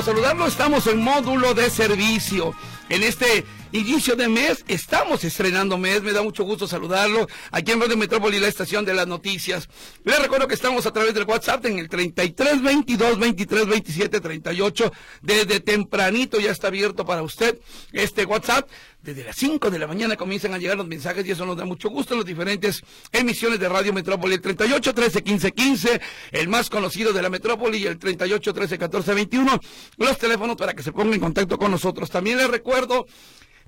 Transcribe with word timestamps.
Saludarlo. 0.00 0.46
Estamos 0.46 0.86
en 0.86 1.02
módulo 1.02 1.52
de 1.52 1.68
servicio. 1.68 2.54
En 2.88 3.02
este 3.02 3.44
inicio 3.72 4.16
de 4.16 4.28
mes 4.28 4.64
estamos 4.68 5.24
estrenando 5.24 5.78
mes. 5.78 6.02
Me 6.02 6.12
da 6.12 6.22
mucho 6.22 6.44
gusto 6.44 6.66
saludarlo 6.66 7.26
aquí 7.50 7.72
en 7.72 7.80
Radio 7.80 7.96
Metrópoli, 7.96 8.38
la 8.38 8.48
estación 8.48 8.84
de 8.84 8.94
las 8.94 9.06
noticias. 9.06 9.68
Les 10.04 10.18
recuerdo 10.18 10.46
que 10.46 10.54
estamos 10.54 10.86
a 10.86 10.92
través 10.92 11.14
del 11.14 11.24
WhatsApp 11.24 11.64
en 11.66 11.78
el 11.78 11.88
33 11.88 12.62
22 12.62 13.18
23 13.18 13.66
27 13.66 14.20
38. 14.20 14.92
Desde 15.22 15.60
tempranito 15.60 16.38
ya 16.40 16.50
está 16.50 16.68
abierto 16.68 17.04
para 17.04 17.22
usted 17.22 17.58
este 17.92 18.24
WhatsApp. 18.24 18.68
Desde 19.02 19.24
las 19.24 19.34
5 19.34 19.70
de 19.70 19.80
la 19.80 19.88
mañana 19.88 20.16
comienzan 20.16 20.54
a 20.54 20.58
llegar 20.58 20.76
los 20.76 20.86
mensajes 20.86 21.26
y 21.26 21.32
eso 21.32 21.44
nos 21.44 21.56
da 21.56 21.64
mucho 21.64 21.90
gusto 21.90 22.14
en 22.14 22.20
las 22.20 22.26
diferentes 22.26 22.82
emisiones 23.10 23.58
de 23.58 23.68
Radio 23.68 23.92
Metrópoli. 23.92 24.34
El 24.34 24.40
38 24.40 24.94
13 24.94 25.22
15 25.24 25.52
15, 25.52 26.00
el 26.30 26.48
más 26.48 26.70
conocido 26.70 27.12
de 27.12 27.20
la 27.20 27.28
Metrópoli, 27.28 27.78
y 27.78 27.86
el 27.86 27.98
38 27.98 28.54
13 28.54 28.78
14 28.78 29.14
21. 29.14 29.60
Los 29.96 30.18
teléfonos 30.18 30.56
para 30.56 30.74
que 30.74 30.84
se 30.84 30.92
pongan 30.92 31.14
en 31.14 31.20
contacto 31.20 31.58
con 31.58 31.72
nosotros. 31.72 32.10
También 32.10 32.38
les 32.38 32.48
recuerdo 32.48 33.06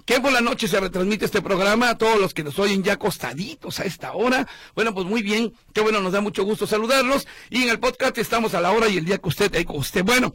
que 0.04 0.20
por 0.20 0.32
la 0.32 0.40
noche 0.40 0.68
se 0.68 0.80
retransmite 0.80 1.24
este 1.24 1.42
programa 1.42 1.90
a 1.90 1.98
todos 1.98 2.20
los 2.20 2.34
que 2.34 2.44
nos 2.44 2.58
oyen 2.58 2.82
ya 2.82 2.94
acostaditos 2.94 3.80
a 3.80 3.84
esta 3.84 4.12
hora. 4.12 4.46
Bueno, 4.74 4.94
pues 4.94 5.06
muy 5.06 5.22
bien, 5.22 5.52
qué 5.72 5.80
bueno, 5.80 6.00
nos 6.00 6.12
da 6.12 6.20
mucho 6.20 6.44
gusto 6.44 6.66
saludarlos. 6.66 7.26
Y 7.50 7.62
en 7.62 7.70
el 7.70 7.80
podcast 7.80 8.18
estamos 8.18 8.54
a 8.54 8.60
la 8.60 8.72
hora 8.72 8.88
y 8.88 8.98
el 8.98 9.04
día 9.04 9.18
que 9.18 9.28
usted, 9.28 9.64
con 9.64 9.76
usted. 9.76 10.04
Bueno, 10.04 10.34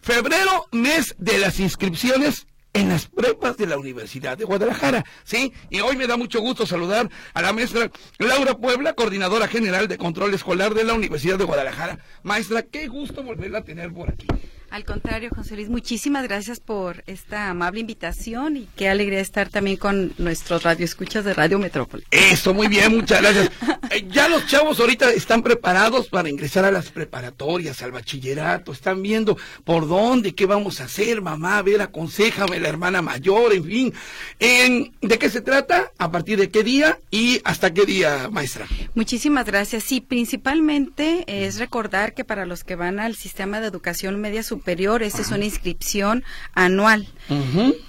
febrero, 0.00 0.66
mes 0.72 1.14
de 1.18 1.38
las 1.38 1.60
inscripciones 1.60 2.46
en 2.74 2.88
las 2.88 3.06
prepas 3.06 3.56
de 3.56 3.68
la 3.68 3.78
Universidad 3.78 4.36
de 4.36 4.44
Guadalajara, 4.44 5.04
¿sí? 5.22 5.52
Y 5.70 5.80
hoy 5.80 5.96
me 5.96 6.08
da 6.08 6.16
mucho 6.16 6.40
gusto 6.40 6.66
saludar 6.66 7.08
a 7.32 7.40
la 7.40 7.52
maestra 7.52 7.90
Laura 8.18 8.58
Puebla, 8.58 8.94
coordinadora 8.94 9.46
general 9.46 9.86
de 9.86 9.96
control 9.96 10.34
escolar 10.34 10.74
de 10.74 10.82
la 10.82 10.94
Universidad 10.94 11.38
de 11.38 11.44
Guadalajara. 11.44 12.00
Maestra, 12.24 12.62
qué 12.62 12.88
gusto 12.88 13.22
volverla 13.22 13.58
a 13.58 13.64
tener 13.64 13.92
por 13.92 14.10
aquí. 14.10 14.26
Al 14.74 14.84
contrario, 14.84 15.30
José 15.32 15.54
Luis, 15.54 15.68
muchísimas 15.68 16.24
gracias 16.24 16.58
por 16.58 17.04
esta 17.06 17.48
amable 17.48 17.78
invitación 17.78 18.56
y 18.56 18.68
qué 18.74 18.88
alegría 18.88 19.20
estar 19.20 19.48
también 19.48 19.76
con 19.76 20.12
nuestros 20.18 20.64
radioescuchas 20.64 21.24
de 21.24 21.32
Radio 21.32 21.60
Metrópoli. 21.60 22.02
Eso, 22.10 22.52
muy 22.52 22.66
bien, 22.66 22.96
muchas 22.96 23.22
gracias. 23.22 23.50
Eh, 23.90 24.06
ya 24.08 24.28
los 24.28 24.46
chavos 24.46 24.80
ahorita 24.80 25.10
están 25.10 25.42
preparados 25.42 26.08
para 26.08 26.30
ingresar 26.30 26.64
a 26.64 26.72
las 26.72 26.90
preparatorias, 26.90 27.82
al 27.82 27.92
bachillerato, 27.92 28.72
están 28.72 29.02
viendo 29.02 29.36
por 29.62 29.86
dónde, 29.86 30.34
qué 30.34 30.46
vamos 30.46 30.80
a 30.80 30.84
hacer, 30.84 31.20
mamá, 31.20 31.58
a 31.58 31.62
ver, 31.62 31.82
aconsejame 31.82 32.58
la 32.58 32.70
hermana 32.70 33.02
mayor, 33.02 33.52
en 33.52 33.64
fin. 33.64 33.94
En, 34.40 34.94
¿De 35.02 35.18
qué 35.18 35.28
se 35.28 35.42
trata? 35.42 35.92
¿A 35.98 36.10
partir 36.10 36.38
de 36.38 36.48
qué 36.48 36.64
día? 36.64 36.98
¿Y 37.10 37.42
hasta 37.44 37.74
qué 37.74 37.84
día, 37.84 38.30
maestra? 38.32 38.66
Muchísimas 38.94 39.44
gracias. 39.44 39.84
Sí, 39.84 40.00
principalmente 40.00 41.24
es 41.26 41.58
recordar 41.58 42.14
que 42.14 42.24
para 42.24 42.46
los 42.46 42.64
que 42.64 42.76
van 42.76 42.98
al 42.98 43.14
sistema 43.16 43.60
de 43.60 43.66
educación 43.66 44.18
media 44.18 44.42
superior, 44.42 44.63
esta 45.02 45.22
es 45.22 45.30
una 45.30 45.44
inscripción 45.44 46.24
anual. 46.54 47.06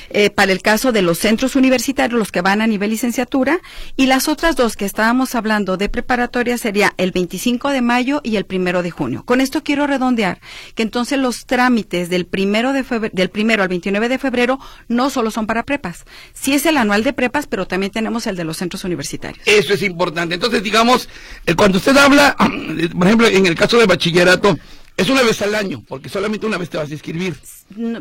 eh, 0.10 0.30
para 0.30 0.52
el 0.52 0.62
caso 0.62 0.92
de 0.92 1.02
los 1.02 1.20
centros 1.20 1.56
universitarios, 1.56 2.20
los 2.20 2.32
que 2.32 2.42
van 2.42 2.62
a 2.62 2.68
nivel 2.68 2.90
licenciatura, 2.90 3.60
y 3.96 4.08
las 4.08 4.28
otras 4.28 4.56
dos 4.56 4.76
que 4.76 4.86
estábamos 4.86 5.36
hablando 5.36 5.78
de 5.78 5.90
preparatoria 5.90 6.58
sería 6.58 6.94
el 6.98 7.12
25 7.12 7.70
de 7.70 7.82
mayo 7.82 8.22
y 8.24 8.38
el 8.38 8.46
primero 8.46 8.84
de 8.84 8.92
junio. 8.92 9.24
Con 9.26 9.42
esto 9.42 9.64
quiero 9.64 9.88
redondear 9.88 10.40
que 10.76 10.84
entonces 10.84 11.20
los 11.20 11.46
trámites 11.46 12.10
del 12.10 12.26
primero 12.26 12.74
de 12.74 12.84
del 13.14 13.30
primero 13.30 13.64
al 13.64 13.70
29 13.70 14.10
de 14.10 14.18
febrero 14.18 14.60
no 14.88 15.10
solo 15.10 15.32
son 15.32 15.48
para 15.48 15.64
prepas, 15.64 16.06
sí 16.40 16.54
es 16.54 16.66
el 16.66 16.78
anual 16.78 17.04
de 17.04 17.14
prepas, 17.14 17.48
pero 17.48 17.68
también 17.68 17.92
tenemos 17.92 18.28
el 18.28 18.36
de 18.36 18.44
los 18.44 18.58
centros 18.58 18.84
universitarios. 18.84 19.46
Eso 19.46 19.74
es 19.74 19.82
importante. 19.82 20.36
Entonces, 20.36 20.64
digamos, 20.64 21.10
eh, 21.46 21.56
cuando 21.56 21.78
usted 21.78 21.96
habla, 21.98 22.36
por 22.98 23.08
ejemplo, 23.08 23.28
en 23.28 23.46
el 23.46 23.56
caso 23.56 23.78
de 23.78 23.86
bachillerato, 23.86 24.58
es 24.98 25.10
una 25.10 25.22
vez 25.22 25.44
al 25.44 25.54
año, 25.54 25.84
porque 25.88 26.10
solamente 26.10 26.48
una 26.48 26.58
vez 26.58 26.72
te 26.72 26.78
vas 26.78 26.90
a 26.90 26.94
inscribir. 26.94 27.36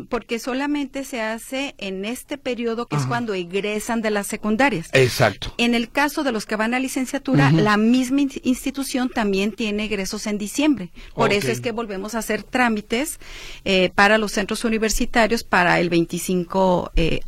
Porque 0.09 0.39
solamente 0.39 1.03
se 1.03 1.21
hace 1.21 1.75
en 1.77 2.05
este 2.05 2.39
periodo 2.39 2.87
que 2.87 2.95
es 2.95 3.05
cuando 3.05 3.35
egresan 3.35 4.01
de 4.01 4.09
las 4.09 4.25
secundarias. 4.25 4.89
Exacto. 4.93 5.53
En 5.59 5.75
el 5.75 5.91
caso 5.91 6.23
de 6.23 6.31
los 6.31 6.47
que 6.47 6.55
van 6.55 6.73
a 6.73 6.79
licenciatura, 6.79 7.51
la 7.51 7.77
misma 7.77 8.21
institución 8.21 9.09
también 9.09 9.51
tiene 9.51 9.85
egresos 9.85 10.25
en 10.25 10.39
diciembre. 10.39 10.89
Por 11.13 11.33
eso 11.33 11.51
es 11.51 11.61
que 11.61 11.71
volvemos 11.71 12.15
a 12.15 12.19
hacer 12.19 12.41
trámites 12.41 13.19
eh, 13.63 13.91
para 13.93 14.17
los 14.17 14.31
centros 14.31 14.63
universitarios 14.63 15.43
para 15.43 15.79
el 15.79 15.91
25A. 15.91 16.89
Eh, 16.95 17.19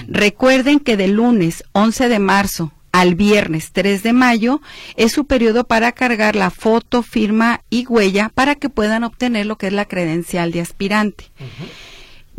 Recuerden 0.07 0.79
que 0.79 0.95
del 0.95 1.13
lunes 1.13 1.63
11 1.71 2.07
de 2.07 2.19
marzo 2.19 2.71
al 2.95 3.15
viernes 3.15 3.73
3 3.73 4.03
de 4.03 4.13
mayo 4.13 4.61
es 4.95 5.11
su 5.11 5.25
periodo 5.25 5.65
para 5.65 5.91
cargar 5.91 6.37
la 6.37 6.49
foto, 6.49 7.03
firma 7.03 7.59
y 7.69 7.85
huella 7.87 8.31
para 8.33 8.55
que 8.55 8.69
puedan 8.69 9.03
obtener 9.03 9.47
lo 9.47 9.57
que 9.57 9.67
es 9.67 9.73
la 9.73 9.83
credencial 9.83 10.53
de 10.53 10.61
aspirante. 10.61 11.25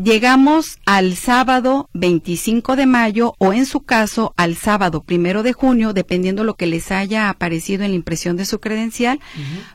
Llegamos 0.02 0.78
al 0.86 1.14
sábado 1.14 1.90
25 1.92 2.74
de 2.74 2.86
mayo 2.86 3.34
o 3.36 3.52
en 3.52 3.66
su 3.66 3.80
caso 3.80 4.32
al 4.38 4.56
sábado 4.56 5.02
primero 5.02 5.42
de 5.42 5.52
junio, 5.52 5.92
dependiendo 5.92 6.42
lo 6.42 6.54
que 6.54 6.66
les 6.66 6.90
haya 6.90 7.28
aparecido 7.28 7.84
en 7.84 7.90
la 7.90 7.96
impresión 7.96 8.38
de 8.38 8.46
su 8.46 8.58
credencial, 8.58 9.20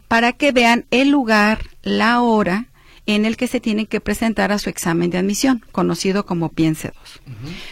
para 0.08 0.34
que 0.34 0.52
vean 0.52 0.88
el 0.90 1.10
lugar, 1.10 1.60
la 1.84 2.22
hora 2.22 2.71
en 3.06 3.26
el 3.26 3.36
que 3.36 3.48
se 3.48 3.60
tienen 3.60 3.88
que 3.88 4.00
presentar 4.00 4.52
a 4.52 4.60
su 4.60 4.70
examen 4.70 5.10
de 5.10 5.18
admisión, 5.18 5.64
conocido 5.72 6.26
como 6.26 6.50
Piense 6.50 6.92
2. 6.94 7.22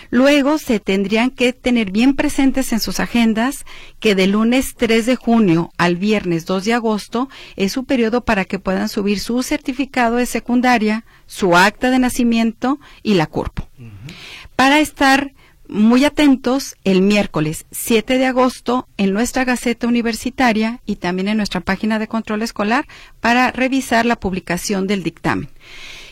Luego 0.09 0.57
se 0.57 0.79
tendrían 0.79 1.29
que 1.29 1.53
tener 1.53 1.91
bien 1.91 2.16
presentes 2.16 2.73
en 2.73 2.79
sus 2.79 3.00
agendas 3.00 3.66
que 4.00 4.16
de 4.16 4.28
lunes 4.28 4.75
3 4.75 5.06
de 5.06 5.16
junio 5.16 5.72
al 5.78 5.97
viernes 5.97 6.45
2 6.45 6.66
de 6.66 6.73
agosto 6.73 7.29
es 7.56 7.71
su 7.71 7.86
periodo 7.86 8.21
para 8.21 8.45
que 8.45 8.59
puedan 8.59 8.89
subir 8.89 9.19
su 9.19 9.44
certificado 9.44 10.15
de 10.15 10.25
secundaria, 10.25 11.06
su 11.27 11.56
acta 11.56 11.92
de 11.92 12.00
nacimiento 12.00 12.80
y 13.03 13.13
la 13.13 13.27
CURPO. 13.27 13.68
Para 14.56 14.80
estar 14.80 15.33
muy 15.69 16.04
atentos 16.04 16.75
el 16.83 17.01
miércoles 17.01 17.66
7 17.71 18.18
de 18.18 18.25
agosto 18.25 18.88
en 18.98 19.13
nuestra 19.13 19.45
Gaceta 19.45 19.88
Universitaria 19.88 20.81
y 20.86 20.95
también 20.98 21.27
en 21.27 21.38
nuestra 21.38 21.62
página 21.62 22.00
de 22.00 22.07
control 22.07 22.42
escolar 22.42 22.88
para 23.21 23.51
revisar 23.51 24.06
la 24.06 24.19
publicación 24.19 24.88
del 24.88 25.04
dictamen. 25.04 25.50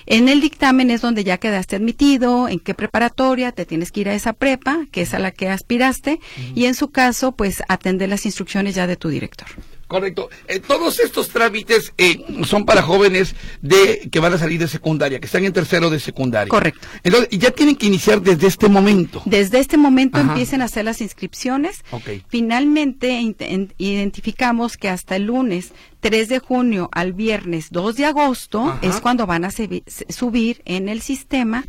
En 0.05 0.29
el 0.29 0.39
dictamen 0.39 0.89
es 0.89 1.01
donde 1.01 1.25
ya 1.25 1.37
quedaste 1.37 1.75
admitido, 1.75 2.47
en 2.47 2.59
qué 2.59 2.73
preparatoria 2.73 3.51
te 3.51 3.65
tienes 3.65 3.91
que 3.91 4.01
ir 4.01 4.09
a 4.09 4.13
esa 4.13 4.31
prepa, 4.31 4.85
que 4.91 5.01
es 5.01 5.13
a 5.13 5.19
la 5.19 5.31
que 5.31 5.49
aspiraste, 5.49 6.21
y 6.55 6.63
en 6.63 6.75
su 6.75 6.91
caso, 6.91 7.33
pues 7.33 7.61
atender 7.67 8.07
las 8.07 8.25
instrucciones 8.25 8.73
ya 8.73 8.87
de 8.87 8.95
tu 8.95 9.09
director. 9.09 9.47
Correcto. 9.87 10.29
Eh, 10.47 10.59
todos 10.59 10.99
estos 10.99 11.29
trámites 11.29 11.93
eh, 11.97 12.17
son 12.45 12.65
para 12.65 12.81
jóvenes 12.81 13.35
de 13.61 14.09
que 14.11 14.19
van 14.19 14.33
a 14.33 14.37
salir 14.37 14.59
de 14.59 14.67
secundaria, 14.67 15.19
que 15.19 15.25
están 15.27 15.45
en 15.45 15.53
tercero 15.53 15.89
de 15.89 15.99
secundaria. 15.99 16.49
Correcto. 16.49 16.85
Entonces, 17.03 17.29
ya 17.39 17.51
tienen 17.51 17.75
que 17.77 17.85
iniciar 17.87 18.21
desde 18.21 18.47
este 18.47 18.67
momento. 18.67 19.21
Desde 19.25 19.59
este 19.59 19.77
momento 19.77 20.19
empiecen 20.19 20.61
a 20.61 20.65
hacer 20.65 20.83
las 20.85 20.99
inscripciones. 21.01 21.83
Ok. 21.91 22.09
Finalmente 22.27 23.09
in- 23.19 23.35
en- 23.39 23.73
identificamos 23.77 24.77
que 24.77 24.89
hasta 24.89 25.15
el 25.15 25.23
lunes 25.23 25.71
3 25.99 26.29
de 26.29 26.39
junio 26.39 26.89
al 26.91 27.13
viernes 27.13 27.67
2 27.71 27.95
de 27.95 28.05
agosto 28.05 28.65
Ajá. 28.65 28.79
es 28.81 29.01
cuando 29.01 29.25
van 29.25 29.45
a 29.45 29.51
subir 29.51 30.61
en 30.65 30.89
el 30.89 31.01
sistema 31.01 31.65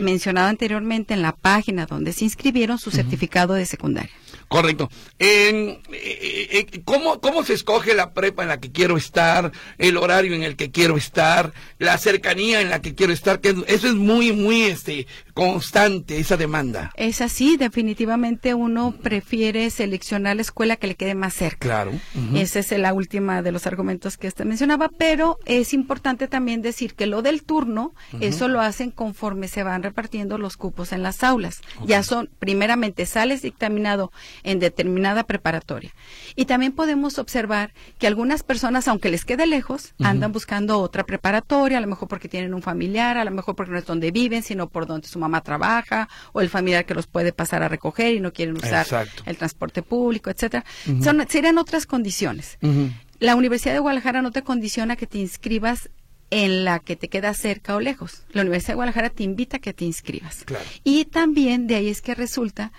mencionado 0.00 0.48
anteriormente 0.48 1.14
en 1.14 1.22
la 1.22 1.32
página 1.32 1.86
donde 1.86 2.12
se 2.12 2.24
inscribieron 2.24 2.78
su 2.78 2.90
certificado 2.90 3.54
de 3.54 3.66
secundaria. 3.66 4.12
Correcto. 4.48 4.90
En, 5.18 5.80
eh, 5.92 6.48
eh, 6.72 6.82
¿cómo, 6.84 7.20
¿Cómo 7.20 7.42
se 7.42 7.54
escoge 7.54 7.94
la 7.94 8.12
prepa 8.12 8.42
en 8.42 8.48
la 8.48 8.60
que 8.60 8.70
quiero 8.70 8.98
estar, 8.98 9.50
el 9.78 9.96
horario 9.96 10.34
en 10.34 10.42
el 10.42 10.56
que 10.56 10.70
quiero 10.70 10.96
estar, 10.96 11.54
la 11.78 11.96
cercanía 11.96 12.60
en 12.60 12.68
la 12.68 12.82
que 12.82 12.94
quiero 12.94 13.14
estar? 13.14 13.40
Que 13.40 13.54
eso 13.66 13.88
es 13.88 13.94
muy, 13.94 14.32
muy 14.32 14.62
este, 14.64 15.06
constante, 15.34 16.18
esa 16.18 16.36
demanda. 16.36 16.92
Es 16.96 17.20
así, 17.20 17.56
definitivamente 17.56 18.54
uno 18.54 18.92
prefiere 18.92 19.70
seleccionar 19.70 20.36
la 20.36 20.42
escuela 20.42 20.76
que 20.76 20.86
le 20.86 20.94
quede 20.94 21.14
más 21.14 21.34
cerca. 21.34 21.58
Claro. 21.58 21.90
Ujú. 21.90 22.36
Esa 22.36 22.58
es 22.58 22.70
la 22.72 22.92
última 22.92 23.42
de 23.42 23.52
los 23.52 23.66
argumentos 23.66 24.16
que 24.16 24.28
usted 24.28 24.44
mencionaba, 24.44 24.90
pero 24.96 25.38
es 25.44 25.72
importante 25.72 26.28
también 26.28 26.62
decir 26.62 26.94
que 26.94 27.06
lo 27.06 27.22
del 27.22 27.42
turno, 27.44 27.94
eso 28.20 28.48
lo 28.48 28.60
hacen 28.60 28.90
conforme 28.90 29.48
se 29.48 29.62
van 29.62 29.82
repartiendo 29.82 30.38
los 30.38 30.56
cupos 30.56 30.92
en 30.92 31.02
las 31.02 31.22
aulas. 31.22 31.60
Ya 31.86 32.02
son, 32.02 32.30
primeramente, 32.38 33.06
sales 33.06 33.42
dictaminado 33.42 34.12
en 34.42 34.58
determinada 34.58 35.24
preparatoria. 35.24 35.92
Y 36.36 36.46
también 36.46 36.72
podemos 36.72 37.18
observar 37.18 37.72
que 37.98 38.06
algunas 38.06 38.42
personas, 38.42 38.88
aunque 38.88 39.10
les 39.10 39.24
quede 39.24 39.46
lejos, 39.46 39.94
andan 40.02 40.32
buscando 40.32 40.80
otra 40.80 41.04
preparatoria, 41.04 41.78
a 41.78 41.80
lo 41.80 41.86
mejor 41.86 42.08
porque 42.08 42.28
tienen 42.28 42.54
un 42.54 42.62
familiar, 42.62 43.16
a 43.16 43.24
lo 43.24 43.30
mejor 43.30 43.54
porque 43.54 43.72
no 43.72 43.78
es 43.78 43.86
donde 43.86 44.10
viven, 44.10 44.42
sino 44.42 44.68
por 44.68 44.86
donde 44.86 45.08
su 45.08 45.18
mamá 45.22 45.40
trabaja, 45.40 46.08
o 46.32 46.40
el 46.40 46.48
familiar 46.48 46.84
que 46.84 46.94
los 46.94 47.06
puede 47.06 47.32
pasar 47.32 47.62
a 47.62 47.68
recoger 47.68 48.14
y 48.14 48.20
no 48.20 48.32
quieren 48.32 48.56
usar 48.56 48.82
Exacto. 48.82 49.22
el 49.26 49.36
transporte 49.36 49.82
público, 49.82 50.30
etcétera. 50.30 50.64
Son, 51.02 51.24
serían 51.28 51.58
otras 51.58 51.86
condiciones. 51.86 52.58
La 53.18 53.36
Universidad 53.36 53.74
de 53.74 53.80
Guadalajara 53.80 54.20
no 54.20 54.30
te 54.30 54.42
condiciona 54.42 54.96
que 54.96 55.06
te 55.06 55.18
inscribas 55.18 55.90
en 56.30 56.64
la 56.64 56.78
que 56.78 56.96
te 56.96 57.08
queda 57.08 57.34
cerca 57.34 57.76
o 57.76 57.80
lejos. 57.80 58.24
La 58.32 58.40
Universidad 58.42 58.72
de 58.72 58.76
Guadalajara 58.76 59.10
te 59.10 59.22
invita 59.22 59.58
a 59.58 59.60
que 59.60 59.74
te 59.74 59.84
inscribas. 59.84 60.44
Claro. 60.44 60.64
Y 60.82 61.04
también 61.04 61.66
de 61.66 61.76
ahí 61.76 61.88
es 61.88 62.00
que 62.00 62.14
resulta 62.14 62.72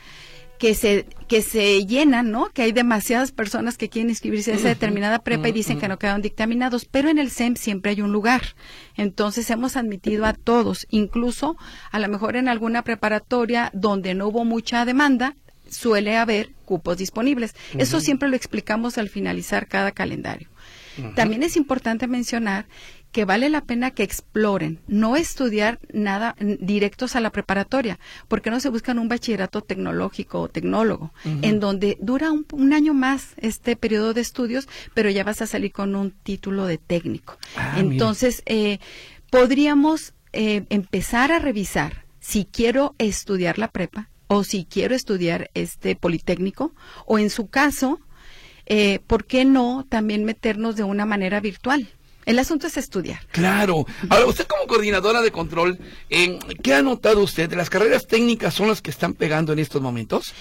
que 0.63 0.75
se 0.75 1.05
que 1.27 1.41
se 1.41 1.85
llenan, 1.85 2.31
¿no? 2.31 2.45
Que 2.45 2.61
hay 2.61 2.71
demasiadas 2.71 3.33
personas 3.33 3.77
que 3.77 3.89
quieren 3.89 4.09
inscribirse 4.09 4.53
a 4.53 4.55
esa 4.55 4.69
determinada 4.69 5.19
prepa 5.19 5.49
y 5.49 5.51
dicen 5.51 5.77
que 5.77 5.89
no 5.89 5.99
quedaron 5.99 6.21
dictaminados, 6.21 6.85
pero 6.85 7.09
en 7.09 7.17
el 7.17 7.31
SEM 7.31 7.57
siempre 7.57 7.91
hay 7.91 8.01
un 8.01 8.13
lugar. 8.13 8.55
Entonces 8.95 9.49
hemos 9.49 9.75
admitido 9.75 10.25
a 10.25 10.31
todos, 10.31 10.87
incluso 10.89 11.57
a 11.91 11.99
lo 11.99 12.07
mejor 12.07 12.37
en 12.37 12.47
alguna 12.47 12.81
preparatoria 12.81 13.71
donde 13.73 14.13
no 14.13 14.29
hubo 14.29 14.45
mucha 14.45 14.85
demanda, 14.85 15.35
suele 15.69 16.15
haber 16.15 16.51
cupos 16.63 16.97
disponibles. 16.97 17.55
Eso 17.77 17.99
siempre 17.99 18.29
lo 18.29 18.37
explicamos 18.37 18.97
al 18.97 19.09
finalizar 19.09 19.67
cada 19.67 19.91
calendario. 19.91 20.47
También 21.13 21.43
es 21.43 21.57
importante 21.57 22.07
mencionar 22.07 22.67
que 23.13 23.25
vale 23.25 23.49
la 23.49 23.61
pena 23.61 23.91
que 23.91 24.03
exploren, 24.03 24.79
no 24.87 25.15
estudiar 25.15 25.79
nada 25.93 26.35
directos 26.39 27.15
a 27.15 27.21
la 27.21 27.31
preparatoria, 27.31 27.99
porque 28.27 28.49
no 28.49 28.59
se 28.59 28.69
buscan 28.69 28.97
un 28.97 29.07
bachillerato 29.07 29.61
tecnológico 29.61 30.41
o 30.41 30.49
tecnólogo, 30.49 31.13
en 31.23 31.59
donde 31.59 31.95
dura 32.01 32.31
un, 32.31 32.45
un 32.51 32.73
año 32.73 32.95
más 32.95 33.35
este 33.37 33.75
periodo 33.75 34.13
de 34.15 34.21
estudios, 34.21 34.67
pero 34.95 35.11
ya 35.11 35.23
vas 35.23 35.41
a 35.43 35.47
salir 35.47 35.71
con 35.71 35.95
un 35.95 36.09
título 36.11 36.65
de 36.65 36.79
técnico. 36.79 37.37
Ah. 37.55 37.75
Entonces, 37.77 38.41
eh, 38.47 38.79
podríamos 39.29 40.13
eh, 40.33 40.65
empezar 40.69 41.31
a 41.31 41.39
revisar 41.39 42.05
si 42.19 42.45
quiero 42.45 42.95
estudiar 42.97 43.59
la 43.59 43.67
prepa 43.67 44.09
o 44.25 44.43
si 44.43 44.65
quiero 44.65 44.95
estudiar 44.95 45.51
este 45.53 45.95
politécnico 45.95 46.73
o 47.05 47.19
en 47.19 47.29
su 47.29 47.47
caso, 47.47 47.99
eh, 48.65 48.99
¿por 49.05 49.25
qué 49.25 49.45
no 49.45 49.85
también 49.87 50.23
meternos 50.23 50.75
de 50.75 50.83
una 50.83 51.05
manera 51.05 51.39
virtual? 51.41 51.89
El 52.25 52.39
asunto 52.39 52.67
es 52.67 52.77
estudiar. 52.77 53.19
Claro. 53.31 53.85
Ahora, 54.09 54.25
usted 54.25 54.47
como 54.47 54.67
coordinadora 54.67 55.21
de 55.21 55.31
control, 55.31 55.79
eh, 56.09 56.39
¿qué 56.61 56.73
ha 56.73 56.81
notado 56.81 57.21
usted? 57.21 57.51
¿Las 57.53 57.69
carreras 57.69 58.07
técnicas 58.07 58.53
son 58.53 58.67
las 58.67 58.81
que 58.81 58.91
están 58.91 59.13
pegando 59.13 59.53
en 59.53 59.59
estos 59.59 59.81
momentos? 59.81 60.33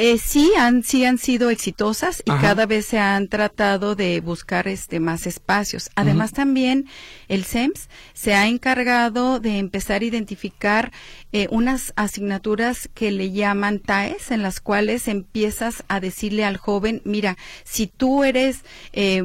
Eh, 0.00 0.16
sí 0.18 0.52
han 0.56 0.84
sí 0.84 1.04
han 1.04 1.18
sido 1.18 1.50
exitosas 1.50 2.22
y 2.24 2.30
Ajá. 2.30 2.40
cada 2.40 2.66
vez 2.66 2.86
se 2.86 3.00
han 3.00 3.26
tratado 3.26 3.96
de 3.96 4.20
buscar 4.20 4.68
este 4.68 5.00
más 5.00 5.26
espacios. 5.26 5.90
Además 5.96 6.32
también 6.32 6.86
el 7.26 7.42
SEMS 7.42 7.88
se 8.12 8.34
ha 8.34 8.46
encargado 8.46 9.40
de 9.40 9.58
empezar 9.58 10.02
a 10.02 10.04
identificar 10.04 10.92
eh, 11.32 11.48
unas 11.50 11.92
asignaturas 11.96 12.88
que 12.94 13.10
le 13.10 13.32
llaman 13.32 13.80
TAES 13.80 14.30
en 14.30 14.42
las 14.42 14.60
cuales 14.60 15.08
empiezas 15.08 15.82
a 15.88 15.98
decirle 15.98 16.44
al 16.44 16.58
joven, 16.58 17.02
mira, 17.04 17.36
si 17.64 17.88
tú 17.88 18.22
eres 18.22 18.60
eh, 18.92 19.24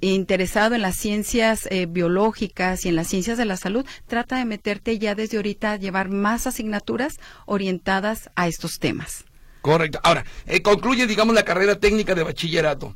interesado 0.00 0.74
en 0.74 0.82
las 0.82 0.96
ciencias 0.96 1.68
eh, 1.70 1.86
biológicas 1.86 2.84
y 2.84 2.88
en 2.88 2.96
las 2.96 3.06
ciencias 3.06 3.38
de 3.38 3.44
la 3.44 3.56
salud, 3.56 3.86
trata 4.08 4.38
de 4.38 4.46
meterte 4.46 4.98
ya 4.98 5.14
desde 5.14 5.36
ahorita 5.36 5.72
a 5.72 5.76
llevar 5.76 6.08
más 6.08 6.48
asignaturas 6.48 7.20
orientadas 7.46 8.30
a 8.34 8.48
estos 8.48 8.80
temas. 8.80 9.27
Correcto. 9.60 10.00
Ahora, 10.02 10.24
eh, 10.46 10.62
concluye, 10.62 11.06
digamos, 11.06 11.34
la 11.34 11.44
carrera 11.44 11.76
técnica 11.76 12.14
de 12.14 12.22
bachillerato. 12.22 12.94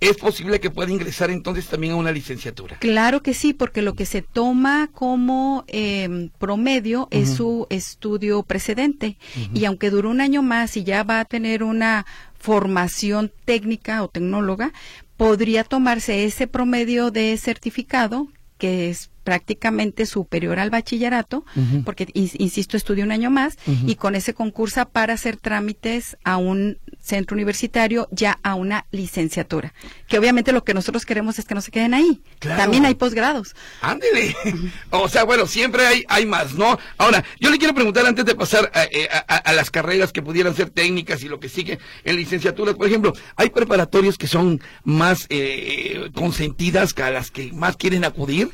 ¿Es 0.00 0.16
posible 0.16 0.60
que 0.60 0.70
pueda 0.70 0.90
ingresar 0.90 1.30
entonces 1.30 1.66
también 1.66 1.92
a 1.92 1.96
una 1.96 2.10
licenciatura? 2.10 2.78
Claro 2.78 3.22
que 3.22 3.34
sí, 3.34 3.52
porque 3.52 3.82
lo 3.82 3.92
que 3.92 4.06
se 4.06 4.22
toma 4.22 4.88
como 4.94 5.64
eh, 5.68 6.30
promedio 6.38 7.06
es 7.10 7.34
su 7.34 7.66
estudio 7.68 8.42
precedente. 8.42 9.18
Y 9.52 9.66
aunque 9.66 9.90
duró 9.90 10.08
un 10.08 10.22
año 10.22 10.42
más 10.42 10.78
y 10.78 10.84
ya 10.84 11.02
va 11.02 11.20
a 11.20 11.26
tener 11.26 11.62
una 11.62 12.06
formación 12.38 13.30
técnica 13.44 14.02
o 14.02 14.08
tecnóloga, 14.08 14.72
podría 15.18 15.64
tomarse 15.64 16.24
ese 16.24 16.46
promedio 16.46 17.10
de 17.10 17.36
certificado 17.36 18.28
que 18.56 18.88
es 18.88 19.10
prácticamente 19.24 20.06
superior 20.06 20.58
al 20.58 20.70
bachillerato, 20.70 21.44
porque, 21.84 22.06
ins- 22.14 22.36
insisto, 22.38 22.76
estudia 22.76 23.04
un 23.04 23.12
año 23.12 23.30
más, 23.30 23.56
y 23.86 23.94
con 23.96 24.14
ese 24.14 24.34
concursa 24.34 24.84
para 24.86 25.14
hacer 25.14 25.36
trámites 25.36 26.16
a 26.24 26.36
un 26.36 26.78
centro 27.00 27.34
universitario, 27.34 28.08
ya 28.10 28.38
a 28.42 28.54
una 28.54 28.86
licenciatura. 28.90 29.72
Que 30.08 30.18
obviamente 30.18 30.52
lo 30.52 30.64
que 30.64 30.74
nosotros 30.74 31.06
queremos 31.06 31.38
es 31.38 31.44
que 31.46 31.54
no 31.54 31.60
se 31.60 31.70
queden 31.70 31.94
ahí. 31.94 32.20
Claro. 32.38 32.60
También 32.60 32.84
hay 32.84 32.94
posgrados. 32.94 33.54
Ándele. 33.80 34.34
O 34.90 35.08
sea, 35.08 35.24
bueno, 35.24 35.46
siempre 35.46 35.86
hay, 35.86 36.04
hay 36.08 36.26
más, 36.26 36.54
¿no? 36.54 36.78
Ahora, 36.98 37.24
yo 37.40 37.50
le 37.50 37.58
quiero 37.58 37.74
preguntar 37.74 38.04
antes 38.06 38.24
de 38.24 38.34
pasar 38.34 38.70
a, 38.74 38.84
eh, 38.84 39.08
a- 39.10 39.24
a- 39.34 39.36
a 39.38 39.52
las 39.52 39.70
carreras 39.70 40.12
que 40.12 40.20
pudieran 40.22 40.54
ser 40.54 40.70
técnicas 40.70 41.22
y 41.22 41.28
lo 41.28 41.40
que 41.40 41.48
sigue 41.48 41.78
en 42.04 42.16
licenciaturas. 42.16 42.74
Por 42.74 42.86
ejemplo, 42.86 43.12
hay 43.36 43.50
preparatorios 43.50 44.18
que 44.18 44.26
son 44.26 44.60
más 44.84 45.26
eh, 45.30 46.10
consentidas 46.14 46.92
que 46.92 47.02
a 47.02 47.10
las 47.10 47.30
que 47.30 47.52
más 47.52 47.76
quieren 47.76 48.04
acudir. 48.04 48.50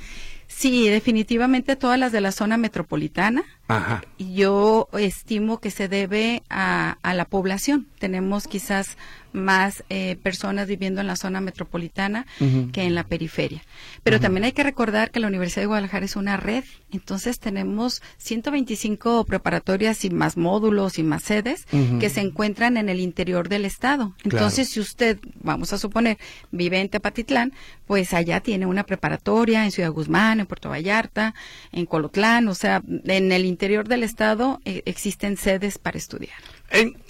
Sí, 0.49 0.88
definitivamente 0.88 1.76
todas 1.76 1.99
las 1.99 2.12
de 2.12 2.21
la 2.21 2.33
zona 2.33 2.57
metropolitana. 2.57 3.45
Ajá. 3.68 4.02
Yo 4.18 4.88
estimo 4.92 5.58
que 5.61 5.70
se 5.70 5.88
debe 5.88 6.42
a, 6.49 6.99
a 7.02 7.14
la 7.14 7.25
población. 7.25 7.87
Tenemos 7.99 8.46
quizás 8.46 8.96
más 9.37 9.85
eh, 9.90 10.16
personas 10.23 10.66
viviendo 10.66 11.00
en 11.00 11.06
la 11.06 11.14
zona 11.14 11.40
metropolitana 11.40 12.26
que 12.73 12.82
en 12.82 12.94
la 12.94 13.04
periferia. 13.04 13.62
Pero 14.02 14.18
también 14.18 14.44
hay 14.44 14.52
que 14.52 14.62
recordar 14.62 15.11
que 15.11 15.20
la 15.20 15.26
Universidad 15.28 15.62
de 15.62 15.66
Guadalajara 15.66 16.04
es 16.04 16.16
una 16.16 16.37
red. 16.37 16.64
Entonces 16.90 17.38
tenemos 17.38 18.02
125 18.16 19.25
preparatorias 19.25 20.04
y 20.04 20.11
más 20.11 20.37
módulos 20.37 20.99
y 20.99 21.02
más 21.02 21.23
sedes 21.23 21.66
que 22.00 22.08
se 22.08 22.20
encuentran 22.20 22.76
en 22.76 22.88
el 22.88 22.99
interior 22.99 23.49
del 23.49 23.66
estado. 23.66 24.14
Entonces, 24.25 24.70
si 24.70 24.80
usted, 24.80 25.18
vamos 25.42 25.73
a 25.73 25.78
suponer, 25.78 26.18
vive 26.50 26.80
en 26.80 26.88
Tepatitlán, 26.88 27.52
pues 27.87 28.14
allá 28.14 28.40
tiene 28.40 28.66
una 28.66 28.85
preparatoria 28.85 29.64
en 29.64 29.70
Ciudad 29.70 29.90
Guzmán, 29.90 30.40
en 30.40 30.46
Puerto 30.46 30.70
Vallarta, 30.70 31.35
en 31.73 31.85
Colotlán, 31.85 32.49
o 32.49 32.54
sea, 32.54 32.82
en 33.04 33.32
el 33.32 33.44
interior 33.57 33.89
del 33.89 34.03
estado 34.03 34.61
eh, 34.67 34.83
existen 34.85 35.39
sedes 35.39 35.79
para 35.79 35.97
estudiar. 35.97 36.37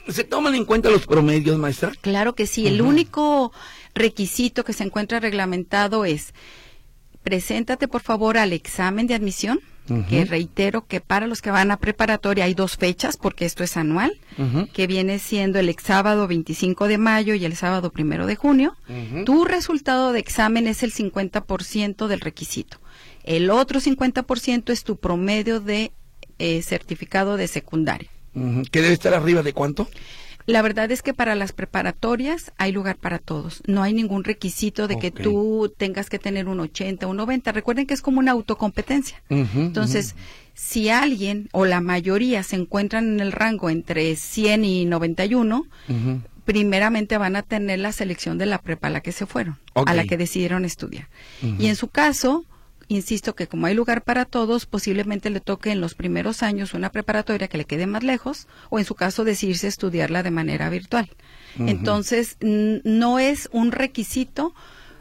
¿Se 0.09 0.23
toman 0.23 0.55
en 0.55 0.65
cuenta 0.65 0.91
los 0.91 1.05
promedios, 1.05 1.59
maestra? 1.59 1.91
Claro 2.00 2.37
que 2.37 2.47
sí, 2.47 2.69
el 2.69 2.83
único 2.83 3.53
requisito 3.95 4.65
que 4.65 4.73
se 4.73 4.85
encuentra 4.85 5.19
reglamentado 5.19 6.05
es 6.05 6.35
preséntate 7.25 7.88
por 7.88 8.03
favor 8.03 8.38
al 8.38 8.53
examen 8.53 9.09
de 9.09 9.15
admisión, 9.15 9.59
que 10.09 10.25
reitero 10.25 10.87
que 10.87 11.00
para 11.00 11.26
los 11.26 11.43
que 11.43 11.50
van 11.50 11.73
a 11.73 11.76
preparatoria 11.76 12.45
hay 12.45 12.55
dos 12.55 12.76
fechas 12.76 13.17
porque 13.17 13.45
esto 13.45 13.65
es 13.65 13.76
anual, 13.76 14.12
que 14.73 14.87
viene 14.87 15.19
siendo 15.19 15.59
el 15.59 15.75
sábado 15.83 16.29
25 16.29 16.87
de 16.87 16.99
mayo 16.99 17.35
y 17.35 17.45
el 17.45 17.57
sábado 17.57 17.91
primero 17.91 18.26
de 18.26 18.37
junio. 18.37 18.76
Tu 19.25 19.45
resultado 19.45 20.12
de 20.12 20.21
examen 20.21 20.69
es 20.69 20.85
el 20.85 20.93
50% 20.93 22.07
del 22.07 22.21
requisito. 22.21 22.79
El 23.25 23.50
otro 23.50 23.81
50% 23.81 24.71
es 24.71 24.85
tu 24.85 24.97
promedio 24.97 25.59
de 25.59 25.91
eh, 26.38 26.62
certificado 26.62 27.37
de 27.37 27.49
secundaria. 27.49 28.09
¿Que 28.71 28.83
debe 28.83 28.93
estar 28.93 29.14
arriba 29.14 29.43
de 29.43 29.55
cuánto? 29.55 29.88
La 30.47 30.62
verdad 30.62 30.90
es 30.93 31.02
que 31.02 31.12
para 31.12 31.35
las 31.35 31.50
preparatorias 31.52 32.52
hay 32.57 32.71
lugar 32.71 32.97
para 32.97 33.19
todos. 33.19 33.62
No 33.66 33.83
hay 33.83 33.93
ningún 33.93 34.23
requisito 34.23 34.87
de 34.87 34.97
que 34.97 35.11
tú 35.11 35.73
tengas 35.76 36.09
que 36.09 36.21
tener 36.21 36.47
un 36.47 36.61
80, 36.61 37.09
un 37.09 37.16
90. 37.16 37.50
Recuerden 37.50 37.87
que 37.87 37.95
es 37.95 38.00
como 38.00 38.21
una 38.21 38.31
autocompetencia. 38.31 39.21
Entonces, 39.28 40.14
si 40.55 40.88
alguien 40.88 41.49
o 41.52 41.64
la 41.64 41.81
mayoría 41.81 42.45
se 42.45 42.55
encuentran 42.55 43.14
en 43.14 43.21
el 43.21 43.33
rango 43.33 43.71
entre 43.71 44.14
100 44.14 44.64
y 44.64 44.85
91, 44.85 45.66
Ujú. 45.88 46.21
primeramente 46.45 47.19
van 47.19 47.35
a 47.35 47.43
tener 47.43 47.81
la 47.81 47.90
selección 47.90 48.38
de 48.38 48.47
la 48.47 48.59
prepa 48.59 48.87
a 48.87 48.90
la 48.90 49.00
que 49.00 49.11
se 49.11 49.26
fueron, 49.26 49.59
a 49.75 49.95
la 49.95 50.05
que 50.05 50.16
decidieron 50.16 50.64
estudiar. 50.64 51.09
Y 51.59 51.66
en 51.66 51.75
su 51.75 51.88
caso, 51.88 52.45
insisto 52.88 53.35
que 53.35 53.47
como 53.47 53.66
hay 53.66 53.75
lugar 53.75 54.02
para 54.02 54.25
todos, 54.25 54.66
posiblemente 54.66 55.31
le 55.31 55.40
toque 55.40 55.71
en 55.71 55.81
los 55.81 55.95
primeros 55.95 56.43
años 56.43 56.75
una 56.75 56.90
preparatoria 56.90 57.49
que 57.49 57.59
le 57.59 57.64
quede 57.64 57.87
más 57.87 58.02
lejos 58.02 58.47
o 58.71 58.78
en 58.78 58.85
su 58.85 58.95
caso 58.95 59.25
decidirse 59.25 59.69
estudiarla 59.69 60.23
de 60.23 60.31
manera 60.31 60.71
virtual. 60.71 61.11
Entonces, 61.59 62.37
no 62.40 63.19
es 63.19 63.49
un 63.52 63.73
requisito 63.73 64.55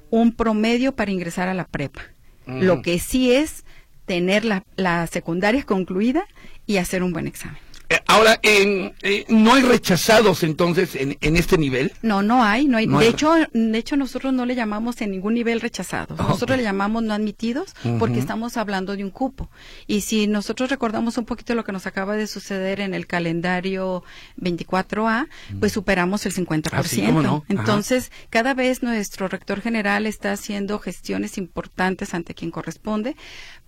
un 0.10 0.32
promedio 0.32 0.96
para 0.96 1.12
ingresar 1.12 1.50
a 1.50 1.54
la 1.54 1.66
prepa. 1.66 2.02
Lo 2.48 2.82
que 2.82 3.00
sí 3.00 3.34
es 3.34 3.66
tener 4.06 4.46
la, 4.46 4.64
la 4.76 5.08
secundaria 5.08 5.64
concluida 5.64 6.26
y 6.66 6.78
hacer 6.78 7.04
un 7.04 7.12
buen 7.12 7.28
examen. 7.28 7.65
Eh, 8.08 8.12
Ahora, 8.16 8.40
en- 8.44 8.94
eh, 9.02 9.26
¿no 9.30 9.54
hay 9.56 9.64
rechazados 9.64 10.44
entonces 10.44 10.96
en, 10.96 11.18
en 11.22 11.36
este 11.38 11.58
nivel? 11.58 11.92
No, 12.02 12.22
no 12.22 12.44
hay, 12.44 12.68
no 12.68 12.78
hay. 12.78 12.88
No 12.88 13.00
de 13.00 13.06
hay. 13.06 13.12
hecho, 13.12 13.34
de 13.52 13.78
hecho 13.78 13.98
nosotros 13.98 14.32
no 14.34 14.46
le 14.46 14.56
llamamos 14.56 15.02
en 15.02 15.12
ningún 15.12 15.34
nivel 15.34 15.60
rechazados. 15.60 16.20
Ah, 16.20 16.28
Nosotros 16.30 16.58
le 16.58 16.64
llamamos 16.64 17.04
no 17.04 17.14
admitidos 17.14 17.74
porque 18.00 18.20
estamos 18.20 18.58
hablando 18.58 18.96
de 18.96 19.04
un 19.04 19.10
cupo. 19.10 19.50
Y 19.88 20.02
si 20.02 20.28
nosotros 20.28 20.70
recordamos 20.70 21.18
un 21.18 21.26
poquito 21.26 21.56
lo 21.56 21.64
que 21.64 21.72
nos 21.72 21.88
acaba 21.88 22.16
de 22.16 22.28
suceder 22.28 22.80
en 22.80 22.94
el 22.94 23.08
calendario 23.08 24.04
24A, 24.40 25.28
pues 25.60 25.72
superamos 25.72 26.26
el 26.26 26.34
50%. 26.34 26.70
Ah, 26.74 26.84
sí, 26.84 27.02
¿cómo 27.06 27.22
no? 27.22 27.44
Entonces, 27.50 28.12
cada 28.30 28.54
vez 28.54 28.84
nuestro 28.84 29.28
rector 29.28 29.62
general 29.62 30.06
está 30.06 30.32
haciendo 30.32 30.80
gestiones 30.80 31.38
importantes 31.38 32.14
ante 32.14 32.34
quien 32.34 32.52
corresponde 32.52 33.16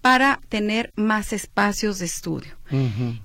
para 0.08 0.40
tener 0.48 0.94
más 0.96 1.34
espacios 1.34 2.00
de 2.00 2.06
estudio. 2.06 2.56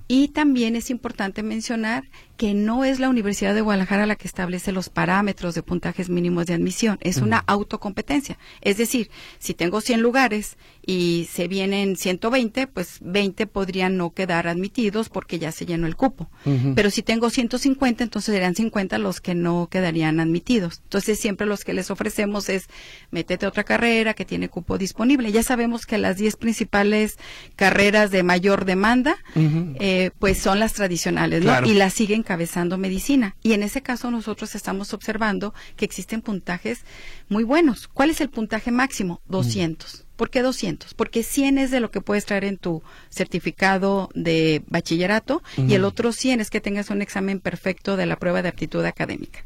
Y 0.09 0.27
también 0.27 0.75
es 0.75 0.89
importante 0.89 1.41
mencionar 1.41 2.03
que 2.37 2.53
no 2.53 2.83
es 2.83 2.99
la 2.99 3.09
Universidad 3.09 3.53
de 3.53 3.61
Guadalajara 3.61 4.05
la 4.05 4.15
que 4.15 4.27
establece 4.27 4.71
los 4.71 4.89
parámetros 4.89 5.55
de 5.55 5.63
puntajes 5.63 6.09
mínimos 6.09 6.47
de 6.47 6.53
admisión, 6.53 6.97
es 7.01 7.17
una 7.17 7.43
autocompetencia. 7.45 8.37
Es 8.61 8.77
decir, 8.77 9.09
si 9.39 9.53
tengo 9.53 9.81
100 9.81 10.01
lugares 10.01 10.57
y 10.85 11.29
se 11.31 11.47
vienen 11.47 11.95
120, 11.95 12.67
pues 12.67 12.97
20 13.01 13.47
podrían 13.47 13.97
no 13.97 14.11
quedar 14.11 14.47
admitidos 14.47 15.09
porque 15.09 15.39
ya 15.39 15.51
se 15.51 15.65
llenó 15.65 15.87
el 15.87 15.95
cupo. 15.95 16.29
Pero 16.75 16.89
si 16.89 17.03
tengo 17.03 17.29
150, 17.29 18.03
entonces 18.03 18.33
serían 18.33 18.55
50 18.55 18.97
los 18.97 19.21
que 19.21 19.35
no 19.35 19.67
quedarían 19.69 20.19
admitidos. 20.19 20.81
Entonces 20.83 21.19
siempre 21.19 21.47
los 21.47 21.63
que 21.63 21.73
les 21.73 21.91
ofrecemos 21.91 22.49
es 22.49 22.67
métete 23.11 23.45
a 23.45 23.49
otra 23.49 23.63
carrera 23.63 24.13
que 24.13 24.25
tiene 24.25 24.49
cupo 24.49 24.77
disponible. 24.77 25.31
Ya 25.31 25.43
sabemos 25.43 25.85
que 25.85 25.97
las 25.97 26.17
10 26.17 26.35
principales 26.37 27.17
carreras 27.55 28.11
de 28.11 28.23
mayor 28.23 28.65
demanda 28.65 29.17
eh, 29.35 30.11
pues 30.19 30.39
son 30.39 30.59
las 30.59 30.73
tradicionales. 30.73 31.43
Y 31.65 31.73
las 31.75 31.93
sigue 31.93 32.15
encabezando 32.33 32.79
medicina. 32.79 33.35
Y 33.43 33.53
en 33.53 33.61
ese 33.61 33.83
caso 33.83 34.09
nosotros 34.09 34.55
estamos 34.55 34.93
observando 34.95 35.53
que 35.75 35.85
existen 35.85 36.21
puntajes 36.21 36.83
muy 37.29 37.43
buenos. 37.43 37.87
¿Cuál 37.87 38.09
es 38.09 38.21
el 38.21 38.29
puntaje 38.29 38.71
máximo? 38.71 39.21
200. 39.27 40.05
¿Por 40.15 40.31
qué 40.31 40.41
200? 40.41 40.95
Porque 40.95 41.21
100 41.21 41.59
es 41.59 41.69
de 41.69 41.79
lo 41.79 41.91
que 41.91 42.01
puedes 42.01 42.25
traer 42.25 42.45
en 42.45 42.57
tu 42.57 42.81
certificado 43.09 44.09
de 44.15 44.63
bachillerato 44.67 45.43
y 45.57 45.75
el 45.75 45.85
otro 45.85 46.11
100 46.11 46.41
es 46.41 46.49
que 46.49 46.59
tengas 46.59 46.89
un 46.89 47.03
examen 47.03 47.39
perfecto 47.39 47.97
de 47.97 48.07
la 48.07 48.17
prueba 48.17 48.41
de 48.41 48.49
aptitud 48.49 48.83
académica. 48.83 49.45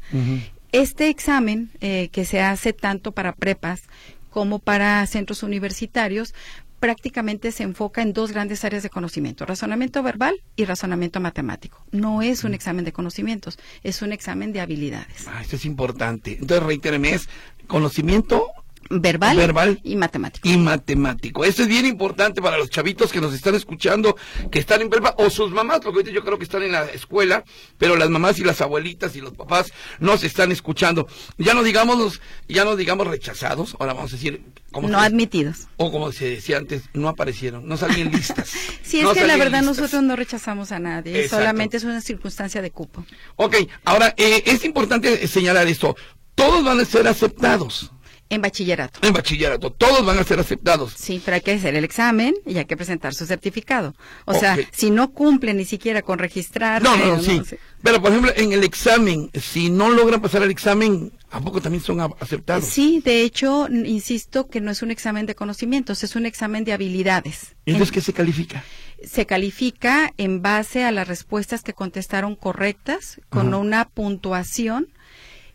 Este 0.72 1.10
examen 1.10 1.70
eh, 1.80 2.08
que 2.10 2.24
se 2.24 2.40
hace 2.40 2.72
tanto 2.72 3.12
para 3.12 3.34
prepas 3.34 3.82
como 4.30 4.60
para 4.60 5.04
centros 5.06 5.42
universitarios 5.42 6.34
prácticamente 6.80 7.52
se 7.52 7.62
enfoca 7.62 8.02
en 8.02 8.12
dos 8.12 8.32
grandes 8.32 8.64
áreas 8.64 8.82
de 8.82 8.90
conocimiento, 8.90 9.46
razonamiento 9.46 10.02
verbal 10.02 10.42
y 10.56 10.64
razonamiento 10.64 11.20
matemático. 11.20 11.84
No 11.90 12.22
es 12.22 12.44
un 12.44 12.54
examen 12.54 12.84
de 12.84 12.92
conocimientos, 12.92 13.58
es 13.82 14.02
un 14.02 14.12
examen 14.12 14.52
de 14.52 14.60
habilidades. 14.60 15.26
Ah, 15.28 15.42
esto 15.42 15.56
es 15.56 15.64
importante. 15.64 16.38
Entonces, 16.40 16.66
reitéreme, 16.66 17.14
es 17.14 17.28
conocimiento 17.66 18.46
Verbal, 18.90 19.36
Verbal. 19.36 19.80
y 19.84 19.96
matemático. 19.96 20.48
y 20.48 20.56
matemático. 20.56 21.44
Esto 21.44 21.62
es 21.62 21.68
bien 21.68 21.84
importante 21.86 22.40
para 22.40 22.56
los 22.58 22.70
chavitos 22.70 23.12
que 23.12 23.20
nos 23.20 23.34
están 23.34 23.54
escuchando, 23.54 24.16
que 24.50 24.58
están 24.58 24.80
en 24.82 24.88
prepa, 24.90 25.14
o 25.18 25.28
sus 25.30 25.50
mamás, 25.50 25.80
porque 25.80 25.98
ahorita 25.98 26.10
yo 26.12 26.24
creo 26.24 26.38
que 26.38 26.44
están 26.44 26.62
en 26.62 26.72
la 26.72 26.84
escuela, 26.86 27.44
pero 27.76 27.96
las 27.96 28.08
mamás 28.08 28.38
y 28.38 28.44
las 28.44 28.60
abuelitas 28.60 29.14
y 29.16 29.20
los 29.20 29.32
papás 29.34 29.72
nos 30.00 30.24
están 30.24 30.52
escuchando. 30.52 31.06
Ya 31.36 31.54
no 31.54 31.62
digamos 31.62 31.98
los, 31.98 32.20
ya 32.48 32.64
no 32.64 32.76
digamos 32.76 33.06
rechazados, 33.06 33.76
ahora 33.78 33.92
vamos 33.94 34.12
a 34.12 34.16
decir, 34.16 34.42
como 34.72 34.88
No 34.88 35.00
se- 35.00 35.06
admitidos. 35.06 35.66
o 35.76 35.90
como 35.92 36.12
se 36.12 36.30
decía 36.30 36.56
antes, 36.58 36.82
no 36.94 37.08
aparecieron, 37.08 37.66
no 37.68 37.76
salían 37.76 38.10
listas. 38.10 38.50
Sí, 38.88 39.00
es 39.00 39.04
No 39.04 39.12
que 39.12 39.26
la 39.26 39.36
verdad 39.36 39.60
listas. 39.60 39.78
nosotros 39.80 40.02
no 40.02 40.16
rechazamos 40.16 40.72
a 40.72 40.78
nadie, 40.78 41.14
Exacto. 41.14 41.36
solamente 41.36 41.76
es 41.76 41.84
una 41.84 42.00
circunstancia 42.00 42.62
de 42.62 42.70
cupo. 42.70 43.04
Ok, 43.36 43.56
ahora, 43.84 44.14
eh, 44.16 44.42
es 44.46 44.64
importante 44.64 45.26
señalar 45.28 45.66
esto. 45.66 45.94
Todos 46.34 46.64
van 46.64 46.80
a 46.80 46.84
ser 46.86 47.06
aceptados 47.06 47.92
En 48.30 48.42
bachillerato. 48.42 49.00
en 49.02 49.12
bachillerato, 49.14 49.72
todos 49.72 50.04
van 50.04 50.18
a 50.18 50.24
ser 50.24 50.38
aceptados. 50.38 50.92
Sí, 50.96 51.20
pero 51.24 51.36
hay 51.36 51.40
que 51.40 51.52
hacer 51.52 51.74
el 51.74 51.84
examen 51.84 52.34
y 52.44 52.58
hay 52.58 52.66
que 52.66 52.76
presentar 52.76 53.14
su 53.14 53.24
certificado. 53.24 53.94
O 54.26 54.34
sea, 54.34 54.58
si 54.72 54.90
no 54.90 55.12
cumple 55.12 55.54
ni 55.54 55.64
siquiera 55.64 56.02
con 56.02 56.18
registrar. 56.18 56.82
No, 56.82 56.96
no, 56.96 57.16
no, 57.16 57.22
sí. 57.22 57.40
Pero, 57.82 58.02
por 58.02 58.10
ejemplo, 58.10 58.32
en 58.36 58.52
el 58.52 58.64
examen, 58.64 59.30
si 59.34 59.70
no 59.70 59.88
logran 59.90 60.20
pasar 60.20 60.42
el 60.42 60.50
examen, 60.50 61.12
¿a 61.30 61.40
poco 61.40 61.60
también 61.62 61.82
son 61.82 62.00
aceptados? 62.20 62.64
Sí, 62.64 63.00
de 63.04 63.22
hecho, 63.22 63.68
insisto 63.68 64.48
que 64.48 64.60
no 64.60 64.70
es 64.70 64.82
un 64.82 64.90
examen 64.90 65.26
de 65.26 65.34
conocimientos, 65.34 66.02
es 66.04 66.16
un 66.16 66.26
examen 66.26 66.64
de 66.64 66.72
habilidades. 66.72 67.54
¿Y 67.64 67.70
entonces 67.72 67.92
qué 67.92 68.00
se 68.00 68.12
califica? 68.12 68.64
Se 69.04 69.26
califica 69.26 70.12
en 70.18 70.42
base 70.42 70.84
a 70.84 70.90
las 70.90 71.06
respuestas 71.08 71.62
que 71.62 71.72
contestaron 71.72 72.34
correctas, 72.34 73.20
con 73.30 73.48
Ajá. 73.48 73.56
una 73.58 73.84
puntuación 73.88 74.88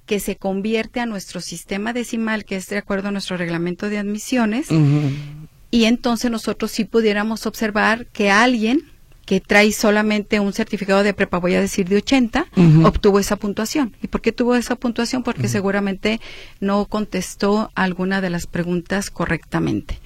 que 0.05 0.19
se 0.19 0.35
convierte 0.35 0.99
a 0.99 1.05
nuestro 1.05 1.41
sistema 1.41 1.93
decimal, 1.93 2.45
que 2.45 2.55
es 2.55 2.67
de 2.67 2.77
acuerdo 2.77 3.07
a 3.09 3.11
nuestro 3.11 3.37
reglamento 3.37 3.89
de 3.89 3.99
admisiones, 3.99 4.67
y 5.71 5.85
entonces 5.85 6.29
nosotros 6.29 6.71
sí 6.71 6.85
pudiéramos 6.85 7.45
observar 7.45 8.05
que 8.07 8.29
alguien 8.29 8.91
que 9.25 9.39
trae 9.39 9.71
solamente 9.71 10.41
un 10.41 10.51
certificado 10.51 11.01
de 11.01 11.13
prepa, 11.13 11.37
voy 11.39 11.55
a 11.55 11.61
decir 11.61 11.87
de 11.87 11.95
80, 11.95 12.45
Ujú. 12.57 12.85
obtuvo 12.85 13.19
esa 13.19 13.37
puntuación. 13.37 13.95
¿Y 14.01 14.07
por 14.07 14.19
qué 14.19 14.33
tuvo 14.33 14.55
esa 14.55 14.75
puntuación? 14.75 15.23
Porque 15.23 15.47
seguramente 15.47 16.19
no 16.59 16.85
contestó 16.85 17.71
alguna 17.73 18.19
de 18.19 18.29
las 18.29 18.47
preguntas 18.47 19.09
correctamente. 19.09 19.99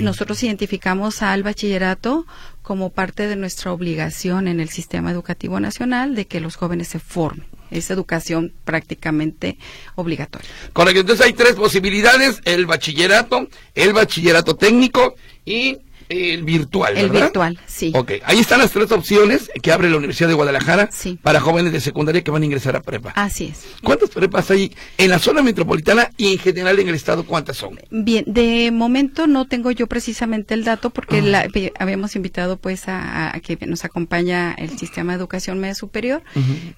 Nosotros 0.00 0.42
identificamos 0.42 1.20
al 1.20 1.42
bachillerato 1.42 2.26
como 2.62 2.88
parte 2.90 3.26
de 3.26 3.36
nuestra 3.36 3.70
obligación 3.70 4.48
en 4.48 4.60
el 4.60 4.70
sistema 4.70 5.10
educativo 5.10 5.60
nacional 5.60 6.14
de 6.14 6.26
que 6.26 6.40
los 6.40 6.56
jóvenes 6.56 6.88
se 6.88 7.00
formen. 7.00 7.46
Es 7.70 7.90
educación 7.90 8.52
prácticamente 8.64 9.58
obligatoria. 9.94 10.48
Correcto, 10.72 11.00
entonces 11.00 11.26
hay 11.26 11.32
tres 11.32 11.54
posibilidades, 11.54 12.40
el 12.44 12.66
bachillerato, 12.66 13.48
el 13.74 13.92
bachillerato 13.92 14.56
técnico 14.56 15.14
y 15.44 15.78
el 16.08 16.42
virtual, 16.44 16.96
El 16.96 17.08
¿verdad? 17.10 17.26
virtual, 17.26 17.58
sí. 17.66 17.92
Ok, 17.94 18.12
ahí 18.24 18.38
están 18.38 18.60
las 18.60 18.70
tres 18.70 18.90
opciones 18.92 19.50
que 19.62 19.72
abre 19.72 19.90
la 19.90 19.96
Universidad 19.96 20.28
de 20.28 20.34
Guadalajara 20.34 20.88
Sí. 20.92 21.18
para 21.22 21.40
jóvenes 21.40 21.72
de 21.72 21.80
secundaria 21.80 22.22
que 22.22 22.30
van 22.30 22.42
a 22.42 22.46
ingresar 22.46 22.76
a 22.76 22.82
prepa. 22.82 23.10
Así 23.16 23.46
es. 23.46 23.64
¿Cuántas 23.82 24.10
prepas 24.10 24.50
hay 24.50 24.74
en 24.96 25.10
la 25.10 25.18
zona 25.18 25.42
metropolitana 25.42 26.10
y 26.16 26.32
en 26.32 26.38
general 26.38 26.78
en 26.78 26.88
el 26.88 26.94
estado? 26.94 27.24
¿Cuántas 27.24 27.56
son? 27.56 27.78
Bien, 27.90 28.24
de 28.26 28.70
momento 28.72 29.26
no 29.26 29.46
tengo 29.46 29.70
yo 29.70 29.86
precisamente 29.86 30.54
el 30.54 30.64
dato 30.64 30.90
porque 30.90 31.20
la- 31.22 31.46
vi- 31.48 31.72
habíamos 31.78 32.16
invitado 32.16 32.56
pues 32.56 32.88
a, 32.88 33.34
a 33.36 33.40
que 33.40 33.58
nos 33.66 33.84
acompaña 33.84 34.54
el 34.54 34.78
sistema 34.78 35.12
de 35.12 35.18
educación 35.18 35.58
media 35.58 35.74
superior, 35.74 36.22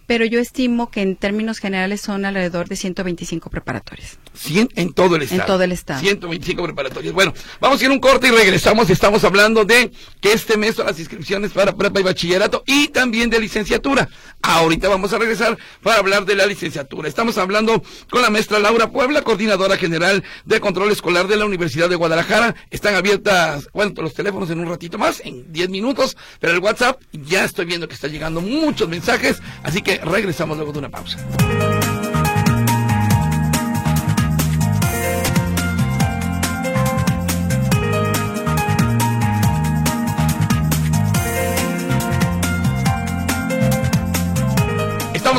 pero 0.06 0.25
yo 0.25 0.40
estimo 0.40 0.90
que 0.90 1.02
en 1.02 1.16
términos 1.16 1.58
generales 1.58 2.00
son 2.00 2.25
alrededor 2.25 2.68
de 2.68 2.76
125 2.76 3.50
preparatorias. 3.50 4.18
100 4.34 4.68
en 4.76 4.92
todo 4.92 5.16
el 5.16 5.22
estado. 5.22 5.44
todo 5.46 5.62
el 5.62 5.72
estado. 5.72 6.00
125 6.00 6.62
preparatorias. 6.64 7.12
Bueno, 7.12 7.34
vamos 7.60 7.80
a 7.80 7.84
ir 7.84 7.90
un 7.90 7.99
corte 8.00 8.28
y 8.28 8.30
regresamos. 8.30 8.88
Estamos 8.90 9.19
hablando 9.24 9.64
de 9.64 9.90
que 10.20 10.32
este 10.32 10.56
mes 10.56 10.76
son 10.76 10.86
las 10.86 10.98
inscripciones 10.98 11.52
para 11.52 11.74
prepa 11.76 12.00
y 12.00 12.02
bachillerato 12.02 12.62
y 12.66 12.88
también 12.88 13.30
de 13.30 13.40
licenciatura. 13.40 14.08
Ahorita 14.42 14.88
vamos 14.88 15.12
a 15.12 15.18
regresar 15.18 15.58
para 15.82 15.98
hablar 15.98 16.24
de 16.24 16.34
la 16.34 16.46
licenciatura. 16.46 17.08
Estamos 17.08 17.38
hablando 17.38 17.82
con 18.10 18.22
la 18.22 18.30
maestra 18.30 18.58
Laura 18.58 18.90
Puebla, 18.90 19.22
coordinadora 19.22 19.76
general 19.76 20.24
de 20.44 20.60
control 20.60 20.90
escolar 20.90 21.26
de 21.28 21.36
la 21.36 21.44
Universidad 21.44 21.88
de 21.88 21.96
Guadalajara. 21.96 22.54
Están 22.70 22.94
abiertas, 22.94 23.68
bueno, 23.72 23.92
los 23.96 24.14
teléfonos 24.14 24.50
en 24.50 24.60
un 24.60 24.68
ratito 24.68 24.98
más, 24.98 25.20
en 25.24 25.52
10 25.52 25.70
minutos, 25.70 26.16
pero 26.38 26.52
el 26.52 26.60
WhatsApp 26.60 27.00
ya 27.12 27.44
estoy 27.44 27.66
viendo 27.66 27.88
que 27.88 27.94
está 27.94 28.08
llegando 28.08 28.40
muchos 28.40 28.88
mensajes, 28.88 29.40
así 29.62 29.82
que 29.82 29.98
regresamos 29.98 30.56
luego 30.56 30.72
de 30.72 30.78
una 30.78 30.90
pausa. 30.90 31.18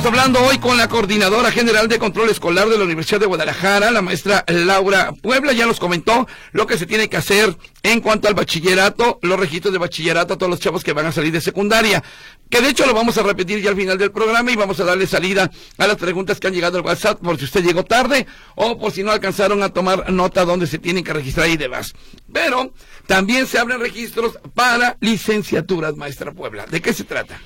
Estamos 0.02 0.20
hablando 0.20 0.44
hoy 0.44 0.58
con 0.58 0.78
la 0.78 0.88
coordinadora 0.88 1.52
general 1.52 1.88
de 1.88 2.00
control 2.00 2.32
escolar 2.32 2.68
de 2.68 2.76
la 2.76 2.86
Universidad 2.86 3.20
de 3.20 3.28
Guadalajara, 3.28 3.92
la 3.92 4.02
maestra 4.02 4.44
Laura 4.48 5.14
Puebla. 5.22 5.54
Ya 5.54 5.68
nos 5.68 5.80
comentó 5.80 6.28
lo 6.54 6.66
que 6.66 6.80
se 6.80 6.88
tiene 6.88 7.08
que 7.08 7.18
hacer 7.18 7.56
en 7.84 8.02
cuanto 8.02 8.28
al 8.28 8.34
bachillerato, 8.34 9.20
los 9.22 9.40
registros 9.40 9.72
de 9.72 9.78
bachillerato 9.78 10.34
a 10.34 10.38
todos 10.40 10.50
los 10.50 10.60
chavos 10.60 10.84
que 10.84 10.94
van 10.94 11.06
a 11.06 11.12
salir 11.12 11.32
de 11.32 11.40
secundaria. 11.40 12.04
Que 12.50 12.62
de 12.62 12.70
hecho 12.70 12.88
lo 12.88 12.96
vamos 12.96 13.20
a 13.20 13.22
repetir 13.22 13.62
ya 13.62 13.70
al 13.70 13.76
final 13.76 14.00
del 14.00 14.12
programa 14.12 14.52
y 14.52 14.56
vamos 14.56 14.80
a 14.80 14.86
darle 14.86 15.06
salida 15.06 15.52
a 15.78 15.86
las 15.86 15.98
preguntas 15.98 16.40
que 16.40 16.48
han 16.48 16.56
llegado 16.56 16.80
al 16.80 16.84
WhatsApp 16.84 17.22
por 17.22 17.38
si 17.38 17.46
usted 17.46 17.64
llegó 17.64 17.86
tarde 17.86 18.26
o 18.56 18.80
por 18.80 18.92
si 18.92 19.04
no 19.04 19.12
alcanzaron 19.12 19.62
a 19.62 19.70
tomar 19.70 20.12
nota 20.12 20.46
donde 20.46 20.66
se 20.66 20.80
tienen 20.80 21.04
que 21.04 21.14
registrar 21.14 21.48
y 21.48 21.58
demás. 21.58 21.94
Pero 22.34 22.74
también 23.06 23.46
se 23.46 23.60
abren 23.60 23.80
registros 23.80 24.40
para 24.56 24.98
licenciaturas, 25.00 25.96
maestra 25.96 26.32
Puebla. 26.32 26.66
¿De 26.66 26.82
qué 26.82 26.92
se 26.92 27.04
trata? 27.04 27.40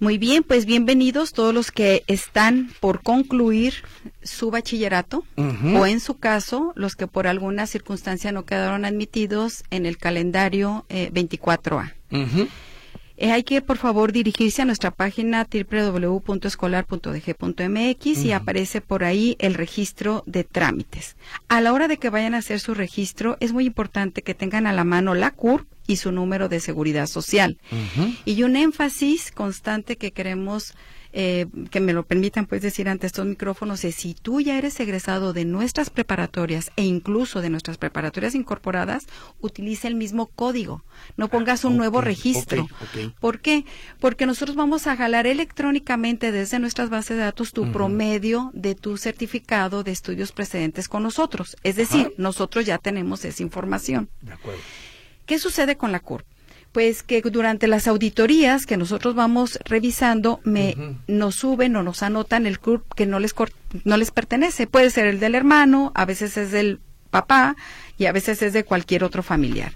Muy 0.00 0.16
bien, 0.16 0.42
pues 0.44 0.64
bienvenidos 0.64 1.34
todos 1.34 1.52
los 1.52 1.70
que 1.70 2.04
están 2.06 2.70
por 2.80 3.02
concluir 3.02 3.74
su 4.22 4.50
bachillerato 4.50 5.24
o 5.36 5.84
en 5.84 6.00
su 6.00 6.16
caso 6.16 6.72
los 6.74 6.96
que 6.96 7.06
por 7.06 7.26
alguna 7.26 7.66
circunstancia 7.66 8.32
no 8.32 8.46
quedaron 8.46 8.86
admitidos 8.86 9.62
en 9.68 9.84
el 9.84 9.98
calendario 9.98 10.86
24A. 10.88 11.92
Eh, 12.12 12.48
eh, 13.18 13.30
hay 13.30 13.42
que, 13.42 13.60
por 13.60 13.76
favor, 13.76 14.12
dirigirse 14.12 14.62
a 14.62 14.64
nuestra 14.64 14.90
página 14.90 15.46
www.escolar.dg.mx 15.46 18.24
y 18.24 18.32
aparece 18.32 18.80
por 18.80 19.04
ahí 19.04 19.36
el 19.38 19.52
registro 19.52 20.22
de 20.24 20.44
trámites. 20.44 21.18
A 21.48 21.60
la 21.60 21.74
hora 21.74 21.88
de 21.88 21.98
que 21.98 22.08
vayan 22.08 22.34
a 22.34 22.38
hacer 22.38 22.60
su 22.60 22.72
registro, 22.72 23.36
es 23.40 23.52
muy 23.52 23.66
importante 23.66 24.22
que 24.22 24.32
tengan 24.32 24.66
a 24.66 24.72
la 24.72 24.84
mano 24.84 25.14
la 25.14 25.32
CURP 25.32 25.69
y 25.90 25.96
su 25.96 26.12
número 26.12 26.48
de 26.48 26.60
seguridad 26.60 27.08
social. 27.08 27.58
Y 28.24 28.44
un 28.44 28.54
énfasis 28.54 29.32
constante 29.32 29.96
que 29.96 30.12
queremos 30.12 30.74
eh, 31.12 31.46
que 31.72 31.80
me 31.80 31.92
lo 31.92 32.04
permitan 32.04 32.46
pues 32.46 32.62
decir 32.62 32.88
ante 32.88 33.08
estos 33.08 33.26
micrófonos 33.26 33.82
es 33.84 33.96
si 33.96 34.14
tú 34.14 34.40
ya 34.40 34.56
eres 34.56 34.78
egresado 34.78 35.32
de 35.32 35.44
nuestras 35.44 35.90
preparatorias 35.90 36.70
e 36.76 36.84
incluso 36.84 37.40
de 37.40 37.50
nuestras 37.50 37.78
preparatorias 37.78 38.36
incorporadas, 38.36 39.06
utiliza 39.40 39.88
el 39.88 39.96
mismo 39.96 40.26
código, 40.26 40.84
no 41.16 41.26
pongas 41.26 41.64
un 41.64 41.76
nuevo 41.76 42.00
registro. 42.00 42.68
¿Por 43.18 43.40
qué? 43.40 43.64
Porque 43.98 44.24
nosotros 44.24 44.56
vamos 44.56 44.86
a 44.86 44.96
jalar 44.96 45.26
electrónicamente 45.26 46.30
desde 46.30 46.60
nuestras 46.60 46.90
bases 46.90 47.16
de 47.16 47.24
datos 47.24 47.52
tu 47.52 47.72
promedio 47.72 48.52
de 48.54 48.76
tu 48.76 48.96
certificado 48.96 49.82
de 49.82 49.90
estudios 49.90 50.30
precedentes 50.30 50.86
con 50.86 51.02
nosotros. 51.02 51.56
Es 51.64 51.74
decir, 51.74 52.14
nosotros 52.18 52.66
ya 52.66 52.78
tenemos 52.78 53.24
esa 53.24 53.42
información. 53.42 54.08
De 54.20 54.34
acuerdo. 54.34 54.60
¿Qué 55.30 55.38
sucede 55.38 55.76
con 55.76 55.92
la 55.92 56.00
CURP? 56.00 56.26
Pues 56.72 57.04
que 57.04 57.22
durante 57.22 57.68
las 57.68 57.86
auditorías 57.86 58.66
que 58.66 58.76
nosotros 58.76 59.14
vamos 59.14 59.60
revisando, 59.64 60.40
me, 60.42 60.74
nos 61.06 61.36
suben 61.36 61.76
o 61.76 61.84
nos 61.84 62.02
anotan 62.02 62.46
el 62.48 62.58
CURP 62.58 62.82
que 62.94 63.06
no 63.06 63.20
les, 63.20 63.32
no 63.84 63.96
les 63.96 64.10
pertenece. 64.10 64.66
Puede 64.66 64.90
ser 64.90 65.06
el 65.06 65.20
del 65.20 65.36
hermano, 65.36 65.92
a 65.94 66.04
veces 66.04 66.36
es 66.36 66.50
del 66.50 66.80
papá 67.10 67.54
y 67.96 68.06
a 68.06 68.12
veces 68.12 68.42
es 68.42 68.52
de 68.52 68.64
cualquier 68.64 69.04
otro 69.04 69.22
familiar. 69.22 69.72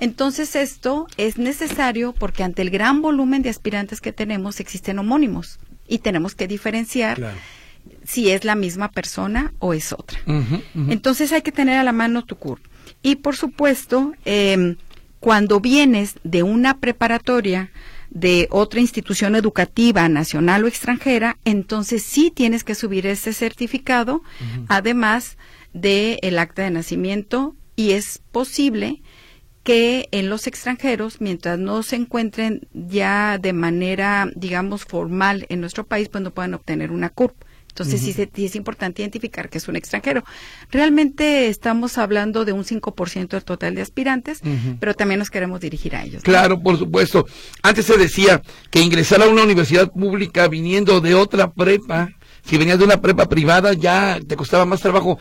Entonces 0.00 0.56
esto 0.56 1.06
es 1.16 1.38
necesario 1.38 2.12
porque 2.12 2.42
ante 2.42 2.62
el 2.62 2.70
gran 2.70 3.00
volumen 3.00 3.42
de 3.42 3.50
aspirantes 3.50 4.00
que 4.00 4.12
tenemos 4.12 4.58
existen 4.58 4.98
homónimos 4.98 5.60
y 5.86 5.98
tenemos 5.98 6.34
que 6.34 6.48
diferenciar 6.48 7.34
si 8.04 8.30
es 8.30 8.44
la 8.44 8.56
misma 8.56 8.90
persona 8.90 9.52
o 9.60 9.74
es 9.74 9.92
otra. 9.92 10.18
Entonces 10.74 11.30
hay 11.30 11.42
que 11.42 11.52
tener 11.52 11.78
a 11.78 11.84
la 11.84 11.92
mano 11.92 12.24
tu 12.24 12.34
CURP. 12.34 12.66
Y 13.02 13.16
por 13.16 13.36
supuesto, 13.36 14.12
eh, 14.24 14.76
cuando 15.20 15.60
vienes 15.60 16.14
de 16.24 16.42
una 16.42 16.78
preparatoria 16.78 17.70
de 18.10 18.48
otra 18.50 18.80
institución 18.80 19.36
educativa 19.36 20.08
nacional 20.08 20.64
o 20.64 20.68
extranjera, 20.68 21.38
entonces 21.44 22.02
sí 22.02 22.30
tienes 22.34 22.64
que 22.64 22.74
subir 22.74 23.06
ese 23.06 23.32
certificado, 23.32 24.22
además 24.68 25.36
del 25.72 26.18
el 26.22 26.38
acta 26.38 26.62
de 26.62 26.70
nacimiento, 26.70 27.54
y 27.76 27.92
es 27.92 28.22
posible 28.32 29.02
que 29.62 30.08
en 30.12 30.30
los 30.30 30.46
extranjeros, 30.46 31.20
mientras 31.20 31.58
no 31.58 31.82
se 31.82 31.96
encuentren 31.96 32.66
ya 32.72 33.38
de 33.38 33.52
manera, 33.52 34.30
digamos, 34.34 34.84
formal 34.84 35.44
en 35.50 35.60
nuestro 35.60 35.86
país, 35.86 36.08
pues 36.08 36.24
no 36.24 36.32
puedan 36.32 36.54
obtener 36.54 36.90
una 36.90 37.10
CURP. 37.10 37.36
Entonces 37.80 38.00
sí, 38.34 38.44
es 38.44 38.56
importante 38.56 39.02
identificar 39.02 39.48
que 39.48 39.58
es 39.58 39.68
un 39.68 39.76
extranjero. 39.76 40.24
Realmente 40.70 41.46
estamos 41.48 41.96
hablando 41.96 42.44
de 42.44 42.52
un 42.52 42.64
5% 42.64 43.28
del 43.28 43.44
total 43.44 43.74
de 43.76 43.82
aspirantes, 43.82 44.40
pero 44.80 44.94
también 44.94 45.20
nos 45.20 45.30
queremos 45.30 45.60
dirigir 45.60 45.94
a 45.94 46.04
ellos. 46.04 46.22
Claro, 46.22 46.60
por 46.60 46.76
supuesto. 46.76 47.26
Antes 47.62 47.86
se 47.86 47.96
decía 47.96 48.42
que 48.70 48.80
ingresar 48.80 49.22
a 49.22 49.28
una 49.28 49.44
universidad 49.44 49.92
pública 49.92 50.48
viniendo 50.48 51.00
de 51.00 51.14
otra 51.14 51.52
prepa, 51.52 52.10
si 52.44 52.58
venías 52.58 52.78
de 52.78 52.84
una 52.84 53.00
prepa 53.00 53.28
privada 53.28 53.74
ya 53.74 54.18
te 54.26 54.34
costaba 54.34 54.64
más 54.64 54.80
trabajo. 54.80 55.18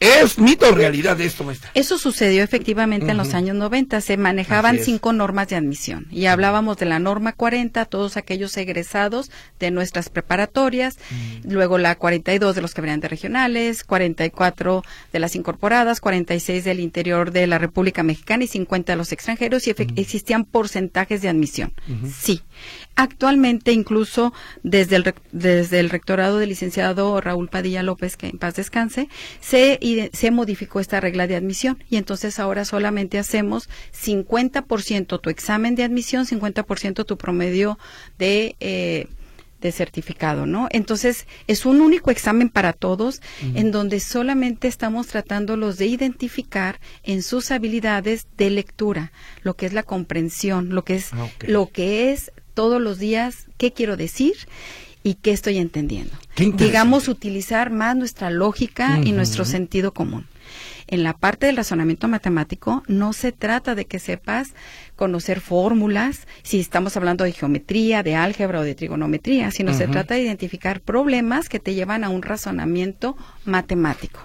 ¿Es 0.00 0.38
mito 0.38 0.68
o 0.68 0.72
realidad 0.72 1.20
esto, 1.20 1.42
maestra? 1.42 1.70
Eso 1.74 1.98
sucedió 1.98 2.44
efectivamente 2.44 3.10
en 3.10 3.16
los 3.16 3.34
años 3.34 3.56
90. 3.56 4.00
Se 4.00 4.16
manejaban 4.16 4.78
cinco 4.78 5.12
normas 5.12 5.48
de 5.48 5.56
admisión 5.56 6.06
y 6.10 6.26
hablábamos 6.26 6.76
de 6.76 6.86
la 6.86 7.00
norma 7.00 7.32
40, 7.32 7.84
todos 7.86 8.16
aquellos 8.16 8.56
egresados 8.56 9.30
de 9.58 9.72
nuestras 9.72 10.08
preparatorias, 10.08 10.98
luego 11.44 11.78
la 11.78 11.96
42 11.96 12.54
de 12.54 12.62
los 12.62 12.74
que 12.74 12.80
venían 12.80 13.00
de 13.00 13.08
regionales, 13.08 13.82
44 13.82 14.84
de 15.12 15.18
las 15.18 15.34
incorporadas, 15.34 16.00
46 16.00 16.64
del 16.64 16.78
interior 16.78 17.32
de 17.32 17.48
la 17.48 17.58
República 17.58 18.04
Mexicana 18.04 18.44
y 18.44 18.46
50 18.46 18.92
de 18.92 18.96
los 18.96 19.10
extranjeros 19.10 19.66
y 19.66 19.70
existían 19.96 20.44
porcentajes 20.44 21.22
de 21.22 21.28
admisión. 21.28 21.72
Sí. 22.16 22.42
Actualmente, 22.94 23.72
incluso 23.72 24.32
desde 24.62 24.96
el, 24.96 25.14
desde 25.32 25.80
el 25.80 25.90
rectorado 25.90 26.38
del 26.38 26.48
licenciado 26.48 27.20
Raúl 27.20 27.48
Padilla 27.48 27.82
López, 27.82 28.16
que 28.16 28.28
en 28.28 28.38
paz 28.38 28.54
descanse, 28.54 29.08
se 29.40 29.78
y 29.88 30.10
se 30.12 30.30
modificó 30.30 30.80
esta 30.80 31.00
regla 31.00 31.26
de 31.26 31.36
admisión. 31.36 31.82
Y 31.88 31.96
entonces 31.96 32.38
ahora 32.38 32.64
solamente 32.64 33.18
hacemos 33.18 33.68
50% 33.92 35.20
tu 35.20 35.30
examen 35.30 35.74
de 35.74 35.84
admisión, 35.84 36.26
50% 36.26 37.06
tu 37.06 37.16
promedio 37.16 37.78
de 38.18 38.56
eh, 38.60 39.06
de 39.60 39.72
certificado, 39.72 40.46
¿no? 40.46 40.68
Entonces, 40.70 41.26
es 41.48 41.66
un 41.66 41.80
único 41.80 42.12
examen 42.12 42.48
para 42.48 42.72
todos 42.72 43.20
en 43.54 43.72
donde 43.72 43.98
solamente 43.98 44.68
estamos 44.68 45.08
tratándolos 45.08 45.78
de 45.78 45.86
identificar 45.86 46.78
en 47.02 47.24
sus 47.24 47.50
habilidades 47.50 48.28
de 48.36 48.50
lectura, 48.50 49.10
lo 49.42 49.56
que 49.56 49.66
es 49.66 49.72
la 49.72 49.82
comprensión, 49.82 50.76
lo 50.76 50.84
que 50.84 50.94
es 50.94 51.12
ah, 51.12 51.26
lo 51.40 51.70
que 51.70 52.12
es 52.12 52.30
todos 52.54 52.80
los 52.80 53.00
días 53.00 53.46
qué 53.56 53.72
quiero 53.72 53.96
decir 53.96 54.36
y 55.02 55.14
qué 55.14 55.32
estoy 55.32 55.58
entendiendo. 55.58 56.16
Digamos, 56.36 57.08
utilizar 57.08 57.70
más 57.70 57.96
nuestra 57.96 58.30
lógica 58.30 59.00
y 59.02 59.12
nuestro 59.12 59.44
sentido 59.44 59.92
común. 59.92 60.26
En 60.86 61.02
la 61.02 61.12
parte 61.12 61.46
del 61.46 61.56
razonamiento 61.56 62.08
matemático 62.08 62.82
no 62.86 63.12
se 63.12 63.32
trata 63.32 63.74
de 63.74 63.84
que 63.84 63.98
sepas 63.98 64.54
conocer 64.98 65.40
fórmulas, 65.40 66.26
si 66.42 66.58
estamos 66.58 66.96
hablando 66.96 67.22
de 67.22 67.32
geometría, 67.32 68.02
de 68.02 68.16
álgebra 68.16 68.58
o 68.58 68.64
de 68.64 68.74
trigonometría, 68.74 69.52
sino 69.52 69.72
se 69.72 69.86
trata 69.86 70.14
de 70.14 70.22
identificar 70.22 70.80
problemas 70.80 71.48
que 71.48 71.60
te 71.60 71.72
llevan 71.72 72.02
a 72.02 72.08
un 72.08 72.20
razonamiento 72.20 73.16
matemático. 73.44 74.20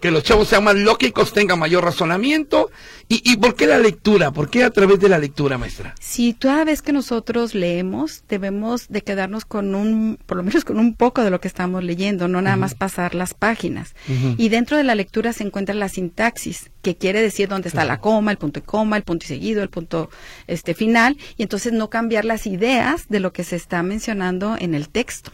Que 0.00 0.10
los 0.10 0.24
chavos 0.24 0.48
sean 0.48 0.64
más 0.64 0.76
lógicos, 0.76 1.32
tengan 1.32 1.58
mayor 1.58 1.84
razonamiento. 1.84 2.70
¿Y, 3.06 3.22
¿Y 3.30 3.36
por 3.36 3.54
qué 3.54 3.66
la 3.66 3.78
lectura? 3.78 4.30
¿Por 4.30 4.48
qué 4.48 4.64
a 4.64 4.70
través 4.70 4.98
de 4.98 5.10
la 5.10 5.18
lectura, 5.18 5.58
maestra? 5.58 5.94
Si 6.00 6.32
toda 6.32 6.64
vez 6.64 6.80
que 6.80 6.92
nosotros 6.92 7.54
leemos, 7.54 8.24
debemos 8.28 8.88
de 8.88 9.02
quedarnos 9.02 9.44
con 9.44 9.74
un, 9.74 10.18
por 10.24 10.38
lo 10.38 10.42
menos 10.42 10.64
con 10.64 10.78
un 10.78 10.94
poco 10.94 11.22
de 11.22 11.30
lo 11.30 11.40
que 11.40 11.48
estamos 11.48 11.84
leyendo, 11.84 12.28
no 12.28 12.40
nada 12.40 12.56
más 12.56 12.74
pasar 12.74 13.14
las 13.14 13.34
páginas. 13.34 13.94
Y 14.38 14.48
dentro 14.48 14.78
de 14.78 14.84
la 14.84 14.94
lectura 14.94 15.34
se 15.34 15.44
encuentra 15.44 15.74
la 15.74 15.90
sintaxis, 15.90 16.70
que 16.82 16.96
quiere 16.96 17.22
decir 17.22 17.48
dónde 17.48 17.68
está 17.68 17.84
la 17.84 18.00
coma, 18.00 18.32
el 18.32 18.38
punto 18.38 18.58
y 18.58 18.62
coma, 18.62 18.96
el 18.96 19.04
punto 19.04 19.24
y 19.24 19.28
seguido, 19.28 19.62
el 19.62 19.70
punto 19.70 20.10
este 20.46 20.74
final 20.74 21.16
y 21.36 21.42
entonces 21.44 21.72
no 21.72 21.88
cambiar 21.88 22.24
las 22.24 22.46
ideas 22.46 23.08
de 23.08 23.20
lo 23.20 23.32
que 23.32 23.44
se 23.44 23.56
está 23.56 23.82
mencionando 23.82 24.56
en 24.58 24.74
el 24.74 24.88
texto. 24.88 25.32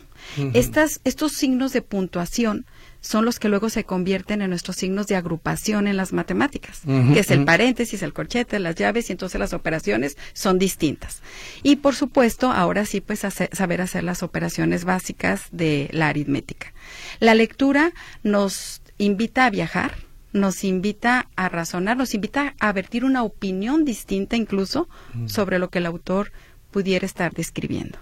Estas, 0.52 1.00
estos 1.04 1.32
signos 1.32 1.72
de 1.72 1.80
puntuación 1.80 2.66
son 3.00 3.24
los 3.24 3.38
que 3.38 3.48
luego 3.48 3.70
se 3.70 3.84
convierten 3.84 4.42
en 4.42 4.50
nuestros 4.50 4.76
signos 4.76 5.06
de 5.06 5.16
agrupación 5.16 5.86
en 5.86 5.96
las 5.96 6.12
matemáticas, 6.12 6.82
que 6.84 7.20
es 7.20 7.30
el 7.30 7.44
paréntesis, 7.44 8.02
el 8.02 8.12
corchete, 8.12 8.58
las 8.58 8.74
llaves, 8.74 9.08
y 9.08 9.12
entonces 9.12 9.38
las 9.38 9.52
operaciones 9.52 10.16
son 10.34 10.58
distintas. 10.58 11.22
Y 11.62 11.76
por 11.76 11.94
supuesto, 11.94 12.50
ahora 12.50 12.84
sí, 12.84 13.00
pues 13.00 13.20
saber 13.20 13.80
hacer 13.80 14.04
las 14.04 14.22
operaciones 14.22 14.84
básicas 14.84 15.44
de 15.50 15.88
la 15.92 16.08
aritmética. 16.08 16.74
La 17.20 17.34
lectura 17.34 17.92
nos 18.22 18.82
invita 18.98 19.46
a 19.46 19.50
viajar, 19.50 19.94
nos 20.32 20.64
invita 20.64 21.28
a 21.36 21.48
razonar, 21.48 21.96
nos 21.96 22.14
invita 22.14 22.54
a 22.60 22.72
vertir 22.72 23.04
una 23.04 23.22
opinión 23.22 23.84
distinta 23.84 24.36
incluso 24.36 24.88
sobre 25.26 25.58
lo 25.58 25.70
que 25.70 25.78
el 25.78 25.86
autor 25.86 26.32
pudiera 26.70 27.06
estar 27.06 27.32
describiendo. 27.32 27.98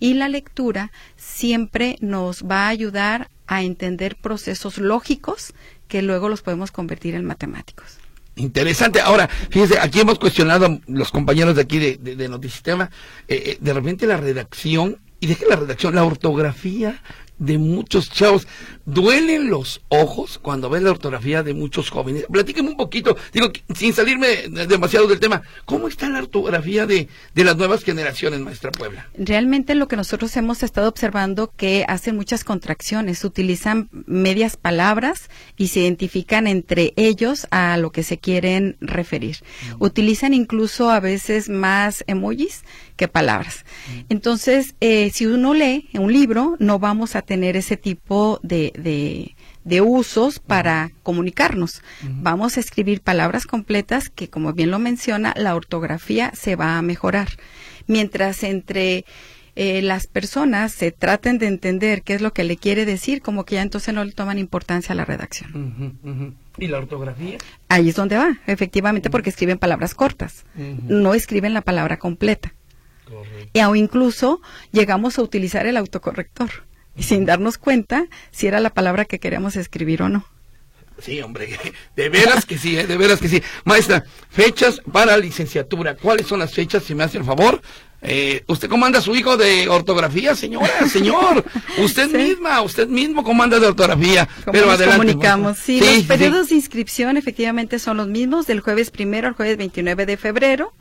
Y 0.00 0.14
la 0.14 0.28
lectura 0.28 0.92
siempre 1.16 1.96
nos 2.00 2.44
va 2.44 2.66
a 2.66 2.68
ayudar 2.68 3.30
a 3.46 3.62
entender 3.62 4.16
procesos 4.16 4.78
lógicos 4.78 5.54
que 5.86 6.02
luego 6.02 6.28
los 6.28 6.42
podemos 6.42 6.70
convertir 6.70 7.14
en 7.14 7.24
matemáticos. 7.24 7.98
Interesante. 8.36 9.00
Ahora, 9.00 9.28
fíjense, 9.28 9.78
aquí 9.78 10.00
hemos 10.00 10.18
cuestionado 10.18 10.80
los 10.86 11.10
compañeros 11.10 11.56
de 11.56 11.62
aquí 11.62 11.78
de, 11.78 11.96
de, 11.96 12.28
Notisistema, 12.28 12.90
eh, 13.26 13.42
eh, 13.46 13.58
de 13.60 13.72
repente 13.72 14.06
la 14.06 14.16
redacción 14.16 14.98
y 15.18 15.26
deje 15.26 15.46
la 15.46 15.56
redacción, 15.56 15.94
la 15.94 16.04
ortografía 16.04 17.02
de 17.38 17.58
muchos 17.58 18.10
chavos. 18.10 18.46
Duelen 18.84 19.50
los 19.50 19.82
ojos 19.88 20.38
cuando 20.38 20.70
ven 20.70 20.84
la 20.84 20.90
ortografía 20.90 21.42
de 21.42 21.54
muchos 21.54 21.90
jóvenes. 21.90 22.24
Platíqueme 22.30 22.70
un 22.70 22.76
poquito, 22.76 23.16
digo, 23.32 23.50
sin 23.74 23.92
salirme 23.92 24.48
demasiado 24.48 25.06
del 25.06 25.20
tema, 25.20 25.42
¿cómo 25.64 25.88
está 25.88 26.08
la 26.08 26.20
ortografía 26.20 26.86
de, 26.86 27.08
de 27.34 27.44
las 27.44 27.56
nuevas 27.56 27.84
generaciones, 27.84 28.40
maestra 28.40 28.70
Puebla? 28.70 29.08
Realmente 29.16 29.74
lo 29.74 29.88
que 29.88 29.96
nosotros 29.96 30.36
hemos 30.36 30.62
estado 30.62 30.88
observando 30.88 31.52
que 31.56 31.84
hacen 31.86 32.16
muchas 32.16 32.44
contracciones, 32.44 33.24
utilizan 33.24 33.88
medias 34.06 34.56
palabras 34.56 35.28
y 35.56 35.68
se 35.68 35.80
identifican 35.80 36.46
entre 36.46 36.94
ellos 36.96 37.46
a 37.50 37.76
lo 37.76 37.92
que 37.92 38.02
se 38.02 38.18
quieren 38.18 38.76
referir. 38.80 39.38
Utilizan 39.78 40.34
incluso 40.34 40.90
a 40.90 41.00
veces 41.00 41.48
más 41.48 42.04
emojis 42.06 42.64
que 42.96 43.08
palabras. 43.08 43.64
Entonces, 44.08 44.74
eh, 44.80 45.10
si 45.12 45.26
uno 45.26 45.54
lee 45.54 45.88
un 45.94 46.12
libro, 46.12 46.56
no 46.58 46.78
vamos 46.78 47.14
a 47.14 47.22
tener 47.28 47.56
ese 47.56 47.76
tipo 47.76 48.40
de, 48.42 48.72
de, 49.64 49.80
usos 49.82 50.38
para 50.38 50.90
comunicarnos. 51.02 51.82
Vamos 52.02 52.56
a 52.56 52.60
escribir 52.60 53.02
palabras 53.02 53.46
completas 53.46 54.08
que, 54.08 54.30
como 54.30 54.54
bien 54.54 54.70
lo 54.70 54.78
menciona, 54.78 55.34
la 55.36 55.54
ortografía 55.54 56.32
se 56.34 56.56
va 56.56 56.78
a 56.78 56.82
mejorar. 56.82 57.28
Mientras 57.86 58.42
entre 58.44 59.04
eh, 59.56 59.82
las 59.82 60.06
personas 60.06 60.72
se 60.72 60.90
traten 60.90 61.36
de 61.36 61.48
entender 61.48 62.02
qué 62.02 62.14
es 62.14 62.22
lo 62.22 62.32
que 62.32 62.44
le 62.44 62.56
quiere 62.56 62.86
decir, 62.86 63.20
como 63.20 63.44
que 63.44 63.56
ya 63.56 63.62
entonces 63.62 63.94
no 63.94 64.02
le 64.04 64.12
toman 64.12 64.38
importancia 64.38 64.94
a 64.94 64.96
la 64.96 65.04
redacción. 65.04 66.38
¿Y 66.56 66.68
la 66.68 66.78
ortografía? 66.78 67.36
Ahí 67.68 67.90
es 67.90 67.94
donde 67.94 68.16
va, 68.16 68.38
efectivamente, 68.46 69.10
porque 69.10 69.28
escriben 69.28 69.58
palabras 69.58 69.94
cortas, 69.94 70.46
no 70.54 71.12
escriben 71.12 71.52
la 71.52 71.60
palabra 71.60 71.98
completa. 71.98 72.54
Y 73.52 73.60
o 73.60 73.74
incluso 73.74 74.40
llegamos 74.72 75.18
a 75.18 75.22
utilizar 75.22 75.66
el 75.66 75.76
autocorrector 75.76 76.67
sin 77.02 77.24
darnos 77.24 77.58
cuenta 77.58 78.06
si 78.30 78.46
era 78.46 78.60
la 78.60 78.70
palabra 78.70 79.04
que 79.04 79.18
queríamos 79.18 79.56
escribir 79.56 80.02
o 80.02 80.08
no. 80.08 80.26
Sí, 81.00 81.20
hombre, 81.20 81.48
de 81.96 82.08
veras 82.08 82.44
que 82.44 82.58
sí, 82.58 82.76
¿eh? 82.76 82.86
de 82.86 82.96
veras 82.96 83.20
que 83.20 83.28
sí. 83.28 83.42
Maestra, 83.64 84.04
fechas 84.30 84.80
para 84.90 85.16
licenciatura. 85.16 85.96
¿Cuáles 85.96 86.26
son 86.26 86.40
las 86.40 86.52
fechas, 86.52 86.82
si 86.82 86.94
me 86.94 87.04
hace 87.04 87.18
el 87.18 87.24
favor? 87.24 87.60
Eh, 88.00 88.44
¿Usted 88.46 88.68
comanda 88.68 89.00
a 89.00 89.02
su 89.02 89.14
hijo 89.16 89.36
de 89.36 89.68
ortografía, 89.68 90.34
señora, 90.34 90.88
señor? 90.92 91.44
Usted 91.78 92.10
misma, 92.10 92.62
usted 92.62 92.86
mismo 92.88 93.24
comanda 93.24 93.58
de 93.58 93.66
ortografía. 93.66 94.28
Pero 94.50 94.66
nos 94.66 94.76
adelante, 94.76 94.98
comunicamos. 94.98 95.58
Sí, 95.58 95.80
los 95.80 96.04
periodos 96.04 96.48
de 96.48 96.56
inscripción 96.56 97.16
efectivamente 97.16 97.78
son 97.78 97.96
los 97.96 98.08
mismos, 98.08 98.46
del 98.46 98.60
jueves 98.60 98.90
primero 98.90 99.28
al 99.28 99.34
jueves 99.34 99.56
29 99.56 100.06
de 100.06 100.16
febrero. 100.16 100.72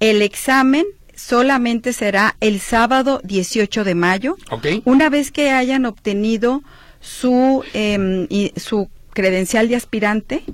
El 0.00 0.22
examen 0.22 0.84
solamente 1.16 1.92
será 1.92 2.36
el 2.40 2.60
sábado 2.60 3.20
18 3.24 3.84
de 3.84 3.94
mayo. 3.94 4.36
Una 4.84 5.08
vez 5.08 5.30
que 5.30 5.50
hayan 5.50 5.86
obtenido 5.86 6.62
su, 7.00 7.62
em, 7.72 8.28
su 8.56 8.88
credencial 9.12 9.68
de 9.68 9.76
aspirante, 9.76 10.44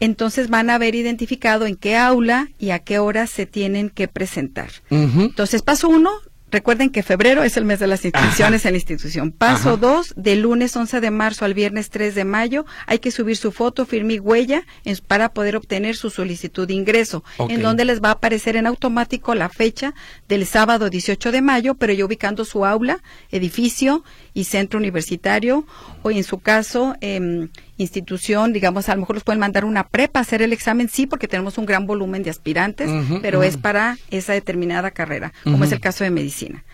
entonces 0.00 0.48
van 0.48 0.70
a 0.70 0.76
haber 0.76 0.94
identificado 0.94 1.66
en 1.66 1.76
qué 1.76 1.96
aula 1.96 2.48
y 2.58 2.70
a 2.70 2.80
qué 2.80 2.98
hora 2.98 3.26
se 3.26 3.46
tienen 3.46 3.90
que 3.90 4.08
presentar. 4.08 4.70
Entonces, 4.90 5.62
paso 5.62 5.88
uno, 5.88 6.10
Recuerden 6.52 6.90
que 6.90 7.02
febrero 7.02 7.42
es 7.44 7.56
el 7.56 7.64
mes 7.64 7.80
de 7.80 7.86
las 7.86 8.04
inscripciones 8.04 8.66
en 8.66 8.72
la 8.72 8.76
institución. 8.76 9.32
Paso 9.32 9.78
2, 9.78 10.12
del 10.16 10.42
lunes 10.42 10.76
11 10.76 11.00
de 11.00 11.10
marzo 11.10 11.46
al 11.46 11.54
viernes 11.54 11.88
3 11.88 12.14
de 12.14 12.24
mayo, 12.26 12.66
hay 12.86 12.98
que 12.98 13.10
subir 13.10 13.38
su 13.38 13.52
foto, 13.52 13.86
firma 13.86 14.12
y 14.12 14.18
huella 14.18 14.66
para 15.06 15.32
poder 15.32 15.56
obtener 15.56 15.96
su 15.96 16.10
solicitud 16.10 16.68
de 16.68 16.74
ingreso, 16.74 17.24
en 17.48 17.62
donde 17.62 17.86
les 17.86 18.02
va 18.02 18.10
a 18.10 18.12
aparecer 18.12 18.56
en 18.56 18.66
automático 18.66 19.34
la 19.34 19.48
fecha 19.48 19.94
del 20.28 20.44
sábado 20.44 20.90
18 20.90 21.32
de 21.32 21.40
mayo, 21.40 21.74
pero 21.76 21.94
ya 21.94 22.04
ubicando 22.04 22.44
su 22.44 22.66
aula, 22.66 23.02
edificio 23.30 24.04
y 24.34 24.44
centro 24.44 24.78
universitario, 24.78 25.66
o 26.02 26.10
en 26.10 26.24
su 26.24 26.38
caso, 26.38 26.96
eh, 27.00 27.48
institución, 27.76 28.52
digamos, 28.52 28.88
a 28.88 28.94
lo 28.94 29.00
mejor 29.00 29.16
los 29.16 29.24
pueden 29.24 29.40
mandar 29.40 29.64
una 29.64 29.88
prepa 29.88 30.20
a 30.20 30.22
hacer 30.22 30.42
el 30.42 30.52
examen, 30.52 30.88
sí, 30.88 31.06
porque 31.06 31.28
tenemos 31.28 31.58
un 31.58 31.66
gran 31.66 31.86
volumen 31.86 32.22
de 32.22 32.30
aspirantes, 32.30 32.90
pero 33.20 33.42
es 33.42 33.56
para 33.56 33.98
esa 34.10 34.32
determinada 34.32 34.90
carrera, 34.90 35.32
como 35.44 35.64
es 35.64 35.72
el 35.72 35.80
caso 35.80 36.04
de 36.04 36.10
medicina. 36.10 36.64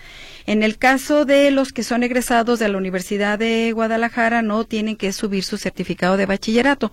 En 0.47 0.63
el 0.63 0.79
caso 0.79 1.27
de 1.27 1.51
los 1.51 1.73
que 1.73 1.83
son 1.83 2.03
egresados 2.03 2.59
de 2.59 2.69
la 2.69 2.79
Universidad 2.79 3.39
de 3.39 3.73
Guadalajara, 3.73 4.41
no 4.41 4.65
tienen 4.65 4.97
que 4.97 5.13
subir 5.13 5.45
su 5.45 5.59
certificado 5.59 6.17
de 6.17 6.25
bachillerato. 6.25 6.91